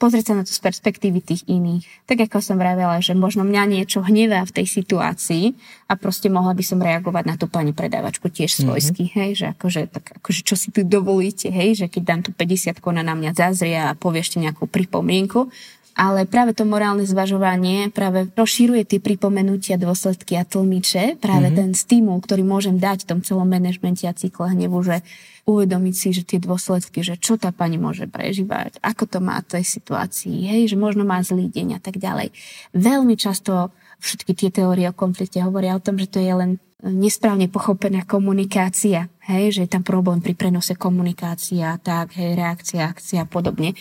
pozrieť 0.00 0.32
sa 0.32 0.34
na 0.40 0.42
to 0.48 0.50
z 0.50 0.64
perspektívy 0.64 1.20
tých 1.20 1.44
iných. 1.44 2.08
Tak 2.08 2.24
ako 2.24 2.40
som 2.40 2.56
vravela, 2.56 2.96
že 3.04 3.12
možno 3.12 3.44
mňa 3.44 3.68
niečo 3.68 4.00
hnevá 4.00 4.48
v 4.48 4.54
tej 4.56 4.66
situácii 4.80 5.52
a 5.92 6.00
proste 6.00 6.32
mohla 6.32 6.56
by 6.56 6.64
som 6.64 6.80
reagovať 6.80 7.24
na 7.28 7.36
tú 7.36 7.52
pani 7.52 7.76
predávačku 7.76 8.32
tiež 8.32 8.56
mhm. 8.56 8.60
svojsky, 8.64 9.04
mm-hmm. 9.06 9.20
hej, 9.20 9.30
že 9.36 9.46
akože, 9.52 9.80
tak, 9.92 10.04
akože 10.24 10.40
čo 10.40 10.56
si 10.56 10.72
tu 10.72 10.80
dovolíte, 10.88 11.52
hej, 11.52 11.76
že 11.76 11.86
keď 11.92 12.02
dám 12.02 12.20
tu 12.24 12.32
50 12.32 12.80
kona 12.80 13.04
na 13.04 13.12
mňa 13.12 13.36
zazrie 13.36 13.76
a 13.76 13.92
poviešte 13.92 14.40
nejakú 14.40 14.64
pripomienku, 14.64 15.52
ale 15.98 16.26
práve 16.26 16.54
to 16.54 16.62
morálne 16.64 17.02
zvažovanie 17.02 17.90
práve 17.90 18.30
rozšíruje 18.32 18.86
tie 18.86 19.00
pripomenutia, 19.02 19.80
dôsledky 19.80 20.38
a 20.38 20.46
tlmiče, 20.46 21.18
práve 21.18 21.50
mm-hmm. 21.50 21.60
ten 21.60 21.70
stimul, 21.74 22.18
ktorý 22.22 22.42
môžem 22.46 22.78
dať 22.78 23.04
v 23.04 23.08
tom 23.08 23.20
celom 23.20 23.48
manažmente 23.48 24.06
a 24.06 24.14
cykle 24.14 24.54
hnevu, 24.54 24.78
že 24.80 25.02
uvedomiť 25.48 25.94
si, 25.94 26.08
že 26.14 26.22
tie 26.22 26.38
dôsledky, 26.38 27.02
že 27.02 27.18
čo 27.18 27.34
tá 27.40 27.50
pani 27.50 27.80
môže 27.80 28.06
prežívať, 28.06 28.78
ako 28.84 29.04
to 29.08 29.18
má 29.18 29.42
v 29.42 29.58
tej 29.58 29.64
situácii, 29.66 30.46
hej, 30.46 30.70
že 30.70 30.76
možno 30.78 31.02
má 31.02 31.18
zlý 31.24 31.50
deň 31.50 31.76
a 31.76 31.80
tak 31.82 31.98
ďalej. 31.98 32.30
Veľmi 32.76 33.18
často 33.18 33.74
všetky 33.98 34.32
tie 34.36 34.50
teórie 34.52 34.86
o 34.88 34.94
konflikte 34.96 35.42
hovoria 35.42 35.76
o 35.76 35.82
tom, 35.82 35.98
že 35.98 36.08
to 36.08 36.22
je 36.22 36.32
len 36.32 36.62
nesprávne 36.80 37.52
pochopená 37.52 38.08
komunikácia, 38.08 39.12
hej, 39.28 39.52
že 39.52 39.60
je 39.68 39.70
tam 39.76 39.84
problém 39.84 40.24
pri 40.24 40.32
prenose 40.32 40.72
komunikácia, 40.78 41.76
tak, 41.84 42.16
hej, 42.16 42.36
reakcia, 42.36 42.88
akcia 42.88 43.24
a 43.24 43.28
podobne 43.28 43.76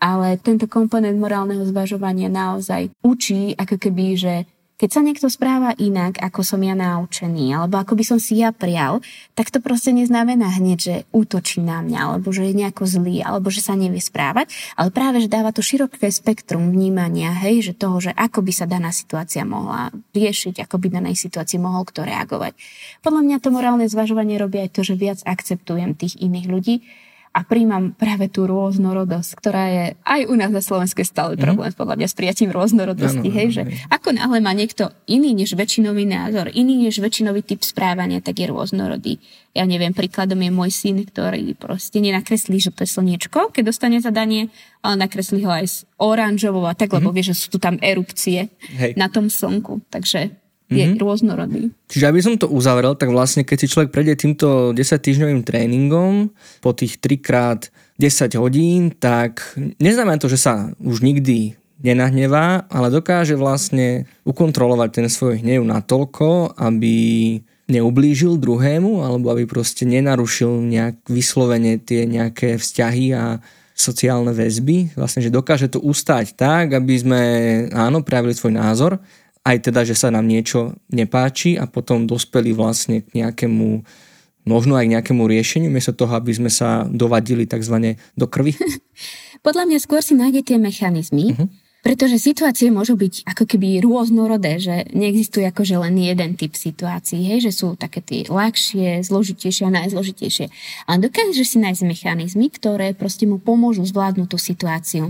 ale 0.00 0.40
tento 0.40 0.64
komponent 0.64 1.20
morálneho 1.20 1.62
zvažovania 1.68 2.32
naozaj 2.32 2.88
učí 3.04 3.52
ako 3.54 3.76
keby, 3.76 4.06
že 4.16 4.34
keď 4.80 4.88
sa 4.96 5.04
niekto 5.04 5.28
správa 5.28 5.76
inak, 5.76 6.16
ako 6.24 6.40
som 6.40 6.64
ja 6.64 6.72
naučený, 6.72 7.52
alebo 7.52 7.76
ako 7.76 8.00
by 8.00 8.04
som 8.08 8.16
si 8.16 8.40
ja 8.40 8.48
prial, 8.48 9.04
tak 9.36 9.52
to 9.52 9.60
proste 9.60 9.92
neznamená 9.92 10.56
hneď, 10.56 10.78
že 10.80 10.96
útočí 11.12 11.60
na 11.60 11.84
mňa, 11.84 12.00
alebo 12.00 12.32
že 12.32 12.48
je 12.48 12.56
nejako 12.56 12.88
zlý, 12.88 13.20
alebo 13.20 13.52
že 13.52 13.60
sa 13.60 13.76
nevie 13.76 14.00
správať, 14.00 14.48
ale 14.80 14.88
práve, 14.88 15.20
že 15.20 15.28
dáva 15.28 15.52
to 15.52 15.60
široké 15.60 16.08
spektrum 16.08 16.72
vnímania, 16.72 17.28
hej, 17.44 17.60
že 17.60 17.72
toho, 17.76 18.00
že 18.00 18.16
ako 18.16 18.40
by 18.40 18.52
sa 18.56 18.64
daná 18.64 18.88
situácia 18.88 19.44
mohla 19.44 19.92
riešiť, 20.16 20.64
ako 20.64 20.80
by 20.80 20.96
danej 20.96 21.20
situácii 21.20 21.60
mohol 21.60 21.84
kto 21.84 22.08
reagovať. 22.08 22.56
Podľa 23.04 23.20
mňa 23.20 23.36
to 23.44 23.52
morálne 23.52 23.84
zvažovanie 23.84 24.40
robí 24.40 24.64
aj 24.64 24.72
to, 24.72 24.80
že 24.80 24.96
viac 24.96 25.20
akceptujem 25.28 25.92
tých 25.92 26.16
iných 26.24 26.48
ľudí, 26.48 26.80
a 27.30 27.46
príjmam 27.46 27.94
práve 27.94 28.26
tú 28.26 28.42
rôznorodosť, 28.50 29.30
ktorá 29.38 29.64
je 29.70 29.84
aj 30.02 30.20
u 30.26 30.34
nás 30.34 30.50
na 30.50 30.58
Slovensku 30.58 31.06
stále 31.06 31.38
mm. 31.38 31.42
problém 31.46 31.70
podľa 31.70 31.96
mňa 32.02 32.08
s 32.10 32.18
prijatím 32.18 32.50
rôznorodosti. 32.50 33.30
Ano, 33.30 33.38
hej, 33.38 33.46
ano, 33.46 33.54
že 33.54 33.62
hej. 33.70 33.86
ako 33.86 34.08
náhle 34.18 34.38
má 34.42 34.50
niekto 34.50 34.90
iný 35.06 35.30
než 35.38 35.54
väčšinový 35.54 36.10
názor, 36.10 36.50
iný 36.50 36.90
než 36.90 36.98
väčšinový 36.98 37.46
typ 37.46 37.62
správania, 37.62 38.18
tak 38.18 38.42
je 38.42 38.50
rôznorodý. 38.50 39.22
Ja 39.54 39.62
neviem, 39.62 39.94
príkladom 39.94 40.42
je 40.42 40.50
môj 40.50 40.74
syn, 40.74 41.06
ktorý 41.06 41.54
proste 41.54 42.02
nenakreslí 42.02 42.58
žlté 42.58 42.82
slniečko, 42.90 43.54
keď 43.54 43.62
dostane 43.62 44.02
zadanie, 44.02 44.50
ale 44.82 45.06
nakreslí 45.06 45.46
ho 45.46 45.54
aj 45.54 45.66
s 45.70 45.76
oranžovou 46.02 46.66
a 46.66 46.74
tak, 46.74 46.90
mm. 46.90 46.96
lebo 46.98 47.08
mhm. 47.10 47.14
vie, 47.14 47.24
že 47.30 47.38
sú 47.38 47.46
tu 47.54 47.62
tam 47.62 47.78
erupcie 47.78 48.50
hej. 48.74 48.98
na 48.98 49.06
tom 49.06 49.30
slnku. 49.30 49.86
Takže 49.86 50.34
je 50.70 50.86
mm-hmm. 50.86 51.02
rôznorodý. 51.02 51.74
Čiže 51.90 52.06
aby 52.06 52.20
som 52.22 52.38
to 52.38 52.46
uzavrel, 52.46 52.94
tak 52.94 53.10
vlastne 53.10 53.42
keď 53.42 53.56
si 53.58 53.70
človek 53.70 53.90
prejde 53.90 54.14
týmto 54.14 54.70
10-týždňovým 54.70 55.42
tréningom 55.42 56.30
po 56.62 56.70
tých 56.70 57.02
3 57.02 57.18
krát 57.18 57.60
10 57.98 58.38
hodín, 58.38 58.94
tak 58.94 59.42
neznamená 59.82 60.16
to, 60.22 60.30
že 60.30 60.38
sa 60.38 60.70
už 60.78 61.02
nikdy 61.02 61.58
nenahnevá, 61.82 62.70
ale 62.70 62.88
dokáže 62.92 63.34
vlastne 63.34 64.06
ukontrolovať 64.22 64.90
ten 65.02 65.06
svoj 65.10 65.42
hnev 65.42 65.66
natoľko, 65.66 66.54
aby 66.54 66.96
neublížil 67.70 68.36
druhému, 68.36 69.02
alebo 69.02 69.30
aby 69.34 69.46
proste 69.46 69.86
nenarušil 69.86 70.50
nejak 70.70 71.06
vyslovene 71.06 71.78
tie 71.78 72.04
nejaké 72.04 72.58
vzťahy 72.58 73.06
a 73.14 73.38
sociálne 73.80 74.36
väzby, 74.36 74.92
vlastne, 74.92 75.24
že 75.24 75.32
dokáže 75.32 75.72
to 75.72 75.80
ustať 75.80 76.36
tak, 76.36 76.76
aby 76.76 76.94
sme, 77.00 77.22
áno, 77.72 78.04
prejavili 78.04 78.36
svoj 78.36 78.60
názor, 78.60 79.00
aj 79.50 79.58
teda, 79.66 79.82
že 79.82 79.98
sa 79.98 80.14
nám 80.14 80.30
niečo 80.30 80.78
nepáči 80.94 81.58
a 81.58 81.66
potom 81.66 82.06
dospeli 82.06 82.54
vlastne 82.54 83.02
k 83.02 83.24
nejakému 83.24 83.82
možno 84.48 84.72
aj 84.78 84.88
k 84.88 84.92
nejakému 84.96 85.22
riešeniu, 85.28 85.68
miesto 85.68 85.92
toho, 85.92 86.16
aby 86.16 86.32
sme 86.32 86.48
sa 86.48 86.88
dovadili 86.88 87.44
tzv. 87.44 87.98
do 88.16 88.26
krvi? 88.26 88.56
Podľa 89.46 89.68
mňa 89.68 89.78
skôr 89.84 90.00
si 90.00 90.16
nájdete 90.16 90.56
mechanizmy, 90.56 91.36
uh-huh 91.36 91.59
pretože 91.80 92.20
situácie 92.20 92.68
môžu 92.68 92.94
byť 93.00 93.24
ako 93.24 93.44
keby 93.48 93.80
rôznorodé, 93.80 94.60
že 94.60 94.84
neexistuje 94.92 95.48
akože 95.48 95.80
len 95.80 95.96
jeden 95.96 96.36
typ 96.36 96.52
situácií, 96.52 97.24
hej, 97.24 97.48
že 97.48 97.52
sú 97.56 97.72
také 97.72 98.04
tie 98.04 98.28
ľahšie, 98.28 99.00
zložitejšie 99.00 99.64
a 99.64 99.72
najzložitejšie. 99.72 100.46
Ale 100.84 101.08
dokáže 101.08 101.40
si 101.40 101.56
nájsť 101.56 101.82
mechanizmy, 101.88 102.52
ktoré 102.52 102.92
proste 102.92 103.24
mu 103.24 103.40
pomôžu 103.40 103.88
zvládnuť 103.88 104.28
tú 104.28 104.36
situáciu. 104.36 105.04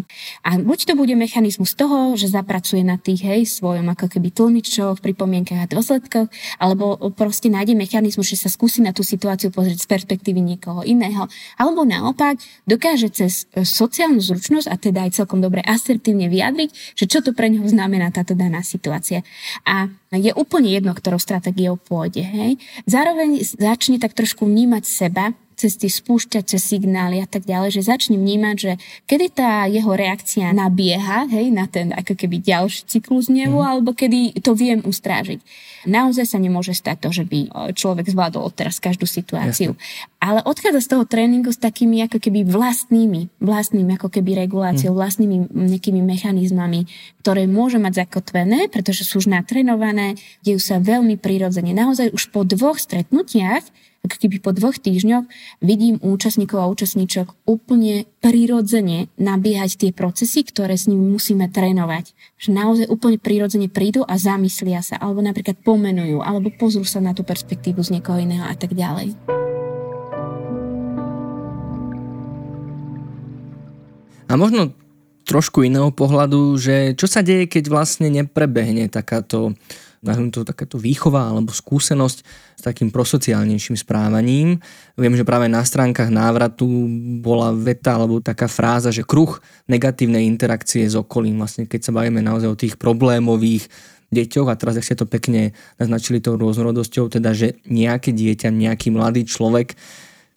A 0.46 0.62
buď 0.62 0.78
to 0.88 0.94
bude 0.94 1.14
mechanizmus 1.18 1.74
toho, 1.74 2.14
že 2.14 2.30
zapracuje 2.30 2.86
na 2.86 3.02
tých, 3.02 3.26
hej, 3.26 3.50
svojom 3.50 3.90
ako 3.90 4.06
keby 4.06 4.30
tlničoch, 4.30 5.02
pripomienkach 5.02 5.66
a 5.66 5.70
dôsledkoch, 5.70 6.30
alebo 6.62 6.94
proste 7.18 7.50
nájde 7.50 7.74
mechanizmus, 7.74 8.30
že 8.30 8.38
sa 8.38 8.48
skúsi 8.52 8.78
na 8.78 8.94
tú 8.94 9.02
situáciu 9.02 9.50
pozrieť 9.50 9.82
z 9.82 9.90
perspektívy 9.90 10.38
niekoho 10.38 10.86
iného. 10.86 11.26
Alebo 11.58 11.82
naopak 11.82 12.38
dokáže 12.70 13.10
cez 13.10 13.50
sociálnu 13.50 14.22
zručnosť 14.22 14.70
a 14.70 14.76
teda 14.78 15.10
aj 15.10 15.18
celkom 15.18 15.42
dobre 15.42 15.66
asertívne 15.66 16.30
vyjadriť 16.30 16.59
vyjadriť, 16.60 16.70
že 16.96 17.04
čo 17.08 17.18
to 17.24 17.32
pre 17.32 17.48
neho 17.48 17.64
znamená 17.64 18.12
táto 18.12 18.36
daná 18.36 18.60
situácia. 18.60 19.24
A 19.64 19.88
je 20.12 20.32
úplne 20.36 20.68
jedno, 20.68 20.92
ktorou 20.92 21.16
stratégiou 21.16 21.80
pôjde. 21.80 22.20
Hej. 22.20 22.60
Zároveň 22.84 23.40
začne 23.40 23.96
tak 23.96 24.12
trošku 24.12 24.44
vnímať 24.44 24.84
seba, 24.84 25.32
cez 25.60 25.76
tie 25.76 25.92
spúšťače 25.92 26.56
signály 26.56 27.20
a 27.20 27.28
tak 27.28 27.44
ďalej, 27.44 27.76
že 27.76 27.92
začne 27.92 28.16
vnímať, 28.16 28.56
že 28.56 28.72
kedy 29.04 29.26
tá 29.36 29.68
jeho 29.68 29.92
reakcia 29.92 30.56
nabieha, 30.56 31.28
hej, 31.28 31.52
na 31.52 31.68
ten 31.68 31.92
ako 31.92 32.16
keby 32.16 32.40
ďalší 32.40 32.88
cyklus 32.88 33.28
nevu, 33.28 33.60
mm. 33.60 33.68
alebo 33.68 33.92
kedy 33.92 34.40
to 34.40 34.56
viem 34.56 34.80
ustrážiť. 34.80 35.44
Naozaj 35.84 36.24
sa 36.32 36.38
nemôže 36.40 36.72
stať 36.72 36.96
to, 37.04 37.08
že 37.12 37.24
by 37.28 37.52
človek 37.76 38.08
zvládol 38.08 38.52
odteraz 38.52 38.80
každú 38.80 39.04
situáciu. 39.04 39.76
Jasne. 39.76 40.08
Ale 40.20 40.40
odchádza 40.44 40.84
z 40.84 40.88
toho 40.92 41.04
tréningu 41.08 41.52
s 41.52 41.60
takými 41.60 42.04
ako 42.04 42.20
keby 42.20 42.44
vlastnými, 42.44 43.40
vlastnými 43.40 43.96
ako 43.96 44.08
keby 44.12 44.36
reguláciou, 44.44 44.92
mm. 44.92 44.98
vlastnými 45.00 45.36
nejakými 45.52 46.00
mechanizmami, 46.00 46.88
ktoré 47.20 47.44
môže 47.44 47.76
mať 47.76 48.08
zakotvené, 48.08 48.72
pretože 48.72 49.04
sú 49.04 49.20
už 49.20 49.32
natrenované, 49.32 50.16
dejú 50.40 50.60
sa 50.60 50.80
veľmi 50.80 51.20
prirodzene. 51.20 51.76
Naozaj 51.76 52.12
už 52.16 52.32
po 52.32 52.44
dvoch 52.44 52.80
stretnutiach 52.80 53.64
ako 54.00 54.16
keby 54.16 54.36
po 54.40 54.56
dvoch 54.56 54.80
týždňoch 54.80 55.28
vidím 55.60 56.00
účastníkov 56.00 56.56
a 56.56 56.70
účastníčok 56.72 57.44
úplne 57.44 58.08
prirodzene 58.24 59.12
nabiehať 59.20 59.76
tie 59.76 59.90
procesy, 59.92 60.40
ktoré 60.40 60.80
s 60.80 60.88
nimi 60.88 61.04
musíme 61.12 61.52
trénovať. 61.52 62.16
Že 62.40 62.48
naozaj 62.56 62.86
úplne 62.88 63.20
prirodzene 63.20 63.68
prídu 63.68 64.00
a 64.08 64.16
zamyslia 64.16 64.80
sa, 64.80 64.96
alebo 64.96 65.20
napríklad 65.20 65.60
pomenujú, 65.60 66.24
alebo 66.24 66.48
pozrú 66.48 66.88
sa 66.88 67.04
na 67.04 67.12
tú 67.12 67.28
perspektívu 67.28 67.84
z 67.84 68.00
niekoho 68.00 68.16
iného 68.16 68.48
a 68.48 68.56
tak 68.56 68.72
ďalej. 68.72 69.12
A 74.30 74.38
možno 74.38 74.72
trošku 75.28 75.66
iného 75.66 75.92
pohľadu, 75.92 76.56
že 76.56 76.96
čo 76.96 77.04
sa 77.04 77.20
deje, 77.20 77.50
keď 77.50 77.68
vlastne 77.68 78.08
neprebehne 78.08 78.88
takáto 78.88 79.52
nazvime 80.00 80.32
to 80.32 80.48
takáto 80.48 80.80
výchova 80.80 81.28
alebo 81.28 81.52
skúsenosť 81.52 82.18
s 82.56 82.62
takým 82.64 82.88
prosociálnejším 82.88 83.76
správaním. 83.76 84.56
Viem, 84.96 85.14
že 85.16 85.28
práve 85.28 85.48
na 85.48 85.60
stránkach 85.60 86.08
návratu 86.08 86.66
bola 87.20 87.52
veta 87.52 88.00
alebo 88.00 88.24
taká 88.24 88.48
fráza, 88.48 88.88
že 88.88 89.04
kruh 89.04 89.36
negatívnej 89.68 90.24
interakcie 90.24 90.88
s 90.88 90.96
okolím, 90.96 91.40
vlastne 91.40 91.68
keď 91.68 91.80
sa 91.88 91.92
bavíme 91.92 92.24
naozaj 92.24 92.48
o 92.48 92.60
tých 92.60 92.74
problémových 92.80 93.68
deťoch 94.10 94.48
a 94.50 94.58
teraz, 94.58 94.74
ak 94.74 94.86
ste 94.88 94.98
to 94.98 95.06
pekne 95.06 95.54
naznačili 95.78 96.18
tou 96.18 96.34
rôznorodosťou, 96.34 97.06
teda, 97.12 97.30
že 97.30 97.62
nejaké 97.68 98.10
dieťa, 98.10 98.50
nejaký 98.50 98.90
mladý 98.90 99.22
človek 99.22 99.78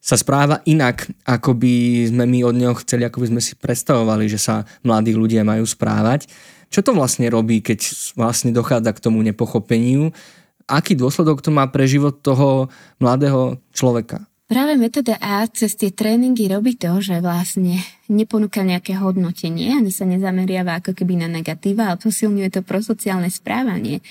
sa 0.03 0.20
správa 0.20 0.59
inak, 0.68 1.07
ako 1.24 1.55
by 1.55 2.05
sme 2.11 2.28
my 2.28 2.39
od 2.43 2.55
neho 2.59 2.76
chceli, 2.84 3.07
ako 3.07 3.24
by 3.24 3.28
sme 3.34 3.41
si 3.41 3.55
predstavovali, 3.55 4.28
že 4.28 4.36
sa 4.36 4.68
mladí 4.84 5.16
ľudia 5.16 5.47
majú 5.47 5.64
správať. 5.64 6.28
Čo 6.74 6.82
to 6.82 6.97
vlastne 6.97 7.30
robí, 7.30 7.61
keď 7.61 7.86
vlastne 8.17 8.49
dochádza 8.49 8.97
k 8.97 9.03
tomu 9.05 9.21
nepochopeniu? 9.21 10.09
Aký 10.65 10.97
dôsledok 10.97 11.45
to 11.45 11.53
má 11.53 11.69
pre 11.69 11.86
život 11.86 12.26
toho 12.26 12.74
mladého 12.97 13.61
človeka? 13.78 14.26
Práve 14.49 14.74
metóda 14.76 15.15
A 15.21 15.45
cez 15.45 15.78
tie 15.78 15.93
tréningy 15.93 16.49
robí 16.49 16.74
to, 16.74 16.97
že 16.97 17.21
vlastne 17.21 17.78
neponúka 18.09 18.65
nejaké 18.65 18.97
hodnotenie, 18.97 19.69
ani 19.69 19.93
sa 19.93 20.03
nezameriava 20.09 20.82
ako 20.82 20.97
keby 20.97 21.21
na 21.21 21.30
negatíva, 21.30 21.93
ale 21.93 22.01
posilňuje 22.01 22.49
to 22.49 22.61
prosociálne 22.65 23.30
správanie. 23.30 24.01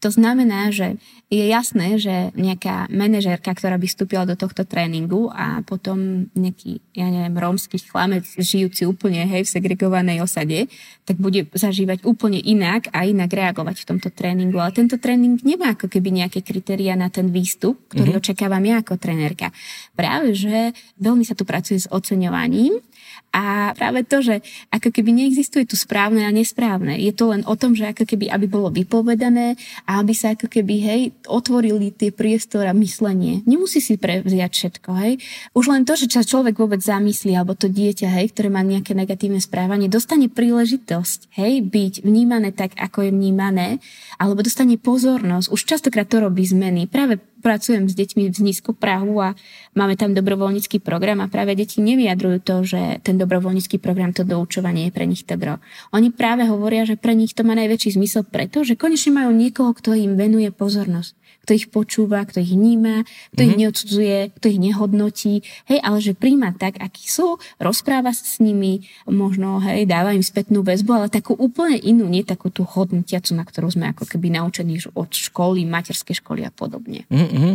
To 0.00 0.08
znamená, 0.08 0.72
že 0.72 1.00
je 1.30 1.46
jasné, 1.46 1.94
že 1.94 2.34
nejaká 2.34 2.90
manažérka, 2.90 3.54
ktorá 3.54 3.78
by 3.78 3.86
vstúpila 3.86 4.26
do 4.26 4.34
tohto 4.34 4.66
tréningu 4.66 5.30
a 5.30 5.62
potom 5.62 6.26
nejaký, 6.34 6.82
ja 6.90 7.06
neviem, 7.06 7.38
rómsky 7.38 7.78
chlamec 7.78 8.26
žijúci 8.34 8.82
úplne 8.82 9.22
hej, 9.30 9.46
v 9.46 9.52
segregovanej 9.54 10.26
osade, 10.26 10.66
tak 11.06 11.22
bude 11.22 11.46
zažívať 11.54 12.02
úplne 12.02 12.42
inak 12.42 12.90
a 12.90 13.06
inak 13.06 13.30
reagovať 13.30 13.78
v 13.78 13.88
tomto 13.94 14.10
tréningu. 14.10 14.58
Ale 14.58 14.74
tento 14.74 14.98
tréning 14.98 15.38
nemá 15.46 15.78
ako 15.78 15.86
keby 15.86 16.26
nejaké 16.26 16.42
kritéria 16.42 16.98
na 16.98 17.06
ten 17.14 17.30
výstup, 17.30 17.78
ktorý 17.94 18.18
mm-hmm. 18.18 18.22
očakávam 18.26 18.64
ja 18.66 18.82
ako 18.82 18.98
trénerka. 18.98 19.54
Práve, 19.94 20.34
že 20.34 20.74
veľmi 20.98 21.22
sa 21.22 21.38
tu 21.38 21.46
pracuje 21.46 21.78
s 21.78 21.86
oceňovaním 21.94 22.82
a 23.30 23.70
práve 23.78 24.02
to, 24.02 24.18
že 24.22 24.42
ako 24.74 24.90
keby 24.90 25.14
neexistuje 25.14 25.62
tu 25.62 25.78
správne 25.78 26.26
a 26.26 26.34
nesprávne. 26.34 26.98
Je 26.98 27.14
to 27.14 27.30
len 27.30 27.46
o 27.46 27.54
tom, 27.54 27.78
že 27.78 27.86
ako 27.86 28.02
keby, 28.02 28.26
aby 28.26 28.50
bolo 28.50 28.74
vypovedané 28.74 29.54
a 29.86 30.02
aby 30.02 30.10
sa 30.10 30.34
ako 30.34 30.50
keby, 30.50 30.74
hej, 30.82 31.00
otvorili 31.30 31.94
tie 31.94 32.10
priestor 32.10 32.66
a 32.66 32.74
myslenie. 32.74 33.46
Nemusí 33.46 33.78
si 33.78 33.94
prevziať 33.94 34.50
všetko, 34.50 34.90
hej. 34.98 35.22
Už 35.54 35.70
len 35.70 35.86
to, 35.86 35.94
že 35.94 36.10
sa 36.10 36.26
človek 36.26 36.58
vôbec 36.58 36.82
zamyslí, 36.82 37.38
alebo 37.38 37.54
to 37.54 37.70
dieťa, 37.70 38.10
hej, 38.18 38.34
ktoré 38.34 38.50
má 38.50 38.66
nejaké 38.66 38.98
negatívne 38.98 39.38
správanie, 39.38 39.86
dostane 39.86 40.26
príležitosť, 40.26 41.30
hej, 41.38 41.62
byť 41.62 42.02
vnímané 42.02 42.50
tak, 42.50 42.74
ako 42.74 43.06
je 43.06 43.10
vnímané, 43.14 43.78
alebo 44.18 44.42
dostane 44.42 44.74
pozornosť. 44.74 45.54
Už 45.54 45.62
častokrát 45.70 46.10
to 46.10 46.18
robí 46.18 46.42
zmeny. 46.42 46.90
Práve 46.90 47.22
pracujem 47.40 47.88
s 47.88 47.96
deťmi 47.96 48.30
z 48.30 48.40
nízku 48.44 48.76
Prahu 48.76 49.16
a 49.18 49.28
máme 49.74 49.96
tam 49.96 50.12
dobrovoľnícky 50.12 50.78
program 50.84 51.24
a 51.24 51.32
práve 51.32 51.56
deti 51.56 51.80
nevyjadrujú 51.80 52.38
to, 52.44 52.56
že 52.62 52.80
ten 53.00 53.16
dobrovoľnícky 53.16 53.80
program, 53.80 54.12
to 54.12 54.22
doučovanie 54.22 54.88
je 54.88 54.94
pre 54.94 55.08
nich 55.08 55.24
dobro. 55.24 55.58
Oni 55.90 56.12
práve 56.12 56.46
hovoria, 56.46 56.84
že 56.84 57.00
pre 57.00 57.16
nich 57.16 57.32
to 57.32 57.42
má 57.42 57.56
najväčší 57.56 57.96
zmysel 57.96 58.28
preto, 58.28 58.62
že 58.62 58.76
konečne 58.76 59.16
majú 59.16 59.32
niekoho, 59.32 59.72
kto 59.72 59.96
im 59.96 60.14
venuje 60.14 60.52
pozornosť 60.52 61.19
kto 61.50 61.58
ich 61.58 61.66
počúva, 61.66 62.22
kto 62.22 62.38
ich 62.38 62.54
vníma, 62.54 63.02
kto 63.02 63.10
mm-hmm. 63.10 63.42
ich 63.42 63.54
mhm. 63.58 63.60
neodsudzuje, 63.66 64.18
kto 64.38 64.46
ich 64.54 64.60
nehodnotí, 64.62 65.34
hej, 65.66 65.78
ale 65.82 65.98
že 65.98 66.14
príjma 66.14 66.54
tak, 66.54 66.78
akí 66.78 67.10
sú, 67.10 67.42
rozpráva 67.58 68.14
sa 68.14 68.22
s 68.22 68.38
nimi, 68.38 68.86
možno, 69.10 69.58
hej, 69.58 69.82
dáva 69.90 70.14
im 70.14 70.22
spätnú 70.22 70.62
väzbu, 70.62 70.94
ale 70.94 71.06
takú 71.10 71.34
úplne 71.34 71.74
inú, 71.82 72.06
nie 72.06 72.22
takú 72.22 72.54
tú 72.54 72.62
hodnotiacu, 72.62 73.34
na 73.34 73.42
ktorú 73.42 73.66
sme 73.66 73.90
ako 73.90 74.06
keby 74.06 74.30
naučení 74.30 74.78
od 74.94 75.10
školy, 75.10 75.66
materskej 75.66 76.22
školy 76.22 76.46
a 76.46 76.54
podobne. 76.54 77.02
Mm-hmm. 77.10 77.52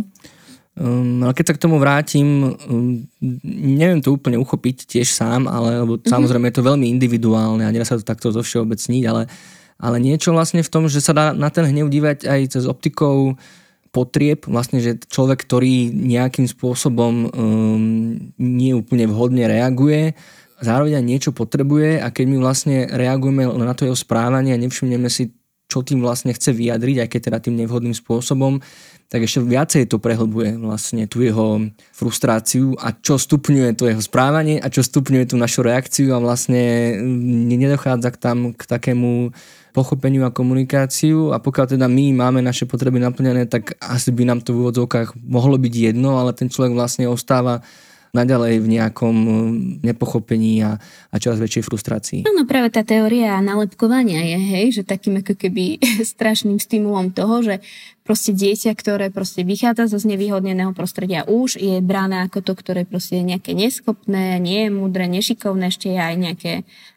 Um, 0.76 1.24
ale 1.24 1.32
keď 1.32 1.44
sa 1.48 1.56
k 1.56 1.62
tomu 1.64 1.80
vrátim, 1.80 2.52
um, 2.68 3.00
neviem 3.48 4.04
to 4.04 4.12
úplne 4.12 4.36
uchopiť 4.36 4.92
tiež 4.92 5.08
sám, 5.08 5.48
ale 5.48 5.80
lebo 5.80 5.96
mm-hmm. 5.96 6.12
samozrejme 6.12 6.52
je 6.52 6.56
to 6.60 6.68
veľmi 6.68 6.84
individuálne 6.92 7.64
a 7.64 7.72
nedá 7.72 7.88
sa 7.88 7.96
to 7.96 8.04
takto 8.04 8.28
zo 8.28 8.44
všeobecniť, 8.44 9.02
ale, 9.08 9.24
ale 9.80 9.96
niečo 10.04 10.36
vlastne 10.36 10.60
v 10.60 10.68
tom, 10.68 10.84
že 10.84 11.00
sa 11.00 11.16
dá 11.16 11.32
na 11.32 11.48
ten 11.48 11.64
hnev 11.64 11.88
dívať 11.88 12.28
aj 12.28 12.40
cez 12.60 12.68
optikou 12.68 13.40
potrieb, 13.96 14.44
vlastne, 14.44 14.84
že 14.84 15.00
človek, 15.00 15.48
ktorý 15.48 15.88
nejakým 15.88 16.44
spôsobom 16.44 17.32
um, 17.32 17.80
nie 18.36 18.76
úplne 18.76 19.08
vhodne 19.08 19.48
reaguje, 19.48 20.12
zároveň 20.60 21.00
aj 21.00 21.04
niečo 21.08 21.30
potrebuje 21.32 22.04
a 22.04 22.12
keď 22.12 22.24
my 22.28 22.36
vlastne 22.36 22.76
reagujeme 22.92 23.48
na 23.48 23.72
to 23.72 23.88
jeho 23.88 23.96
správanie 23.96 24.52
a 24.52 24.60
nevšimneme 24.60 25.08
si, 25.08 25.32
čo 25.66 25.80
tým 25.80 26.04
vlastne 26.04 26.36
chce 26.36 26.52
vyjadriť, 26.52 26.96
aj 27.04 27.08
keď 27.08 27.20
teda 27.32 27.38
tým 27.40 27.56
nevhodným 27.56 27.96
spôsobom, 27.96 28.60
tak 29.06 29.22
ešte 29.22 29.42
viacej 29.42 29.82
to 29.86 30.02
prehlbuje 30.02 30.58
vlastne 30.58 31.06
tú 31.06 31.22
jeho 31.22 31.70
frustráciu 31.94 32.74
a 32.78 32.90
čo 32.90 33.18
stupňuje 33.18 33.78
to 33.78 33.86
jeho 33.86 34.02
správanie 34.02 34.58
a 34.58 34.66
čo 34.66 34.82
stupňuje 34.82 35.30
tú 35.30 35.36
našu 35.38 35.62
reakciu 35.62 36.10
a 36.14 36.22
vlastne 36.22 36.94
mm, 36.98 37.54
nedochádza 37.54 38.10
k 38.14 38.18
tam 38.18 38.38
k 38.50 38.62
takému 38.66 39.30
pochopeniu 39.76 40.24
a 40.24 40.32
komunikáciu 40.32 41.36
a 41.36 41.36
pokiaľ 41.36 41.76
teda 41.76 41.84
my 41.84 42.16
máme 42.16 42.40
naše 42.40 42.64
potreby 42.64 42.96
naplnené, 42.96 43.44
tak 43.44 43.76
asi 43.76 44.08
by 44.08 44.24
nám 44.24 44.40
to 44.40 44.56
v 44.56 44.64
úvodzovkách 44.64 45.20
mohlo 45.20 45.60
byť 45.60 45.92
jedno, 45.92 46.16
ale 46.16 46.32
ten 46.32 46.48
človek 46.48 46.72
vlastne 46.72 47.04
ostáva 47.04 47.60
naďalej 48.16 48.64
v 48.64 48.68
nejakom 48.80 49.12
mm, 49.12 49.50
nepochopení 49.84 50.64
a, 50.64 50.80
a 51.12 51.16
čoraz 51.20 51.36
väčšej 51.36 51.66
frustrácii. 51.68 52.20
No 52.24 52.48
práve 52.48 52.72
tá 52.72 52.80
teória 52.80 53.36
nalepkovania 53.44 54.24
je, 54.24 54.38
hej, 54.40 54.66
že 54.80 54.82
takým 54.88 55.20
ako 55.20 55.36
keby 55.36 55.76
strašným 56.16 56.56
stimulom 56.56 57.12
toho, 57.12 57.44
že 57.44 57.60
proste 58.06 58.30
dieťa, 58.30 58.70
ktoré 58.78 59.10
proste 59.10 59.42
vychádza 59.42 59.90
zo 59.90 59.98
znevýhodneného 59.98 60.70
prostredia 60.70 61.26
už 61.26 61.58
je 61.58 61.82
brána 61.82 62.30
ako 62.30 62.46
to, 62.46 62.52
ktoré 62.54 62.86
proste 62.86 63.18
je 63.18 63.34
nejaké 63.34 63.58
neschopné, 63.58 64.38
nie 64.38 64.66
je 64.66 64.70
múdre, 64.70 65.10
nešikovné, 65.10 65.74
ešte 65.74 65.90
je 65.90 65.98
aj 65.98 66.14
nejaké 66.14 66.52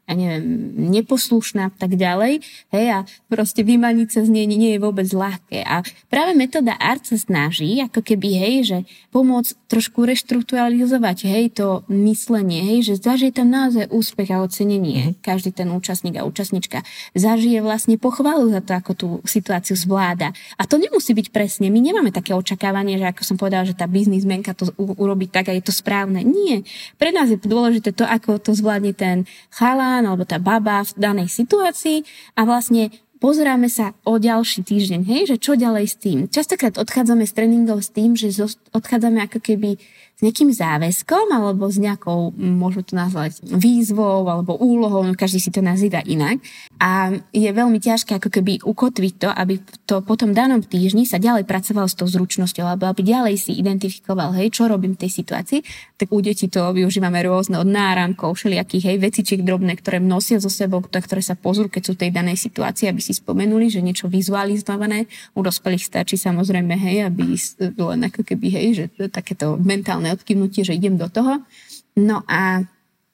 ja 0.10 0.18
neviem, 0.18 0.74
neposlušná 0.90 1.70
a 1.70 1.74
tak 1.78 1.94
ďalej. 1.94 2.42
Hej, 2.74 2.86
a 2.90 3.00
proste 3.30 3.62
vymaniť 3.62 4.08
sa 4.10 4.22
z 4.26 4.34
nej 4.34 4.50
nie 4.50 4.74
je 4.74 4.82
vôbec 4.82 5.06
ľahké. 5.06 5.62
A 5.62 5.86
práve 6.10 6.34
metóda 6.34 6.74
ART 6.82 7.06
sa 7.06 7.14
snaží, 7.22 7.78
ako 7.78 8.02
keby, 8.02 8.30
hej, 8.42 8.56
že 8.66 8.78
pomôcť 9.14 9.70
trošku 9.70 10.10
reštrukturalizovať, 10.10 11.30
hej, 11.30 11.54
to 11.54 11.86
myslenie, 11.94 12.66
hej, 12.74 12.90
že 12.90 13.06
zažije 13.06 13.38
tam 13.38 13.54
naozaj 13.54 13.94
úspech 13.94 14.34
a 14.34 14.42
ocenenie. 14.42 15.14
Mm-hmm. 15.14 15.22
Každý 15.22 15.54
ten 15.54 15.70
účastník 15.70 16.18
a 16.18 16.26
účastnička 16.26 16.82
zažije 17.14 17.62
vlastne 17.62 18.02
pochvalu 18.02 18.50
za 18.50 18.66
to, 18.66 18.74
ako 18.74 18.92
tú 18.98 19.08
situáciu 19.30 19.78
zvláda. 19.78 20.34
A 20.58 20.66
to 20.66 20.82
nemusí 20.82 20.90
byť 21.00 21.32
presne. 21.32 21.72
My 21.72 21.80
nemáme 21.80 22.12
také 22.12 22.36
očakávanie, 22.36 23.00
že 23.00 23.08
ako 23.08 23.22
som 23.24 23.36
povedala, 23.40 23.64
že 23.64 23.76
tá 23.76 23.88
biznismenka 23.88 24.52
to 24.54 24.70
urobí 24.78 25.32
tak 25.32 25.50
a 25.50 25.56
je 25.56 25.64
to 25.64 25.72
správne. 25.72 26.22
Nie. 26.22 26.68
Pre 27.00 27.10
nás 27.16 27.32
je 27.32 27.40
dôležité 27.40 27.96
to, 27.96 28.04
ako 28.04 28.38
to 28.38 28.52
zvládne 28.52 28.92
ten 28.92 29.24
chalán, 29.54 30.04
alebo 30.04 30.28
tá 30.28 30.38
baba 30.38 30.84
v 30.84 30.92
danej 31.00 31.32
situácii 31.32 32.04
a 32.36 32.44
vlastne 32.44 32.92
pozeráme 33.20 33.68
sa 33.68 33.92
o 34.08 34.16
ďalší 34.16 34.64
týždeň, 34.64 35.02
hej, 35.04 35.22
že 35.36 35.38
čo 35.38 35.60
ďalej 35.60 35.86
s 35.92 35.96
tým. 36.00 36.18
Častokrát 36.32 36.80
odchádzame 36.80 37.28
z 37.28 37.36
tréningov 37.36 37.84
s 37.84 37.92
tým, 37.92 38.16
že 38.16 38.32
odchádzame 38.72 39.20
ako 39.28 39.44
keby 39.44 39.76
s 40.20 40.28
nejakým 40.28 40.52
záväzkom 40.52 41.32
alebo 41.32 41.72
s 41.72 41.80
nejakou, 41.80 42.36
môžeme 42.36 42.84
to 42.84 42.92
nazvať 43.00 43.40
výzvou 43.40 44.28
alebo 44.28 44.60
úlohou, 44.60 45.08
no 45.08 45.16
každý 45.16 45.40
si 45.40 45.48
to 45.48 45.64
nazýva 45.64 46.04
inak. 46.04 46.44
A 46.76 47.16
je 47.32 47.48
veľmi 47.48 47.80
ťažké 47.80 48.20
ako 48.20 48.28
keby 48.28 48.60
ukotviť 48.60 49.14
to, 49.16 49.32
aby 49.32 49.64
to 49.88 50.04
po 50.04 50.20
tom 50.20 50.36
danom 50.36 50.60
týždni 50.60 51.08
sa 51.08 51.24
ďalej 51.24 51.48
pracovalo 51.48 51.88
s 51.88 51.96
tou 51.96 52.04
zručnosťou, 52.04 52.68
alebo 52.68 52.92
aby 52.92 53.08
ďalej 53.08 53.36
si 53.40 53.56
identifikoval, 53.56 54.36
hej, 54.36 54.52
čo 54.52 54.68
robím 54.68 55.00
v 55.00 55.08
tej 55.08 55.24
situácii. 55.24 55.60
Tak 55.96 56.12
u 56.12 56.20
detí 56.20 56.52
to 56.52 56.68
využívame 56.76 57.24
rôzne 57.24 57.56
od 57.56 57.72
náramkov, 57.72 58.36
všelijakých 58.36 58.92
hej, 58.92 58.98
vecičiek 59.00 59.40
drobné, 59.40 59.80
ktoré 59.80 60.04
nosia 60.04 60.44
so 60.44 60.52
sebou, 60.52 60.84
ktoré 60.84 61.24
sa 61.24 61.40
pozrú, 61.40 61.72
keď 61.72 61.82
sú 61.88 61.92
v 61.96 62.02
tej 62.04 62.12
danej 62.12 62.36
situácii, 62.44 62.92
aby 62.92 63.00
si 63.00 63.16
spomenuli, 63.16 63.72
že 63.72 63.80
niečo 63.80 64.12
vizualizované. 64.12 65.08
U 65.32 65.40
dospelých 65.48 65.88
stačí 65.88 66.20
samozrejme, 66.20 66.76
hej, 66.76 67.08
aby 67.08 67.40
len 67.80 68.04
ako 68.04 68.28
keby, 68.28 68.48
hej, 68.52 68.68
že 68.76 69.08
takéto 69.08 69.56
mentálne 69.56 70.09
správne 70.10 70.18
odkývnutie, 70.18 70.66
že 70.66 70.74
idem 70.74 70.98
do 70.98 71.06
toho. 71.10 71.46
No 71.94 72.26
a 72.26 72.66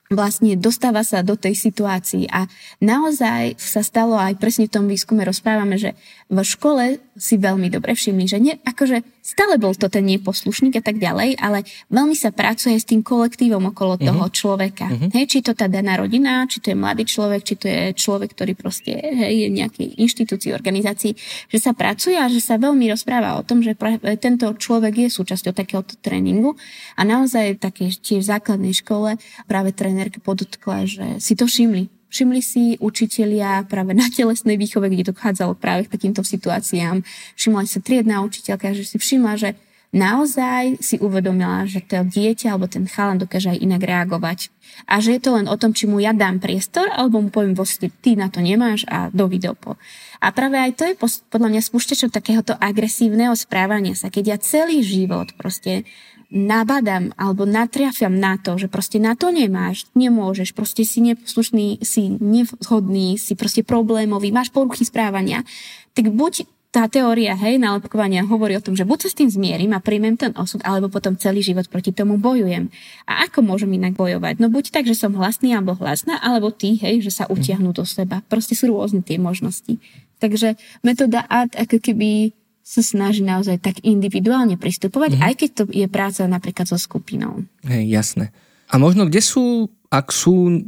vlastne 0.08 0.54
dostáva 0.56 1.02
sa 1.02 1.26
do 1.26 1.34
tej 1.34 1.58
situácii 1.58 2.30
a 2.30 2.46
naozaj 2.78 3.58
sa 3.58 3.82
stalo 3.82 4.16
aj 4.16 4.38
presne 4.38 4.70
v 4.70 4.76
tom 4.78 4.86
výskume 4.86 5.26
rozprávame, 5.26 5.82
že 5.82 5.98
v 6.30 6.39
škole 6.46 7.02
si 7.18 7.41
veľmi 7.41 7.74
dobre 7.74 7.98
všimli, 7.98 8.26
že 8.30 8.38
nie, 8.38 8.54
akože 8.62 9.02
stále 9.26 9.58
bol 9.58 9.74
to 9.74 9.90
ten 9.90 10.06
neposlušník 10.06 10.78
a 10.78 10.84
tak 10.86 11.02
ďalej, 11.02 11.42
ale 11.42 11.66
veľmi 11.90 12.14
sa 12.14 12.30
pracuje 12.30 12.78
s 12.78 12.86
tým 12.86 13.02
kolektívom 13.02 13.74
okolo 13.74 13.98
uh-huh. 13.98 14.06
toho 14.06 14.26
človeka. 14.30 14.86
Uh-huh. 14.86 15.10
Hej, 15.18 15.26
či 15.34 15.40
to 15.42 15.58
tá 15.58 15.66
daná 15.66 15.98
rodina, 15.98 16.46
či 16.46 16.62
to 16.62 16.70
je 16.70 16.78
mladý 16.78 17.10
človek, 17.10 17.42
či 17.42 17.56
to 17.58 17.66
je 17.66 17.82
človek, 17.98 18.38
ktorý 18.38 18.54
proste 18.54 18.94
hej, 18.94 19.34
je 19.34 19.48
nejakej 19.50 19.98
inštitúcii, 19.98 20.54
organizácii, 20.54 21.18
že 21.50 21.58
sa 21.58 21.74
pracuje 21.74 22.14
a 22.14 22.30
že 22.30 22.38
sa 22.38 22.62
veľmi 22.62 22.86
rozpráva 22.94 23.42
o 23.42 23.42
tom, 23.42 23.66
že 23.66 23.74
tento 24.22 24.46
človek 24.54 25.10
je 25.10 25.10
súčasťou 25.10 25.58
takéhoto 25.58 25.98
tréningu 25.98 26.54
a 26.94 27.02
naozaj 27.02 27.58
také 27.58 27.90
tiež 27.90 28.22
v 28.22 28.30
základnej 28.30 28.78
škole 28.78 29.18
práve 29.50 29.74
trénerka 29.74 30.22
podotkla, 30.22 30.86
že 30.86 31.18
si 31.18 31.34
to 31.34 31.50
všimli, 31.50 31.95
Všimli 32.10 32.41
si 32.41 32.64
učitelia 32.80 33.66
práve 33.68 33.91
na 33.97 34.08
telesnej 34.08 34.56
výchove, 34.56 34.88
kde 34.88 35.12
dochádzalo 35.12 35.58
práve 35.58 35.89
k 35.89 35.93
takýmto 35.97 36.22
situáciám. 36.24 37.03
Všimla 37.36 37.64
sa 37.68 37.80
triedna 37.82 38.24
učiteľka, 38.24 38.72
že 38.78 38.86
si 38.86 38.97
všimla, 39.01 39.34
že 39.36 39.49
naozaj 39.95 40.84
si 40.84 40.99
uvedomila, 40.99 41.64
že 41.64 41.80
to 41.80 42.03
dieťa 42.03 42.51
alebo 42.51 42.68
ten 42.68 42.84
chalan 42.84 43.16
dokáže 43.16 43.56
aj 43.56 43.64
inak 43.64 43.82
reagovať. 43.82 44.51
A 44.91 44.99
že 44.99 45.16
je 45.16 45.22
to 45.24 45.39
len 45.39 45.47
o 45.47 45.56
tom, 45.56 45.72
či 45.72 45.88
mu 45.88 46.03
ja 46.03 46.12
dám 46.12 46.43
priestor, 46.43 46.91
alebo 46.91 47.24
mu 47.24 47.32
poviem 47.32 47.56
vlastne, 47.56 47.88
ty 48.03 48.20
na 48.20 48.28
to 48.28 48.43
nemáš 48.43 48.84
a 48.91 49.08
do 49.16 49.32
videopo. 49.32 49.80
A 50.20 50.36
práve 50.36 50.60
aj 50.60 50.72
to 50.76 50.84
je 50.84 50.99
podľa 51.32 51.49
mňa 51.53 51.62
spúšťačom 51.64 52.12
takéhoto 52.12 52.60
agresívneho 52.60 53.32
správania 53.39 53.95
sa, 53.95 54.12
keď 54.12 54.36
ja 54.36 54.38
celý 54.41 54.84
život 54.84 55.32
proste 55.39 55.88
nabadám 56.34 57.14
alebo 57.16 57.46
natriafiam 57.46 58.14
na 58.16 58.38
to, 58.42 58.58
že 58.58 58.72
proste 58.72 58.98
na 58.98 59.14
to 59.14 59.30
nemáš, 59.30 59.90
nemôžeš, 59.94 60.54
proste 60.58 60.84
si 60.84 61.02
neposlušný, 61.02 61.82
si 61.86 62.18
nevhodný, 62.18 63.18
si 63.20 63.34
proste 63.38 63.62
problémový, 63.62 64.34
máš 64.34 64.50
poruchy 64.50 64.86
správania, 64.86 65.46
tak 65.94 66.12
buď 66.12 66.46
tá 66.76 66.92
teória, 66.92 67.40
hej, 67.40 67.56
nálepkovania 67.56 68.28
hovorí 68.28 68.60
o 68.60 68.66
tom, 68.66 68.76
že 68.76 68.84
buď 68.84 69.08
sa 69.08 69.10
s 69.16 69.16
tým 69.16 69.32
zmierim 69.32 69.72
a 69.72 69.80
príjmem 69.80 70.20
ten 70.20 70.36
osud, 70.36 70.60
alebo 70.68 70.92
potom 70.92 71.16
celý 71.16 71.40
život 71.40 71.72
proti 71.72 71.96
tomu 71.96 72.20
bojujem. 72.20 72.68
A 73.08 73.24
ako 73.32 73.48
môžem 73.48 73.72
inak 73.80 73.96
bojovať? 73.96 74.44
No 74.44 74.52
buď 74.52 74.76
tak, 74.76 74.84
že 74.84 74.92
som 74.92 75.16
hlasný 75.16 75.56
alebo 75.56 75.80
hlasná, 75.80 76.20
alebo 76.20 76.52
ty, 76.52 76.76
hej, 76.76 77.00
že 77.00 77.16
sa 77.16 77.32
utiahnú 77.32 77.72
do 77.72 77.88
seba. 77.88 78.28
Proste 78.28 78.60
sú 78.60 78.76
rôzne 78.76 79.00
tie 79.08 79.16
možnosti. 79.16 79.80
Takže 80.20 80.60
metóda 80.84 81.24
ART 81.32 81.56
ako 81.56 81.80
keby 81.80 82.36
sa 82.66 82.82
snaží 82.82 83.22
naozaj 83.22 83.61
tak 83.61 83.78
individuálne 83.86 84.57
pristupovať, 84.57 85.13
mm-hmm. 85.13 85.28
aj 85.30 85.34
keď 85.38 85.49
to 85.53 85.63
je 85.70 85.86
práca 85.86 86.26
napríklad 86.26 86.66
so 86.66 86.82
skupinou. 86.82 87.45
Hej, 87.61 87.86
jasné. 87.93 88.34
A 88.74 88.82
možno 88.82 89.05
kde 89.05 89.22
sú, 89.22 89.70
ak 89.93 90.09
sú 90.09 90.66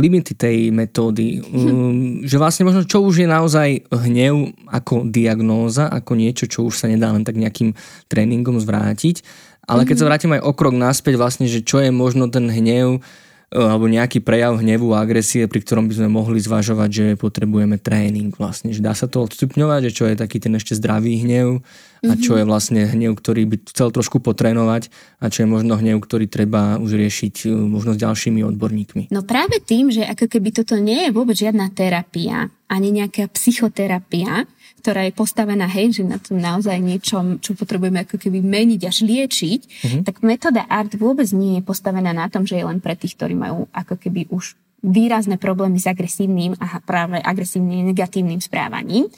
limity 0.00 0.32
tej 0.32 0.72
metódy, 0.72 1.38
um, 1.52 2.24
že 2.24 2.40
vlastne 2.40 2.64
možno 2.64 2.88
čo 2.88 3.04
už 3.04 3.22
je 3.22 3.28
naozaj 3.28 3.84
hnev 3.92 4.56
ako 4.72 5.04
diagnóza, 5.12 5.92
ako 5.92 6.16
niečo, 6.16 6.48
čo 6.48 6.64
už 6.64 6.80
sa 6.80 6.88
nedá 6.88 7.12
len 7.12 7.28
tak 7.28 7.36
nejakým 7.36 7.76
tréningom 8.08 8.56
zvrátiť, 8.56 9.20
ale 9.68 9.84
keď 9.84 9.96
sa 10.00 10.04
mhm. 10.04 10.10
vrátim 10.10 10.32
aj 10.32 10.42
o 10.48 10.52
krok 10.56 10.74
naspäť 10.76 11.20
vlastne, 11.20 11.44
že 11.44 11.60
čo 11.60 11.76
je 11.80 11.92
možno 11.92 12.32
ten 12.32 12.48
hnev, 12.48 13.04
alebo 13.52 13.86
nejaký 13.86 14.24
prejav 14.24 14.58
hnevu 14.58 14.94
a 14.96 15.04
agresie, 15.04 15.46
pri 15.46 15.60
ktorom 15.62 15.86
by 15.86 15.94
sme 16.00 16.08
mohli 16.10 16.40
zvažovať, 16.40 16.90
že 16.90 17.06
potrebujeme 17.20 17.78
tréning 17.78 18.34
vlastne. 18.34 18.74
Že 18.74 18.82
dá 18.82 18.92
sa 18.96 19.06
to 19.06 19.22
odstupňovať, 19.24 19.90
že 19.90 19.94
čo 19.94 20.04
je 20.08 20.18
taký 20.18 20.40
ten 20.42 20.54
ešte 20.56 20.74
zdravý 20.74 21.22
hnev 21.22 21.62
a 22.04 22.12
čo 22.20 22.36
mhm. 22.36 22.38
je 22.38 22.44
vlastne 22.44 22.80
hnev, 22.84 23.12
ktorý 23.16 23.48
by 23.48 23.56
chcel 23.70 23.88
trošku 23.94 24.20
potrénovať 24.20 24.92
a 25.22 25.32
čo 25.32 25.44
je 25.44 25.48
možno 25.48 25.78
hnev, 25.80 26.02
ktorý 26.02 26.28
treba 26.28 26.76
už 26.76 27.00
riešiť 27.00 27.48
e, 27.48 27.54
možno 27.54 27.96
s 27.96 28.02
ďalšími 28.02 28.44
odborníkmi. 28.44 29.02
No 29.08 29.24
práve 29.24 29.62
tým, 29.64 29.88
že 29.88 30.04
ako 30.04 30.28
keby 30.28 30.48
toto 30.52 30.76
nie 30.76 31.08
je 31.08 31.14
vôbec 31.14 31.38
žiadna 31.38 31.72
terapia, 31.72 32.52
ani 32.68 32.92
nejaká 32.92 33.30
psychoterapia, 33.32 34.44
ktorá 34.84 35.08
je 35.08 35.16
postavená, 35.16 35.64
hej, 35.64 35.96
že 35.96 36.02
na 36.04 36.20
tom 36.20 36.36
naozaj 36.36 36.76
niečom, 36.76 37.40
čo 37.40 37.56
potrebujeme 37.56 38.04
ako 38.04 38.20
keby 38.20 38.44
meniť 38.44 38.80
až 38.84 39.00
liečiť, 39.00 39.60
mm-hmm. 39.64 40.02
tak 40.04 40.20
metóda 40.20 40.68
ART 40.68 41.00
vôbec 41.00 41.24
nie 41.32 41.56
je 41.56 41.62
postavená 41.64 42.12
na 42.12 42.28
tom, 42.28 42.44
že 42.44 42.60
je 42.60 42.68
len 42.68 42.84
pre 42.84 42.92
tých, 42.92 43.16
ktorí 43.16 43.32
majú 43.32 43.64
ako 43.72 43.96
keby 43.96 44.28
už 44.28 44.60
výrazné 44.84 45.40
problémy 45.40 45.80
s 45.80 45.88
agresívnym 45.88 46.60
a 46.60 46.76
práve 46.84 47.16
agresívnym 47.16 47.88
negatívnym 47.88 48.44
správaním 48.44 49.08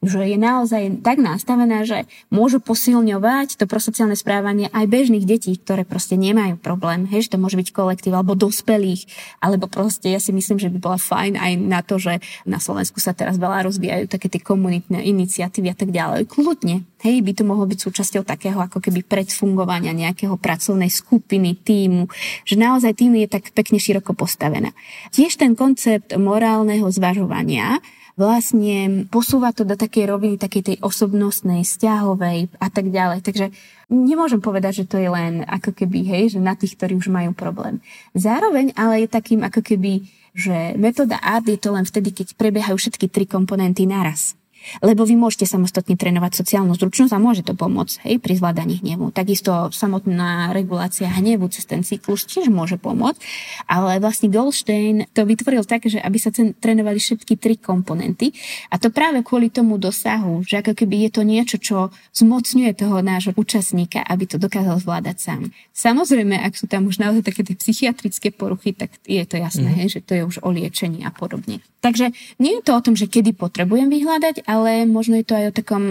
že 0.00 0.24
je 0.24 0.38
naozaj 0.40 1.04
tak 1.04 1.20
nastavená, 1.20 1.84
že 1.84 2.08
môžu 2.32 2.56
posilňovať 2.60 3.60
to 3.60 3.68
prosociálne 3.68 4.16
správanie 4.16 4.72
aj 4.72 4.88
bežných 4.88 5.28
detí, 5.28 5.52
ktoré 5.60 5.84
proste 5.84 6.16
nemajú 6.16 6.56
problém. 6.56 7.04
Hej, 7.04 7.28
že 7.28 7.36
to 7.36 7.42
môže 7.42 7.60
byť 7.60 7.68
kolektív 7.72 8.16
alebo 8.16 8.32
dospelých, 8.32 9.04
alebo 9.44 9.68
proste 9.68 10.08
ja 10.08 10.20
si 10.20 10.32
myslím, 10.32 10.56
že 10.56 10.72
by 10.72 10.78
bola 10.80 10.96
fajn 10.96 11.36
aj 11.36 11.52
na 11.60 11.80
to, 11.84 12.00
že 12.00 12.24
na 12.48 12.56
Slovensku 12.56 12.96
sa 12.96 13.12
teraz 13.12 13.36
veľa 13.36 13.68
rozvíjajú 13.68 14.08
také 14.08 14.32
tie 14.32 14.40
komunitné 14.40 15.04
iniciatívy 15.04 15.68
a 15.68 15.76
tak 15.76 15.92
ďalej. 15.92 16.32
Kľudne. 16.32 16.88
Hej, 17.00 17.24
by 17.24 17.32
to 17.32 17.48
mohlo 17.48 17.64
byť 17.64 17.80
súčasťou 17.80 18.28
takého 18.28 18.60
ako 18.60 18.80
keby 18.80 19.04
predfungovania 19.04 19.96
nejakého 19.96 20.36
pracovnej 20.36 20.92
skupiny, 20.92 21.56
týmu, 21.56 22.08
že 22.44 22.60
naozaj 22.60 22.92
tým 22.96 23.16
je 23.20 23.28
tak 23.28 23.52
pekne 23.56 23.80
široko 23.80 24.12
postavená. 24.12 24.72
Tiež 25.12 25.40
ten 25.40 25.56
koncept 25.56 26.12
morálneho 26.12 26.84
zvažovania, 26.92 27.80
vlastne 28.20 29.08
posúva 29.08 29.56
to 29.56 29.64
do 29.64 29.80
takej 29.80 30.12
roviny, 30.12 30.36
takej 30.36 30.62
tej 30.62 30.76
osobnostnej, 30.84 31.64
vzťahovej 31.64 32.52
a 32.60 32.68
tak 32.68 32.92
ďalej. 32.92 33.24
Takže 33.24 33.48
nemôžem 33.88 34.44
povedať, 34.44 34.84
že 34.84 34.88
to 34.92 35.00
je 35.00 35.08
len 35.08 35.40
ako 35.48 35.72
keby, 35.72 36.04
hej, 36.04 36.36
že 36.36 36.40
na 36.44 36.52
tých, 36.52 36.76
ktorí 36.76 37.00
už 37.00 37.08
majú 37.08 37.32
problém. 37.32 37.80
Zároveň 38.12 38.76
ale 38.76 39.08
je 39.08 39.08
takým 39.08 39.40
ako 39.40 39.64
keby, 39.64 40.04
že 40.36 40.76
metóda 40.76 41.16
ART 41.24 41.48
je 41.48 41.56
to 41.56 41.72
len 41.72 41.88
vtedy, 41.88 42.12
keď 42.12 42.36
prebiehajú 42.36 42.76
všetky 42.76 43.08
tri 43.08 43.24
komponenty 43.24 43.88
naraz. 43.88 44.36
Lebo 44.84 45.02
vy 45.08 45.16
môžete 45.16 45.48
samostatne 45.48 45.96
trénovať 45.96 46.40
sociálnu 46.40 46.76
zručnosť 46.76 47.12
a 47.16 47.22
môže 47.22 47.42
to 47.42 47.56
pomôcť 47.56 48.06
hej, 48.06 48.16
pri 48.22 48.38
zvládaní 48.38 48.80
hnevu. 48.80 49.10
Takisto 49.10 49.72
samotná 49.72 50.54
regulácia 50.54 51.08
hnevu 51.08 51.48
cez 51.50 51.66
ten 51.66 51.82
cyklus 51.82 52.28
tiež 52.28 52.52
môže 52.52 52.76
pomôcť, 52.76 53.20
ale 53.66 53.98
vlastne 53.98 54.30
Goldstein 54.30 55.08
to 55.12 55.24
vytvoril 55.24 55.64
tak, 55.64 55.88
že 55.88 55.98
aby 55.98 56.18
sa 56.20 56.30
trénovali 56.32 57.00
všetky 57.00 57.34
tri 57.40 57.56
komponenty 57.56 58.32
a 58.70 58.78
to 58.78 58.92
práve 58.92 59.24
kvôli 59.26 59.50
tomu 59.50 59.76
dosahu, 59.80 60.44
že 60.46 60.60
ako 60.60 60.76
keby 60.76 61.08
je 61.08 61.10
to 61.10 61.22
niečo, 61.26 61.56
čo 61.58 61.76
zmocňuje 62.14 62.70
toho 62.76 63.02
nášho 63.02 63.32
účastníka, 63.34 64.04
aby 64.04 64.24
to 64.28 64.36
dokázal 64.36 64.78
zvládať 64.78 65.16
sám. 65.18 65.42
Samozrejme, 65.74 66.36
ak 66.36 66.54
sú 66.54 66.68
tam 66.68 66.86
už 66.86 67.00
naozaj 67.00 67.26
také 67.26 67.42
tie 67.42 67.56
psychiatrické 67.56 68.28
poruchy, 68.30 68.76
tak 68.76 68.94
je 69.08 69.22
to 69.24 69.40
jasné, 69.40 69.70
mm. 69.72 69.76
hej, 69.80 69.88
že 69.98 70.00
to 70.04 70.12
je 70.16 70.22
už 70.24 70.36
o 70.44 70.48
liečení 70.52 71.02
a 71.02 71.10
podobne. 71.10 71.64
Takže 71.80 72.12
nie 72.36 72.60
je 72.60 72.62
to 72.62 72.76
o 72.76 72.84
tom, 72.84 72.92
že 72.92 73.08
kedy 73.08 73.32
potrebujem 73.32 73.88
vyhľadať, 73.88 74.44
ale 74.50 74.82
možno 74.90 75.14
je 75.14 75.26
to 75.26 75.38
aj 75.38 75.54
o 75.54 75.56
takom 75.56 75.84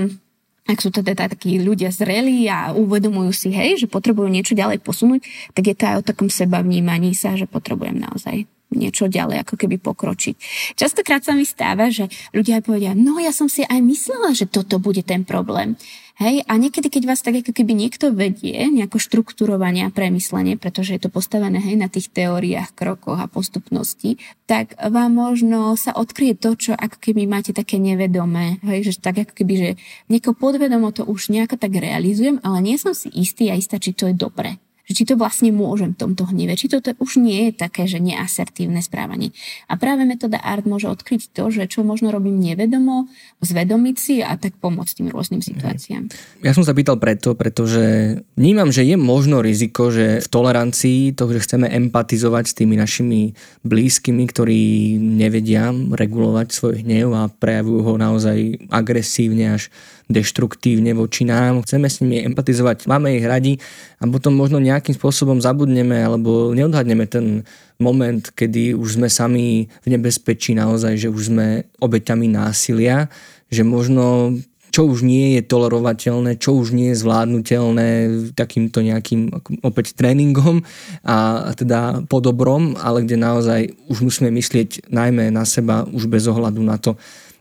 ak 0.70 0.86
sú 0.86 0.94
teda 0.94 1.18
takí 1.18 1.58
ľudia 1.58 1.90
zrelí 1.90 2.46
a 2.46 2.78
uvedomujú 2.78 3.34
si, 3.34 3.50
hej, 3.50 3.82
že 3.82 3.88
potrebujú 3.90 4.30
niečo 4.30 4.54
ďalej 4.54 4.86
posunúť, 4.86 5.26
tak 5.58 5.66
je 5.66 5.74
to 5.74 5.84
aj 5.90 5.96
o 5.98 6.06
takom 6.06 6.30
seba 6.30 6.62
vnímaní 6.62 7.18
sa, 7.18 7.34
že 7.34 7.50
potrebujem 7.50 7.98
naozaj 7.98 8.46
niečo 8.70 9.10
ďalej 9.10 9.42
ako 9.42 9.58
keby 9.58 9.82
pokročiť. 9.82 10.36
Častokrát 10.78 11.26
sa 11.26 11.34
mi 11.34 11.42
stáva, 11.42 11.90
že 11.90 12.06
ľudia 12.38 12.62
aj 12.62 12.64
povedia, 12.70 12.94
no 12.94 13.18
ja 13.18 13.34
som 13.34 13.50
si 13.50 13.66
aj 13.66 13.82
myslela, 13.82 14.38
že 14.38 14.46
toto 14.46 14.78
bude 14.78 15.02
ten 15.02 15.26
problém. 15.26 15.74
Hej, 16.20 16.44
a 16.52 16.60
niekedy, 16.60 16.92
keď 16.92 17.04
vás 17.08 17.24
tak 17.24 17.40
ako 17.40 17.56
keby 17.56 17.72
niekto 17.72 18.12
vedie, 18.12 18.52
nejako 18.68 19.00
štruktúrovanie 19.00 19.88
a 19.88 19.94
premyslenie, 19.96 20.60
pretože 20.60 20.92
je 20.92 21.08
to 21.08 21.08
postavené 21.08 21.64
hej, 21.64 21.80
na 21.80 21.88
tých 21.88 22.12
teóriách, 22.12 22.76
krokoch 22.76 23.24
a 23.24 23.32
postupnosti, 23.32 24.20
tak 24.44 24.76
vám 24.76 25.16
možno 25.16 25.80
sa 25.80 25.96
odkryje 25.96 26.36
to, 26.44 26.60
čo 26.60 26.72
ako 26.76 27.00
keby 27.00 27.24
máte 27.24 27.56
také 27.56 27.80
nevedomé. 27.80 28.60
Hej, 28.68 28.92
že 28.92 28.94
tak 29.00 29.24
ako 29.24 29.32
keby, 29.32 29.54
že 29.56 29.70
nieko 30.12 30.36
podvedomo 30.36 30.92
to 30.92 31.08
už 31.08 31.32
nejako 31.32 31.56
tak 31.56 31.80
realizujem, 31.80 32.44
ale 32.44 32.68
nie 32.68 32.76
som 32.76 32.92
si 32.92 33.08
istý 33.16 33.48
a 33.48 33.56
istá, 33.56 33.80
či 33.80 33.96
to 33.96 34.12
je 34.12 34.16
dobre 34.20 34.60
že 34.90 34.98
či 34.98 35.06
to 35.06 35.14
vlastne 35.14 35.54
môžem 35.54 35.94
v 35.94 36.02
tomto 36.02 36.26
hneve, 36.34 36.58
či 36.58 36.66
to 36.66 36.82
už 36.82 37.22
nie 37.22 37.54
je 37.54 37.62
také, 37.62 37.86
že 37.86 38.02
neasertívne 38.02 38.82
správanie. 38.82 39.30
A 39.70 39.78
práve 39.78 40.02
metóda 40.02 40.42
ART 40.42 40.66
môže 40.66 40.90
odkryť 40.90 41.30
to, 41.30 41.54
že 41.54 41.70
čo 41.70 41.86
možno 41.86 42.10
robím 42.10 42.42
nevedomo, 42.42 43.06
zvedomiť 43.46 43.96
si 44.02 44.26
a 44.26 44.34
tak 44.34 44.58
pomôcť 44.58 45.06
tým 45.06 45.14
rôznym 45.14 45.46
situáciám. 45.46 46.10
Ja 46.42 46.58
som 46.58 46.66
sa 46.66 46.74
pýtal 46.74 46.98
preto, 46.98 47.38
pretože 47.38 48.18
vnímam, 48.34 48.74
že 48.74 48.82
je 48.82 48.98
možno 48.98 49.46
riziko, 49.46 49.94
že 49.94 50.26
v 50.26 50.28
tolerancii 50.28 51.14
to, 51.14 51.30
že 51.38 51.46
chceme 51.46 51.70
empatizovať 51.70 52.50
s 52.50 52.58
tými 52.58 52.74
našimi 52.74 53.38
blízkymi, 53.62 54.24
ktorí 54.26 54.62
nevedia 54.98 55.70
regulovať 55.70 56.48
svoj 56.50 56.82
hnev 56.82 57.14
a 57.14 57.30
prejavujú 57.30 57.80
ho 57.86 57.94
naozaj 57.94 58.66
agresívne 58.74 59.54
až 59.54 59.70
deštruktívne 60.10 60.98
voči 60.98 61.22
nám, 61.22 61.62
chceme 61.62 61.86
s 61.86 62.02
nimi 62.02 62.26
empatizovať, 62.26 62.90
máme 62.90 63.14
ich 63.14 63.26
radi 63.30 63.62
a 64.02 64.10
potom 64.10 64.34
možno 64.34 64.58
nejakým 64.58 64.98
spôsobom 64.98 65.38
zabudneme 65.38 66.02
alebo 66.02 66.50
neodhadneme 66.58 67.06
ten 67.06 67.46
moment, 67.78 68.26
kedy 68.34 68.74
už 68.74 68.98
sme 68.98 69.08
sami 69.08 69.70
v 69.86 69.88
nebezpečí 69.94 70.58
naozaj, 70.58 70.98
že 70.98 71.14
už 71.14 71.30
sme 71.30 71.70
obeťami 71.78 72.26
násilia, 72.26 73.06
že 73.54 73.62
možno 73.62 74.34
čo 74.70 74.86
už 74.86 75.02
nie 75.02 75.38
je 75.38 75.42
tolerovateľné, 75.50 76.38
čo 76.38 76.54
už 76.54 76.78
nie 76.78 76.94
je 76.94 77.02
zvládnutelné 77.02 77.90
takýmto 78.38 78.86
nejakým 78.86 79.34
opäť 79.66 79.98
tréningom 79.98 80.62
a 81.02 81.50
teda 81.58 82.06
podobrom, 82.06 82.78
ale 82.78 83.02
kde 83.06 83.18
naozaj 83.18 83.62
už 83.90 84.06
musíme 84.06 84.30
myslieť 84.30 84.90
najmä 84.94 85.34
na 85.34 85.42
seba 85.46 85.90
už 85.90 86.06
bez 86.06 86.30
ohľadu 86.30 86.62
na 86.62 86.78
to, 86.78 86.98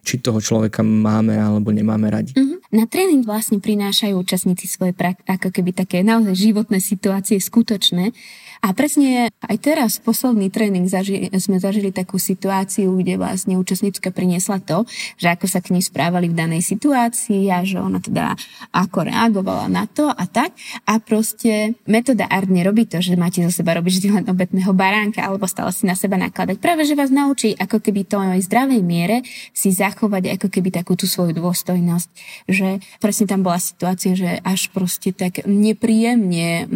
či 0.08 0.16
toho 0.24 0.40
človeka 0.40 0.80
máme 0.80 1.36
alebo 1.36 1.68
nemáme 1.68 2.08
radi. 2.08 2.32
Mm-hmm. 2.32 2.72
Na 2.72 2.88
tréning 2.88 3.20
vlastne 3.28 3.60
prinášajú 3.60 4.16
účastníci 4.16 4.64
svoje 4.64 4.96
prak- 4.96 5.20
ako 5.28 5.52
keby 5.52 5.76
také 5.76 6.00
naozaj 6.00 6.32
životné 6.32 6.80
situácie 6.80 7.36
skutočné. 7.36 8.16
A 8.58 8.74
presne 8.74 9.30
aj 9.44 9.56
teraz, 9.62 10.02
posledný 10.02 10.50
tréning, 10.50 10.90
zaži- 10.90 11.30
sme 11.38 11.62
zažili 11.62 11.94
takú 11.94 12.18
situáciu, 12.18 12.90
kde 12.98 13.14
vlastne 13.14 13.54
účastníčka 13.54 14.10
priniesla 14.10 14.58
to, 14.58 14.82
že 15.14 15.30
ako 15.30 15.46
sa 15.46 15.62
k 15.62 15.78
nej 15.78 15.84
správali 15.84 16.26
v 16.26 16.38
danej 16.38 16.66
situácii 16.66 17.46
a 17.54 17.62
že 17.62 17.78
ona 17.78 18.02
teda 18.02 18.34
ako 18.74 19.06
reagovala 19.06 19.70
na 19.70 19.86
to 19.86 20.10
a 20.10 20.24
tak. 20.26 20.54
A 20.90 20.98
proste 20.98 21.78
metóda 21.86 22.26
ART 22.26 22.50
nerobí 22.50 22.90
to, 22.90 22.98
že 22.98 23.14
máte 23.14 23.40
zo 23.46 23.52
seba 23.54 23.78
robiť 23.78 23.92
vždy 23.94 24.08
len 24.20 24.24
obetného 24.26 24.74
baránka 24.74 25.22
alebo 25.22 25.46
stále 25.46 25.70
si 25.70 25.86
na 25.86 25.94
seba 25.94 26.18
nakladať. 26.18 26.58
Práve, 26.58 26.82
že 26.82 26.98
vás 26.98 27.14
naučí 27.14 27.54
ako 27.54 27.78
keby 27.78 28.10
to 28.10 28.18
aj 28.18 28.42
zdravej 28.42 28.82
miere 28.82 29.22
si 29.54 29.70
zachovať 29.70 30.38
ako 30.38 30.48
keby 30.50 30.74
takú 30.74 30.98
tú 30.98 31.06
svoju 31.06 31.34
dôstojnosť. 31.38 32.08
Že 32.50 32.68
presne 32.98 33.24
tam 33.30 33.46
bola 33.46 33.62
situácia, 33.62 34.18
že 34.18 34.42
až 34.42 34.70
proste 34.74 35.14
tak 35.14 35.46
nepríjemne 35.46 36.66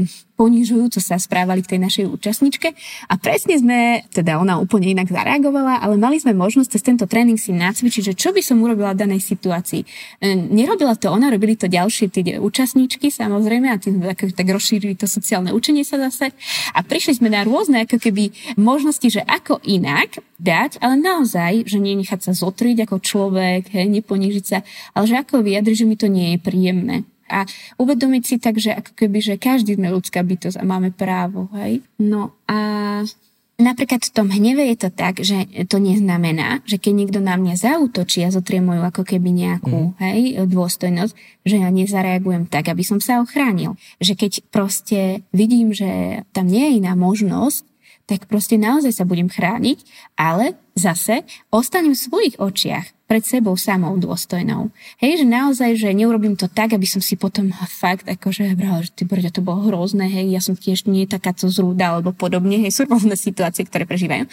ponižujúco 0.42 0.98
sa 0.98 1.22
správali 1.22 1.62
k 1.62 1.78
tej 1.78 1.80
našej 1.86 2.04
účastničke. 2.10 2.74
A 3.06 3.14
presne 3.14 3.54
sme, 3.62 4.02
teda 4.10 4.42
ona 4.42 4.58
úplne 4.58 4.90
inak 4.90 5.06
zareagovala, 5.06 5.78
ale 5.78 5.94
mali 5.94 6.18
sme 6.18 6.34
možnosť 6.34 6.74
cez 6.74 6.82
tento 6.82 7.06
tréning 7.06 7.38
si 7.38 7.54
nacvičiť, 7.54 8.10
že 8.10 8.14
čo 8.18 8.34
by 8.34 8.42
som 8.42 8.58
urobila 8.58 8.90
v 8.90 9.06
danej 9.06 9.22
situácii. 9.22 9.86
E, 10.18 10.34
nerobila 10.34 10.98
to 10.98 11.14
ona, 11.14 11.30
robili 11.30 11.54
to 11.54 11.70
ďalšie 11.70 12.10
tie 12.10 12.42
účastníčky 12.42 13.14
samozrejme 13.14 13.70
a 13.70 13.78
tým 13.78 14.02
tak, 14.02 14.34
tak 14.34 14.46
rozšírili 14.50 14.98
to 14.98 15.06
sociálne 15.06 15.54
učenie 15.54 15.86
sa 15.86 16.02
zase. 16.10 16.34
A 16.74 16.82
prišli 16.82 17.22
sme 17.22 17.30
na 17.30 17.46
rôzne 17.46 17.86
ako 17.86 18.02
keby 18.02 18.34
možnosti, 18.58 19.06
že 19.06 19.22
ako 19.22 19.62
inak 19.62 20.18
dať, 20.42 20.82
ale 20.82 20.98
naozaj, 20.98 21.70
že 21.70 21.78
nie 21.78 21.94
nechať 22.02 22.18
sa 22.18 22.32
zotriť 22.34 22.90
ako 22.90 22.98
človek, 22.98 23.70
hej, 23.70 23.86
neponížiť 23.86 24.44
sa, 24.44 24.66
ale 24.98 25.04
že 25.06 25.22
ako 25.22 25.46
vyjadriť, 25.46 25.76
že 25.78 25.86
mi 25.86 25.94
to 25.94 26.10
nie 26.10 26.34
je 26.34 26.38
príjemné 26.42 27.06
a 27.32 27.48
uvedomiť 27.80 28.22
si 28.22 28.36
tak, 28.36 28.60
že 28.60 28.76
ako 28.76 28.92
keby, 28.92 29.18
že 29.24 29.34
každý 29.40 29.80
sme 29.80 29.88
ľudská 29.88 30.20
bytosť 30.20 30.60
a 30.60 30.68
máme 30.68 30.92
právo, 30.92 31.48
hej. 31.56 31.80
No 31.96 32.36
a 32.44 32.60
Napríklad 33.62 34.02
v 34.02 34.14
tom 34.16 34.26
hneve 34.26 34.64
je 34.74 34.76
to 34.80 34.90
tak, 34.90 35.22
že 35.22 35.46
to 35.70 35.78
neznamená, 35.78 36.66
že 36.66 36.82
keď 36.82 36.92
niekto 36.98 37.20
na 37.22 37.38
mňa 37.38 37.54
zautočí 37.54 38.26
a 38.26 38.34
zotrie 38.34 38.58
moju 38.58 38.82
ako 38.82 39.06
keby 39.06 39.30
nejakú 39.30 39.94
mm. 39.94 40.02
hej, 40.02 40.20
dôstojnosť, 40.50 41.14
že 41.46 41.56
ja 41.62 41.70
nezareagujem 41.70 42.50
tak, 42.50 42.72
aby 42.72 42.82
som 42.82 42.98
sa 42.98 43.22
ochránil. 43.22 43.78
Že 44.02 44.18
keď 44.18 44.32
proste 44.50 45.22
vidím, 45.30 45.70
že 45.70 46.24
tam 46.34 46.50
nie 46.50 46.74
je 46.74 46.76
iná 46.82 46.98
možnosť, 46.98 47.62
tak 48.10 48.26
proste 48.26 48.58
naozaj 48.58 48.98
sa 48.98 49.06
budem 49.06 49.30
chrániť, 49.30 49.78
ale 50.18 50.58
zase 50.74 51.22
ostanem 51.54 51.94
v 51.94 52.02
svojich 52.02 52.36
očiach 52.42 52.90
pred 53.12 53.28
sebou 53.28 53.60
samou 53.60 54.00
dôstojnou. 54.00 54.72
Hej, 54.96 55.20
že 55.20 55.26
naozaj, 55.28 55.76
že 55.76 55.92
neurobím 55.92 56.32
to 56.32 56.48
tak, 56.48 56.72
aby 56.72 56.88
som 56.88 57.04
si 57.04 57.20
potom 57.20 57.52
fakt 57.52 58.08
akože 58.08 58.56
brala, 58.56 58.80
že 58.80 58.96
ty 58.96 59.04
brďa, 59.04 59.36
to 59.36 59.44
bolo 59.44 59.68
hrozné, 59.68 60.08
hej, 60.08 60.32
ja 60.32 60.40
som 60.40 60.56
tiež 60.56 60.88
nie 60.88 61.04
takáto 61.04 61.44
zrúda 61.52 61.92
alebo 61.92 62.16
podobne, 62.16 62.64
hej, 62.64 62.72
sú 62.72 62.88
rôzne 62.88 63.12
situácie, 63.12 63.68
ktoré 63.68 63.84
prežívajú. 63.84 64.24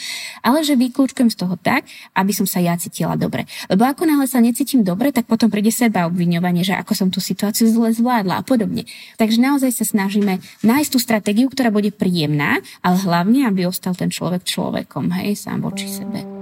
Ale 0.47 0.63
že 0.63 0.79
vyklúčkujem 0.79 1.27
z 1.27 1.35
toho 1.35 1.59
tak, 1.59 1.91
aby 2.15 2.31
som 2.31 2.47
sa 2.47 2.63
ja 2.63 2.79
cítila 2.79 3.19
dobre. 3.19 3.51
Lebo 3.67 3.83
ako 3.83 4.07
náhle 4.07 4.31
sa 4.31 4.39
necítim 4.39 4.79
dobre, 4.79 5.11
tak 5.11 5.27
potom 5.27 5.51
príde 5.51 5.75
seba 5.75 6.07
obviňovanie, 6.07 6.63
že 6.63 6.79
ako 6.79 6.95
som 6.95 7.11
tú 7.11 7.19
situáciu 7.19 7.67
zle 7.67 7.91
zvládla 7.91 8.39
a 8.39 8.47
podobne. 8.47 8.87
Takže 9.19 9.43
naozaj 9.43 9.75
sa 9.75 9.83
snažíme 9.83 10.39
nájsť 10.63 10.89
tú 10.95 11.03
stratégiu, 11.03 11.51
ktorá 11.51 11.67
bude 11.67 11.91
príjemná, 11.91 12.63
ale 12.79 12.95
hlavne, 13.03 13.43
aby 13.43 13.67
ostal 13.67 13.91
ten 13.91 14.07
človek 14.07 14.47
človekom, 14.47 15.11
hej, 15.19 15.35
sám 15.35 15.67
voči 15.67 15.91
sebe. 15.91 16.38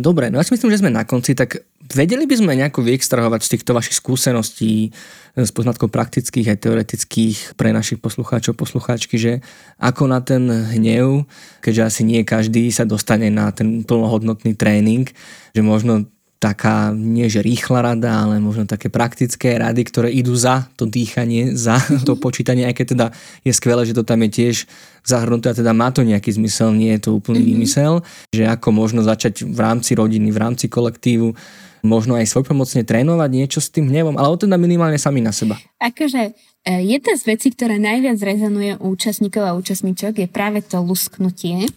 Dobre, 0.00 0.32
no 0.32 0.40
ja 0.40 0.44
si 0.48 0.56
myslím, 0.56 0.72
že 0.72 0.80
sme 0.80 0.88
na 0.88 1.04
konci, 1.04 1.36
tak 1.36 1.60
vedeli 1.92 2.24
by 2.24 2.34
sme 2.40 2.56
nejako 2.56 2.80
vyextrahovať 2.80 3.40
z 3.44 3.50
týchto 3.52 3.76
vašich 3.76 4.00
skúseností, 4.00 4.96
z 5.36 5.50
poznatkov 5.52 5.92
praktických 5.92 6.56
aj 6.56 6.58
teoretických 6.64 7.36
pre 7.60 7.70
našich 7.76 8.00
poslucháčov, 8.00 8.56
poslucháčky, 8.56 9.20
že 9.20 9.32
ako 9.76 10.08
na 10.08 10.24
ten 10.24 10.48
hnev, 10.48 11.28
keďže 11.60 11.82
asi 11.84 12.02
nie 12.08 12.24
každý 12.24 12.72
sa 12.72 12.88
dostane 12.88 13.28
na 13.28 13.52
ten 13.52 13.84
plnohodnotný 13.84 14.56
tréning, 14.56 15.06
že 15.52 15.60
možno 15.60 16.08
taká, 16.40 16.88
nie 16.96 17.28
že 17.28 17.44
rýchla 17.44 17.92
rada, 17.92 18.24
ale 18.24 18.40
možno 18.40 18.64
také 18.64 18.88
praktické 18.88 19.60
rady, 19.60 19.84
ktoré 19.84 20.08
idú 20.08 20.32
za 20.32 20.72
to 20.72 20.88
dýchanie, 20.88 21.52
za 21.52 21.76
to 22.08 22.16
počítanie, 22.16 22.64
aj 22.64 22.80
keď 22.80 22.86
teda 22.96 23.06
je 23.44 23.52
skvelé, 23.52 23.84
že 23.84 23.92
to 23.92 24.08
tam 24.08 24.24
je 24.24 24.30
tiež 24.32 24.64
zahrnuté 25.04 25.52
a 25.52 25.58
teda 25.60 25.76
má 25.76 25.92
to 25.92 26.00
nejaký 26.00 26.32
zmysel, 26.32 26.72
nie 26.72 26.96
je 26.96 27.04
to 27.04 27.10
úplný 27.20 27.44
mm-hmm. 27.44 27.60
výmysel, 27.60 27.92
že 28.32 28.48
ako 28.48 28.72
možno 28.72 29.04
začať 29.04 29.44
v 29.44 29.58
rámci 29.60 29.92
rodiny, 29.92 30.32
v 30.32 30.40
rámci 30.40 30.72
kolektívu, 30.72 31.36
možno 31.84 32.16
aj 32.16 32.28
svojpomocne 32.28 32.88
trénovať 32.88 33.30
niečo 33.32 33.60
s 33.60 33.68
tým 33.68 33.92
hnevom, 33.92 34.16
ale 34.16 34.40
teda 34.40 34.56
minimálne 34.56 34.96
sami 34.96 35.20
na 35.20 35.36
seba. 35.36 35.60
Akože 35.80 36.32
e, 36.64 36.72
jedna 36.84 37.16
z 37.16 37.22
vecí, 37.24 37.52
ktorá 37.52 37.76
najviac 37.76 38.16
rezonuje 38.20 38.80
u 38.80 38.96
účastníkov 38.96 39.44
a 39.44 39.56
účastníčok 39.56 40.24
je 40.24 40.28
práve 40.28 40.64
to 40.64 40.80
lusknutie 40.80 41.68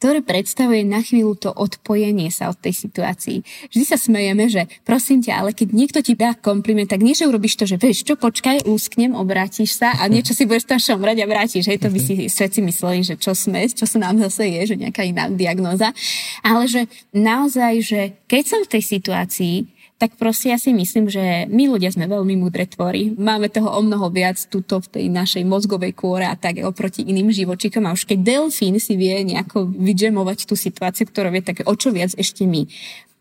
ktoré 0.00 0.24
predstavuje 0.24 0.80
na 0.80 1.04
chvíľu 1.04 1.36
to 1.36 1.52
odpojenie 1.52 2.32
sa 2.32 2.48
od 2.48 2.56
tej 2.56 2.72
situácii. 2.72 3.44
Vždy 3.68 3.84
sa 3.84 4.00
smejeme, 4.00 4.48
že 4.48 4.64
prosím 4.80 5.20
ťa, 5.20 5.44
ale 5.44 5.52
keď 5.52 5.68
niekto 5.76 6.00
ti 6.00 6.16
dá 6.16 6.32
kompliment, 6.32 6.88
tak 6.88 7.04
nie, 7.04 7.12
že 7.12 7.28
urobíš 7.28 7.60
to, 7.60 7.68
že 7.68 7.76
vieš 7.76 8.08
čo, 8.08 8.16
počkaj, 8.16 8.64
úsknem, 8.64 9.12
obrátiš 9.12 9.76
sa 9.76 9.92
a 10.00 10.08
niečo 10.08 10.32
si 10.32 10.48
budeš 10.48 10.64
tam 10.64 10.80
šomrať 10.80 11.20
a 11.20 11.28
vrátiš. 11.28 11.68
Hej, 11.68 11.84
to 11.84 11.92
by 11.92 12.00
si 12.00 12.32
všetci 12.32 12.64
mysleli, 12.64 13.04
že 13.04 13.20
čo 13.20 13.36
sme, 13.36 13.68
čo 13.68 13.84
sa 13.84 14.00
nám 14.00 14.24
zase 14.24 14.48
je, 14.48 14.72
že 14.72 14.80
nejaká 14.80 15.04
iná 15.04 15.28
diagnóza. 15.28 15.92
Ale 16.40 16.64
že 16.64 16.88
naozaj, 17.12 17.72
že 17.84 18.00
keď 18.24 18.42
som 18.48 18.60
v 18.64 18.72
tej 18.72 18.82
situácii, 18.88 19.56
tak 20.00 20.16
proste 20.16 20.48
ja 20.48 20.56
si 20.56 20.72
myslím, 20.72 21.12
že 21.12 21.44
my 21.52 21.76
ľudia 21.76 21.92
sme 21.92 22.08
veľmi 22.08 22.40
múdre 22.40 22.64
tvory. 22.64 23.12
Máme 23.20 23.52
toho 23.52 23.68
o 23.68 23.80
mnoho 23.84 24.08
viac 24.08 24.40
tuto 24.48 24.80
v 24.80 24.88
tej 24.88 25.06
našej 25.12 25.44
mozgovej 25.44 25.92
kôre 25.92 26.24
a 26.24 26.40
tak 26.40 26.64
oproti 26.64 27.04
iným 27.04 27.28
živočikom. 27.28 27.84
A 27.84 27.92
už 27.92 28.08
keď 28.08 28.24
delfín 28.24 28.80
si 28.80 28.96
vie 28.96 29.20
nejako 29.28 29.68
vydžemovať 29.68 30.48
tú 30.48 30.56
situáciu, 30.56 31.04
ktorú 31.04 31.28
vie, 31.28 31.44
tak 31.44 31.68
o 31.68 31.74
čo 31.76 31.92
viac 31.92 32.16
ešte 32.16 32.48
my. 32.48 32.64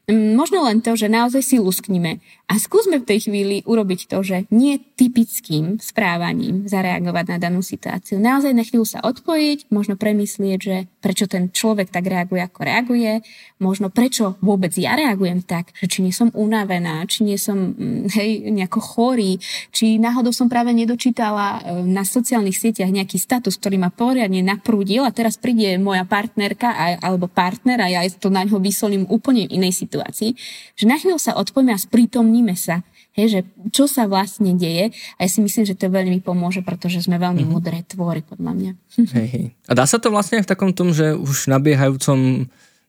Možno 0.10 0.66
len 0.66 0.82
to, 0.82 0.98
že 0.98 1.06
naozaj 1.06 1.46
si 1.46 1.62
lusknime 1.62 2.18
a 2.50 2.58
skúsme 2.58 2.98
v 2.98 3.06
tej 3.06 3.30
chvíli 3.30 3.62
urobiť 3.62 4.10
to, 4.10 4.26
že 4.26 4.38
nie 4.50 4.82
typickým 4.98 5.78
správaním 5.78 6.66
zareagovať 6.66 7.26
na 7.30 7.38
danú 7.38 7.62
situáciu. 7.62 8.18
Naozaj 8.18 8.58
na 8.58 8.66
chvíľu 8.66 8.90
sa 8.90 9.06
odpojiť, 9.06 9.70
možno 9.70 10.02
premyslieť, 10.02 10.58
že 10.58 10.90
prečo 10.98 11.30
ten 11.30 11.54
človek 11.54 11.94
tak 11.94 12.10
reaguje, 12.10 12.42
ako 12.42 12.60
reaguje, 12.66 13.22
možno 13.62 13.94
prečo 13.94 14.42
vôbec 14.42 14.74
ja 14.74 14.98
reagujem 14.98 15.46
tak, 15.46 15.70
že 15.78 15.86
či 15.86 16.00
nie 16.02 16.10
som 16.10 16.34
unavená, 16.34 17.06
či 17.06 17.22
nie 17.22 17.38
som 17.38 17.78
mm, 17.78 18.10
hej, 18.18 18.50
nejako 18.50 18.82
chorý, 18.82 19.38
či 19.70 20.02
náhodou 20.02 20.34
som 20.34 20.50
práve 20.50 20.74
nedočítala 20.74 21.62
e, 21.62 21.86
na 21.86 22.02
sociálnych 22.02 22.58
sieťach 22.58 22.90
nejaký 22.90 23.22
status, 23.22 23.62
ktorý 23.62 23.78
ma 23.78 23.94
poriadne 23.94 24.42
naprúdil 24.42 25.06
a 25.06 25.14
teraz 25.14 25.38
príde 25.38 25.78
moja 25.78 26.02
partnerka 26.02 26.98
alebo 26.98 27.30
partner 27.30 27.86
a 27.86 27.88
ja 27.94 28.02
to 28.10 28.34
na 28.34 28.42
ňo 28.42 28.58
vysolím 28.58 29.06
úplne 29.06 29.46
v 29.46 29.62
inej 29.62 29.86
situácii, 29.86 30.34
že 30.74 30.86
na 30.90 30.98
chvíľu 30.98 31.22
sa 31.22 31.38
odpojme 31.38 31.70
a 31.70 31.78
sprítomní 31.78 32.40
zmeníme 32.40 32.56
sa. 32.56 32.82
Hej, 33.18 33.28
že 33.28 33.42
čo 33.76 33.90
sa 33.90 34.08
vlastne 34.08 34.56
deje 34.56 34.96
a 35.18 35.28
ja 35.28 35.30
si 35.30 35.44
myslím, 35.44 35.66
že 35.68 35.76
to 35.76 35.92
veľmi 35.92 36.24
pomôže, 36.24 36.64
pretože 36.64 37.04
sme 37.04 37.20
veľmi 37.20 37.44
mm-hmm. 37.44 37.52
mudré 37.52 37.84
tvory, 37.84 38.24
podľa 38.24 38.54
mňa. 38.56 38.72
Hej, 39.12 39.28
hej. 39.28 39.46
A 39.68 39.76
dá 39.76 39.84
sa 39.84 40.00
to 40.00 40.14
vlastne 40.14 40.40
aj 40.40 40.48
v 40.48 40.52
takom 40.56 40.72
tom, 40.72 40.96
že 40.96 41.18
už 41.18 41.52
nabiehajúcom 41.52 42.48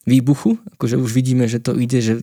výbuchu, 0.09 0.57
akože 0.79 0.97
už 0.97 1.11
vidíme, 1.13 1.45
že 1.49 1.61
to 1.61 1.77
ide, 1.77 2.01
že 2.01 2.15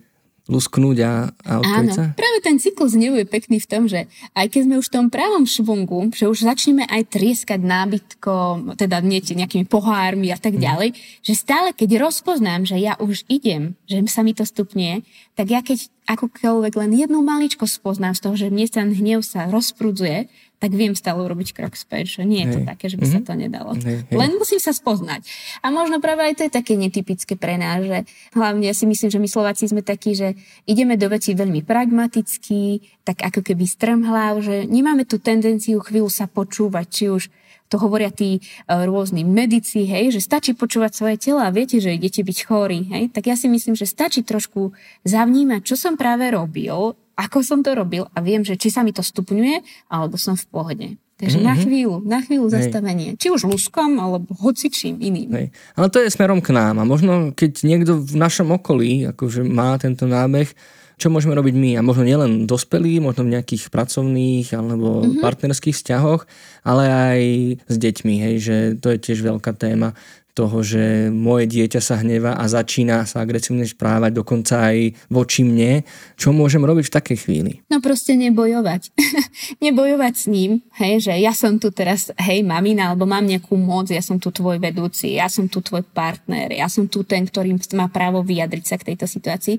lusknúť 0.47 0.97
a, 1.03 1.13
a 1.43 1.53
Áno, 1.59 1.91
práve 2.15 2.39
ten 2.39 2.55
cyklus 2.55 2.95
hnevu 2.95 3.19
je 3.19 3.28
pekný 3.28 3.59
v 3.59 3.67
tom, 3.67 3.84
že 3.86 4.07
aj 4.32 4.47
keď 4.47 4.61
sme 4.63 4.75
už 4.80 4.88
v 4.88 4.95
tom 4.95 5.05
pravom 5.11 5.43
švungu, 5.43 6.07
že 6.15 6.32
už 6.32 6.47
začneme 6.47 6.88
aj 6.88 7.11
trieskať 7.11 7.59
nábytkom, 7.59 8.80
teda 8.80 9.03
nie 9.03 9.19
nejakými 9.19 9.67
pohármi 9.67 10.32
a 10.32 10.39
tak 10.39 10.55
mhm. 10.55 10.63
ďalej, 10.63 10.89
mm. 10.95 10.97
že 11.21 11.34
stále 11.36 11.75
keď 11.75 11.99
rozpoznám, 11.99 12.63
že 12.63 12.80
ja 12.80 12.95
už 12.97 13.28
idem, 13.28 13.75
že 13.91 13.99
sa 14.07 14.23
mi 14.23 14.32
to 14.32 14.47
stupne, 14.47 15.03
tak 15.36 15.51
ja 15.51 15.59
keď 15.59 15.91
akokoľvek 16.07 16.73
len 16.80 16.91
jednu 16.95 17.19
maličko 17.19 17.67
spoznám 17.67 18.15
z 18.15 18.23
toho, 18.23 18.36
že 18.39 18.47
mne 18.47 18.65
ten 18.71 18.89
hnev 18.95 19.19
sa 19.28 19.51
rozprudzuje, 19.51 20.32
tak 20.58 20.74
viem 20.74 20.97
stále 20.97 21.22
urobiť 21.22 21.53
krok 21.53 21.78
späť, 21.78 22.18
že 22.18 22.22
nie 22.26 22.41
je 22.41 22.58
to 22.58 22.60
hej. 22.66 22.68
také, 22.68 22.86
že 22.89 22.97
by 22.97 23.05
mm-hmm. 23.05 23.14
sa 23.14 23.20
mhm. 23.22 23.28
to 23.30 23.34
nedalo. 23.38 23.72
Hej, 23.78 24.10
hej. 24.10 24.18
Len 24.18 24.32
musím 24.41 24.58
sa 24.58 24.74
spoznať. 24.74 25.22
A 25.62 25.70
možno 25.70 26.01
práve 26.01 26.26
aj 26.26 26.41
to 26.41 26.43
je 26.49 26.51
také 26.51 26.74
netypické 26.74 27.38
pre 27.38 27.62
nás, 27.62 27.86
že 27.86 28.10
hlavne 28.34 28.66
ja 28.66 28.74
si 28.74 28.89
myslím, 28.89 29.10
že 29.14 29.22
my 29.22 29.30
Slováci 29.30 29.70
sme 29.70 29.86
takí, 29.86 30.18
že 30.18 30.34
ideme 30.66 30.97
do 30.97 31.14
veci 31.14 31.38
veľmi 31.38 31.62
pragmaticky, 31.62 32.82
tak 33.05 33.22
ako 33.22 33.45
keby 33.45 33.70
strmhlav, 33.70 34.41
že 34.41 34.66
nemáme 34.66 35.05
tú 35.05 35.22
tendenciu 35.22 35.78
chvíľu 35.78 36.10
sa 36.10 36.26
počúvať, 36.26 36.86
či 36.89 37.05
už 37.14 37.24
to 37.68 37.76
hovoria 37.78 38.10
tí 38.10 38.39
uh, 38.39 38.88
rôzni 38.88 39.28
medici, 39.28 39.84
hej, 39.84 40.16
že 40.16 40.24
stačí 40.24 40.55
počúvať 40.55 40.91
svoje 40.95 41.16
telo 41.20 41.43
a 41.43 41.51
viete, 41.51 41.84
že 41.84 41.93
idete 41.93 42.24
byť 42.24 42.38
chorí, 42.47 42.88
hej, 42.89 43.12
tak 43.12 43.28
ja 43.28 43.36
si 43.36 43.51
myslím, 43.51 43.76
že 43.76 43.84
stačí 43.84 44.24
trošku 44.24 44.72
zavnímať, 45.03 45.62
čo 45.68 45.76
som 45.76 45.99
práve 45.99 46.32
robil 46.32 46.95
ako 47.18 47.41
som 47.41 47.59
to 47.65 47.74
robil 47.74 48.05
a 48.13 48.22
viem, 48.22 48.45
že 48.45 48.53
či 48.55 48.70
sa 48.70 48.86
mi 48.86 48.93
to 48.93 49.01
stupňuje, 49.01 49.89
alebo 49.89 50.15
som 50.15 50.38
v 50.38 50.45
pohode. 50.47 50.88
Takže 51.18 51.41
mm-hmm. 51.41 51.49
na 51.49 51.55
chvíľu, 51.57 51.95
na 52.05 52.20
chvíľu 52.22 52.45
Hej. 52.53 52.53
zastavenie. 52.61 53.09
Či 53.18 53.34
už 53.34 53.49
luskom, 53.49 53.97
alebo 53.97 54.38
hoci 54.38 54.70
čím 54.70 55.01
iným. 55.01 55.34
Hej. 55.34 55.47
Ale 55.74 55.88
to 55.89 55.97
je 55.97 56.13
smerom 56.13 56.45
k 56.45 56.53
nám. 56.53 56.78
A 56.78 56.86
možno, 56.86 57.34
keď 57.34 57.65
niekto 57.65 57.97
v 57.97 58.15
našom 58.22 58.53
okolí 58.53 59.09
akože 59.09 59.41
má 59.41 59.74
tento 59.82 60.05
nábeh, 60.05 60.53
čo 60.97 61.13
môžeme 61.13 61.34
robiť 61.38 61.53
my? 61.57 61.72
A 61.78 61.86
možno 61.86 62.05
nielen 62.05 62.45
dospelí, 62.49 63.01
možno 63.01 63.26
v 63.26 63.38
nejakých 63.38 63.70
pracovných 63.74 64.53
alebo 64.53 65.01
mm-hmm. 65.01 65.22
partnerských 65.22 65.78
vzťahoch, 65.78 66.26
ale 66.65 66.84
aj 66.86 67.22
s 67.65 67.76
deťmi, 67.78 68.15
hej, 68.18 68.36
že 68.41 68.57
to 68.78 68.93
je 68.93 68.97
tiež 69.01 69.26
veľká 69.26 69.57
téma 69.57 69.97
toho, 70.38 70.61
že 70.61 71.09
moje 71.09 71.49
dieťa 71.49 71.81
sa 71.81 71.97
hneva 71.97 72.38
a 72.38 72.45
začína 72.45 73.09
sa 73.09 73.25
agresívne 73.25 73.65
správať 73.65 74.13
dokonca 74.13 74.69
aj 74.69 74.93
voči 75.09 75.41
mne. 75.41 75.81
Čo 76.13 76.29
môžem 76.29 76.61
robiť 76.61 76.85
v 76.85 76.95
takej 77.01 77.17
chvíli? 77.25 77.51
No 77.73 77.81
proste 77.81 78.13
nebojovať. 78.13 78.93
nebojovať 79.65 80.13
s 80.13 80.25
ním, 80.29 80.61
hej, 80.77 81.09
že 81.09 81.13
ja 81.17 81.33
som 81.33 81.57
tu 81.57 81.73
teraz, 81.73 82.13
hej, 82.21 82.45
mamina, 82.45 82.93
alebo 82.93 83.09
mám 83.09 83.25
nejakú 83.25 83.57
moc, 83.57 83.89
ja 83.89 84.05
som 84.05 84.21
tu 84.21 84.29
tvoj 84.29 84.61
vedúci, 84.61 85.17
ja 85.17 85.25
som 85.25 85.49
tu 85.49 85.65
tvoj 85.65 85.81
partner, 85.81 86.53
ja 86.53 86.69
som 86.69 86.85
tu 86.85 87.01
ten, 87.01 87.25
ktorý 87.25 87.57
má 87.73 87.89
právo 87.89 88.21
vyjadriť 88.21 88.65
sa 88.69 88.75
k 88.77 88.93
tejto 88.93 89.09
situácii 89.09 89.57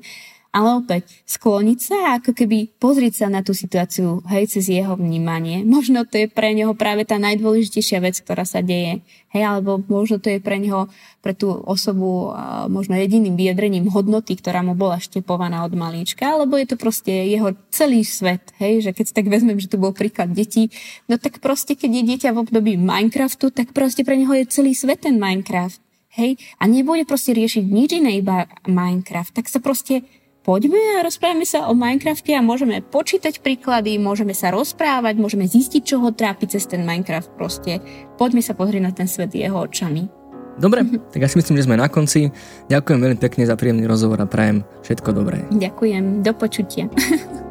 ale 0.48 0.80
opäť 0.80 1.22
skloniť 1.28 1.78
sa 1.78 1.96
a 1.96 2.16
ako 2.18 2.32
keby 2.32 2.72
pozrieť 2.80 3.24
sa 3.24 3.26
na 3.28 3.44
tú 3.44 3.52
situáciu, 3.52 4.24
hej, 4.32 4.48
cez 4.48 4.72
jeho 4.72 4.96
vnímanie. 4.96 5.60
Možno 5.78 6.08
to 6.08 6.16
je 6.16 6.26
pre 6.26 6.56
neho 6.56 6.72
práve 6.72 7.04
tá 7.04 7.20
najdôležitejšia 7.20 8.00
vec, 8.00 8.16
ktorá 8.24 8.48
sa 8.48 8.64
deje, 8.64 9.04
hej, 9.32 9.42
alebo 9.44 9.76
možno 9.86 10.16
to 10.16 10.32
je 10.32 10.40
pre 10.40 10.56
neho, 10.56 10.88
pre 11.20 11.36
tú 11.36 11.52
osobu 11.52 12.32
možno 12.72 12.96
jediným 12.96 13.36
vyjadrením 13.36 13.92
hodnoty, 13.92 14.40
ktorá 14.40 14.64
mu 14.64 14.72
bola 14.72 14.96
štepovaná 14.96 15.68
od 15.68 15.76
malíčka, 15.76 16.24
alebo 16.24 16.56
je 16.56 16.66
to 16.72 16.76
proste 16.80 17.12
jeho 17.12 17.52
celý 17.68 18.02
svet, 18.08 18.56
hej, 18.56 18.88
že 18.88 18.90
keď 18.96 19.04
si 19.04 19.14
tak 19.14 19.26
vezmem, 19.28 19.60
že 19.60 19.68
tu 19.68 19.76
bol 19.76 19.92
príklad 19.92 20.32
detí, 20.32 20.72
no 21.06 21.20
tak 21.20 21.44
proste, 21.44 21.76
keď 21.76 21.90
je 21.92 22.02
dieťa 22.14 22.30
v 22.32 22.40
období 22.48 22.72
Minecraftu, 22.80 23.52
tak 23.52 23.76
proste 23.76 24.02
pre 24.02 24.16
neho 24.16 24.32
je 24.32 24.48
celý 24.48 24.72
svet 24.72 25.04
ten 25.04 25.20
Minecraft, 25.20 25.80
hej, 26.16 26.40
a 26.58 26.64
nebude 26.64 27.04
proste 27.04 27.36
riešiť 27.36 27.64
nič 27.68 27.90
iné 28.00 28.18
iba 28.18 28.48
Minecraft, 28.64 29.36
tak 29.36 29.46
sa 29.46 29.60
proste 29.60 30.02
poďme 30.48 30.80
a 30.96 31.04
rozprávame 31.04 31.44
sa 31.44 31.68
o 31.68 31.76
Minecrafte 31.76 32.32
a 32.32 32.40
môžeme 32.40 32.80
počítať 32.80 33.44
príklady, 33.44 34.00
môžeme 34.00 34.32
sa 34.32 34.48
rozprávať, 34.48 35.20
môžeme 35.20 35.44
zistiť, 35.44 35.84
čo 35.84 36.00
ho 36.00 36.08
trápi 36.08 36.48
cez 36.48 36.64
ten 36.64 36.88
Minecraft 36.88 37.36
proste. 37.36 37.84
Poďme 38.16 38.40
sa 38.40 38.56
pozrieť 38.56 38.80
na 38.80 38.92
ten 38.96 39.04
svet 39.04 39.36
jeho 39.36 39.60
očami. 39.60 40.08
Dobre, 40.56 40.88
tak 41.12 41.20
ja 41.20 41.28
si 41.28 41.36
myslím, 41.36 41.60
že 41.60 41.68
sme 41.68 41.76
na 41.76 41.92
konci. 41.92 42.32
Ďakujem 42.72 42.98
veľmi 42.98 43.18
pekne 43.20 43.44
za 43.44 43.60
príjemný 43.60 43.84
rozhovor 43.84 44.24
a 44.24 44.26
prajem 44.26 44.64
všetko 44.80 45.12
dobré. 45.12 45.44
Ďakujem, 45.52 46.24
do 46.24 46.32
počutia. 46.32 46.88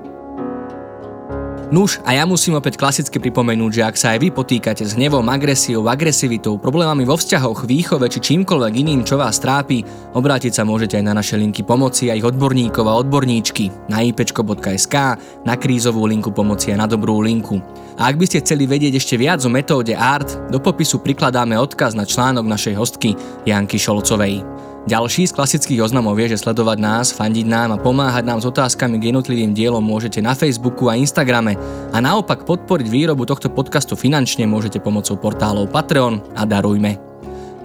Nuž, 1.67 1.99
a 2.07 2.15
ja 2.15 2.23
musím 2.23 2.55
opäť 2.55 2.79
klasicky 2.79 3.19
pripomenúť, 3.19 3.71
že 3.75 3.83
ak 3.83 3.99
sa 3.99 4.15
aj 4.15 4.23
vy 4.23 4.29
potýkate 4.31 4.87
s 4.87 4.95
hnevom, 4.95 5.27
agresiou, 5.27 5.83
agresivitou, 5.91 6.55
problémami 6.55 7.03
vo 7.03 7.19
vzťahoch, 7.19 7.67
výchove 7.67 8.07
či 8.07 8.23
čímkoľvek 8.23 8.73
iným, 8.87 9.03
čo 9.03 9.19
vás 9.19 9.35
trápi, 9.35 9.83
obrátiť 10.15 10.55
sa 10.55 10.63
môžete 10.63 10.95
aj 10.95 11.03
na 11.03 11.19
naše 11.19 11.35
linky 11.35 11.67
pomoci 11.67 12.07
a 12.07 12.15
ich 12.15 12.23
odborníkov 12.23 12.87
a 12.87 12.95
odborníčky 13.03 13.91
na 13.91 13.99
ipečko.sk, 13.99 14.95
na 15.43 15.53
krízovú 15.59 16.07
linku 16.07 16.31
pomoci 16.31 16.71
a 16.71 16.79
na 16.79 16.87
dobrú 16.87 17.19
linku. 17.19 17.59
A 17.99 18.07
ak 18.07 18.15
by 18.15 18.31
ste 18.31 18.39
chceli 18.47 18.63
vedieť 18.63 18.95
ešte 18.95 19.19
viac 19.19 19.43
o 19.43 19.51
metóde 19.51 19.91
ART, 19.91 20.47
do 20.47 20.63
popisu 20.63 21.03
prikladáme 21.03 21.59
odkaz 21.59 21.99
na 21.99 22.07
článok 22.07 22.47
našej 22.47 22.79
hostky 22.79 23.11
Janky 23.43 23.75
Šolcovej. 23.75 24.39
Ďalší 24.87 25.27
z 25.27 25.35
klasických 25.35 25.83
oznamov 25.83 26.15
je, 26.15 26.31
že 26.31 26.47
sledovať 26.47 26.79
nás, 26.79 27.11
fandiť 27.11 27.43
nám 27.43 27.75
a 27.75 27.81
pomáhať 27.81 28.23
nám 28.23 28.39
s 28.39 28.47
otázkami 28.47 28.95
k 29.03 29.11
jednotlivým 29.11 29.51
dielom 29.51 29.83
môžete 29.83 30.23
na 30.23 30.31
Facebooku 30.31 30.87
a 30.87 30.95
Instagrame 30.95 31.59
a 31.91 31.99
naopak 31.99 32.47
podporiť 32.47 32.87
výrobu 32.87 33.27
tohto 33.27 33.51
podcastu 33.51 33.99
finančne 33.99 34.47
môžete 34.47 34.79
pomocou 34.79 35.19
portálov 35.19 35.67
Patreon 35.75 36.23
a 36.39 36.47
Darujme. 36.47 36.95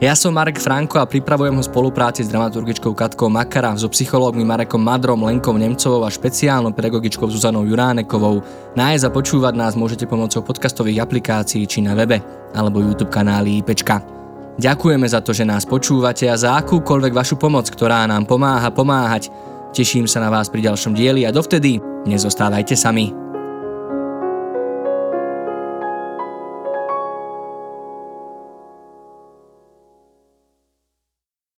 Ja 0.03 0.19
som 0.19 0.35
Marek 0.35 0.59
Franko 0.59 0.99
a 0.99 1.07
pripravujem 1.07 1.55
ho 1.55 1.63
spolupráci 1.63 2.27
s 2.27 2.31
dramaturgičkou 2.35 2.91
Katkou 2.91 3.31
Makara, 3.31 3.79
so 3.79 3.87
psychológmi 3.87 4.43
Marekom 4.43 4.83
Madrom, 4.83 5.23
Lenkou 5.23 5.55
Nemcovou 5.55 6.03
a 6.03 6.11
špeciálnou 6.11 6.75
pedagogičkou 6.75 7.31
Zuzanou 7.31 7.63
Juránekovou. 7.63 8.43
Nájsť 8.75 9.07
a 9.07 9.15
počúvať 9.15 9.55
nás 9.55 9.79
môžete 9.79 10.11
pomocou 10.11 10.43
podcastových 10.43 11.07
aplikácií 11.07 11.71
či 11.71 11.87
na 11.87 11.95
webe 11.95 12.19
alebo 12.51 12.83
YouTube 12.83 13.15
kanáli 13.15 13.63
IPčka. 13.63 14.22
Ďakujeme 14.61 15.09
za 15.09 15.25
to, 15.25 15.33
že 15.33 15.49
nás 15.49 15.65
počúvate 15.65 16.29
a 16.29 16.37
za 16.37 16.61
akúkoľvek 16.61 17.13
vašu 17.17 17.41
pomoc, 17.41 17.73
ktorá 17.73 18.05
nám 18.05 18.29
pomáha 18.29 18.69
pomáhať. 18.69 19.33
Teším 19.73 20.05
sa 20.05 20.21
na 20.21 20.29
vás 20.29 20.53
pri 20.53 20.69
ďalšom 20.69 20.93
dieli 20.93 21.25
a 21.25 21.33
dovtedy 21.33 21.81
nezostávajte 22.05 22.77
sami. 22.77 23.32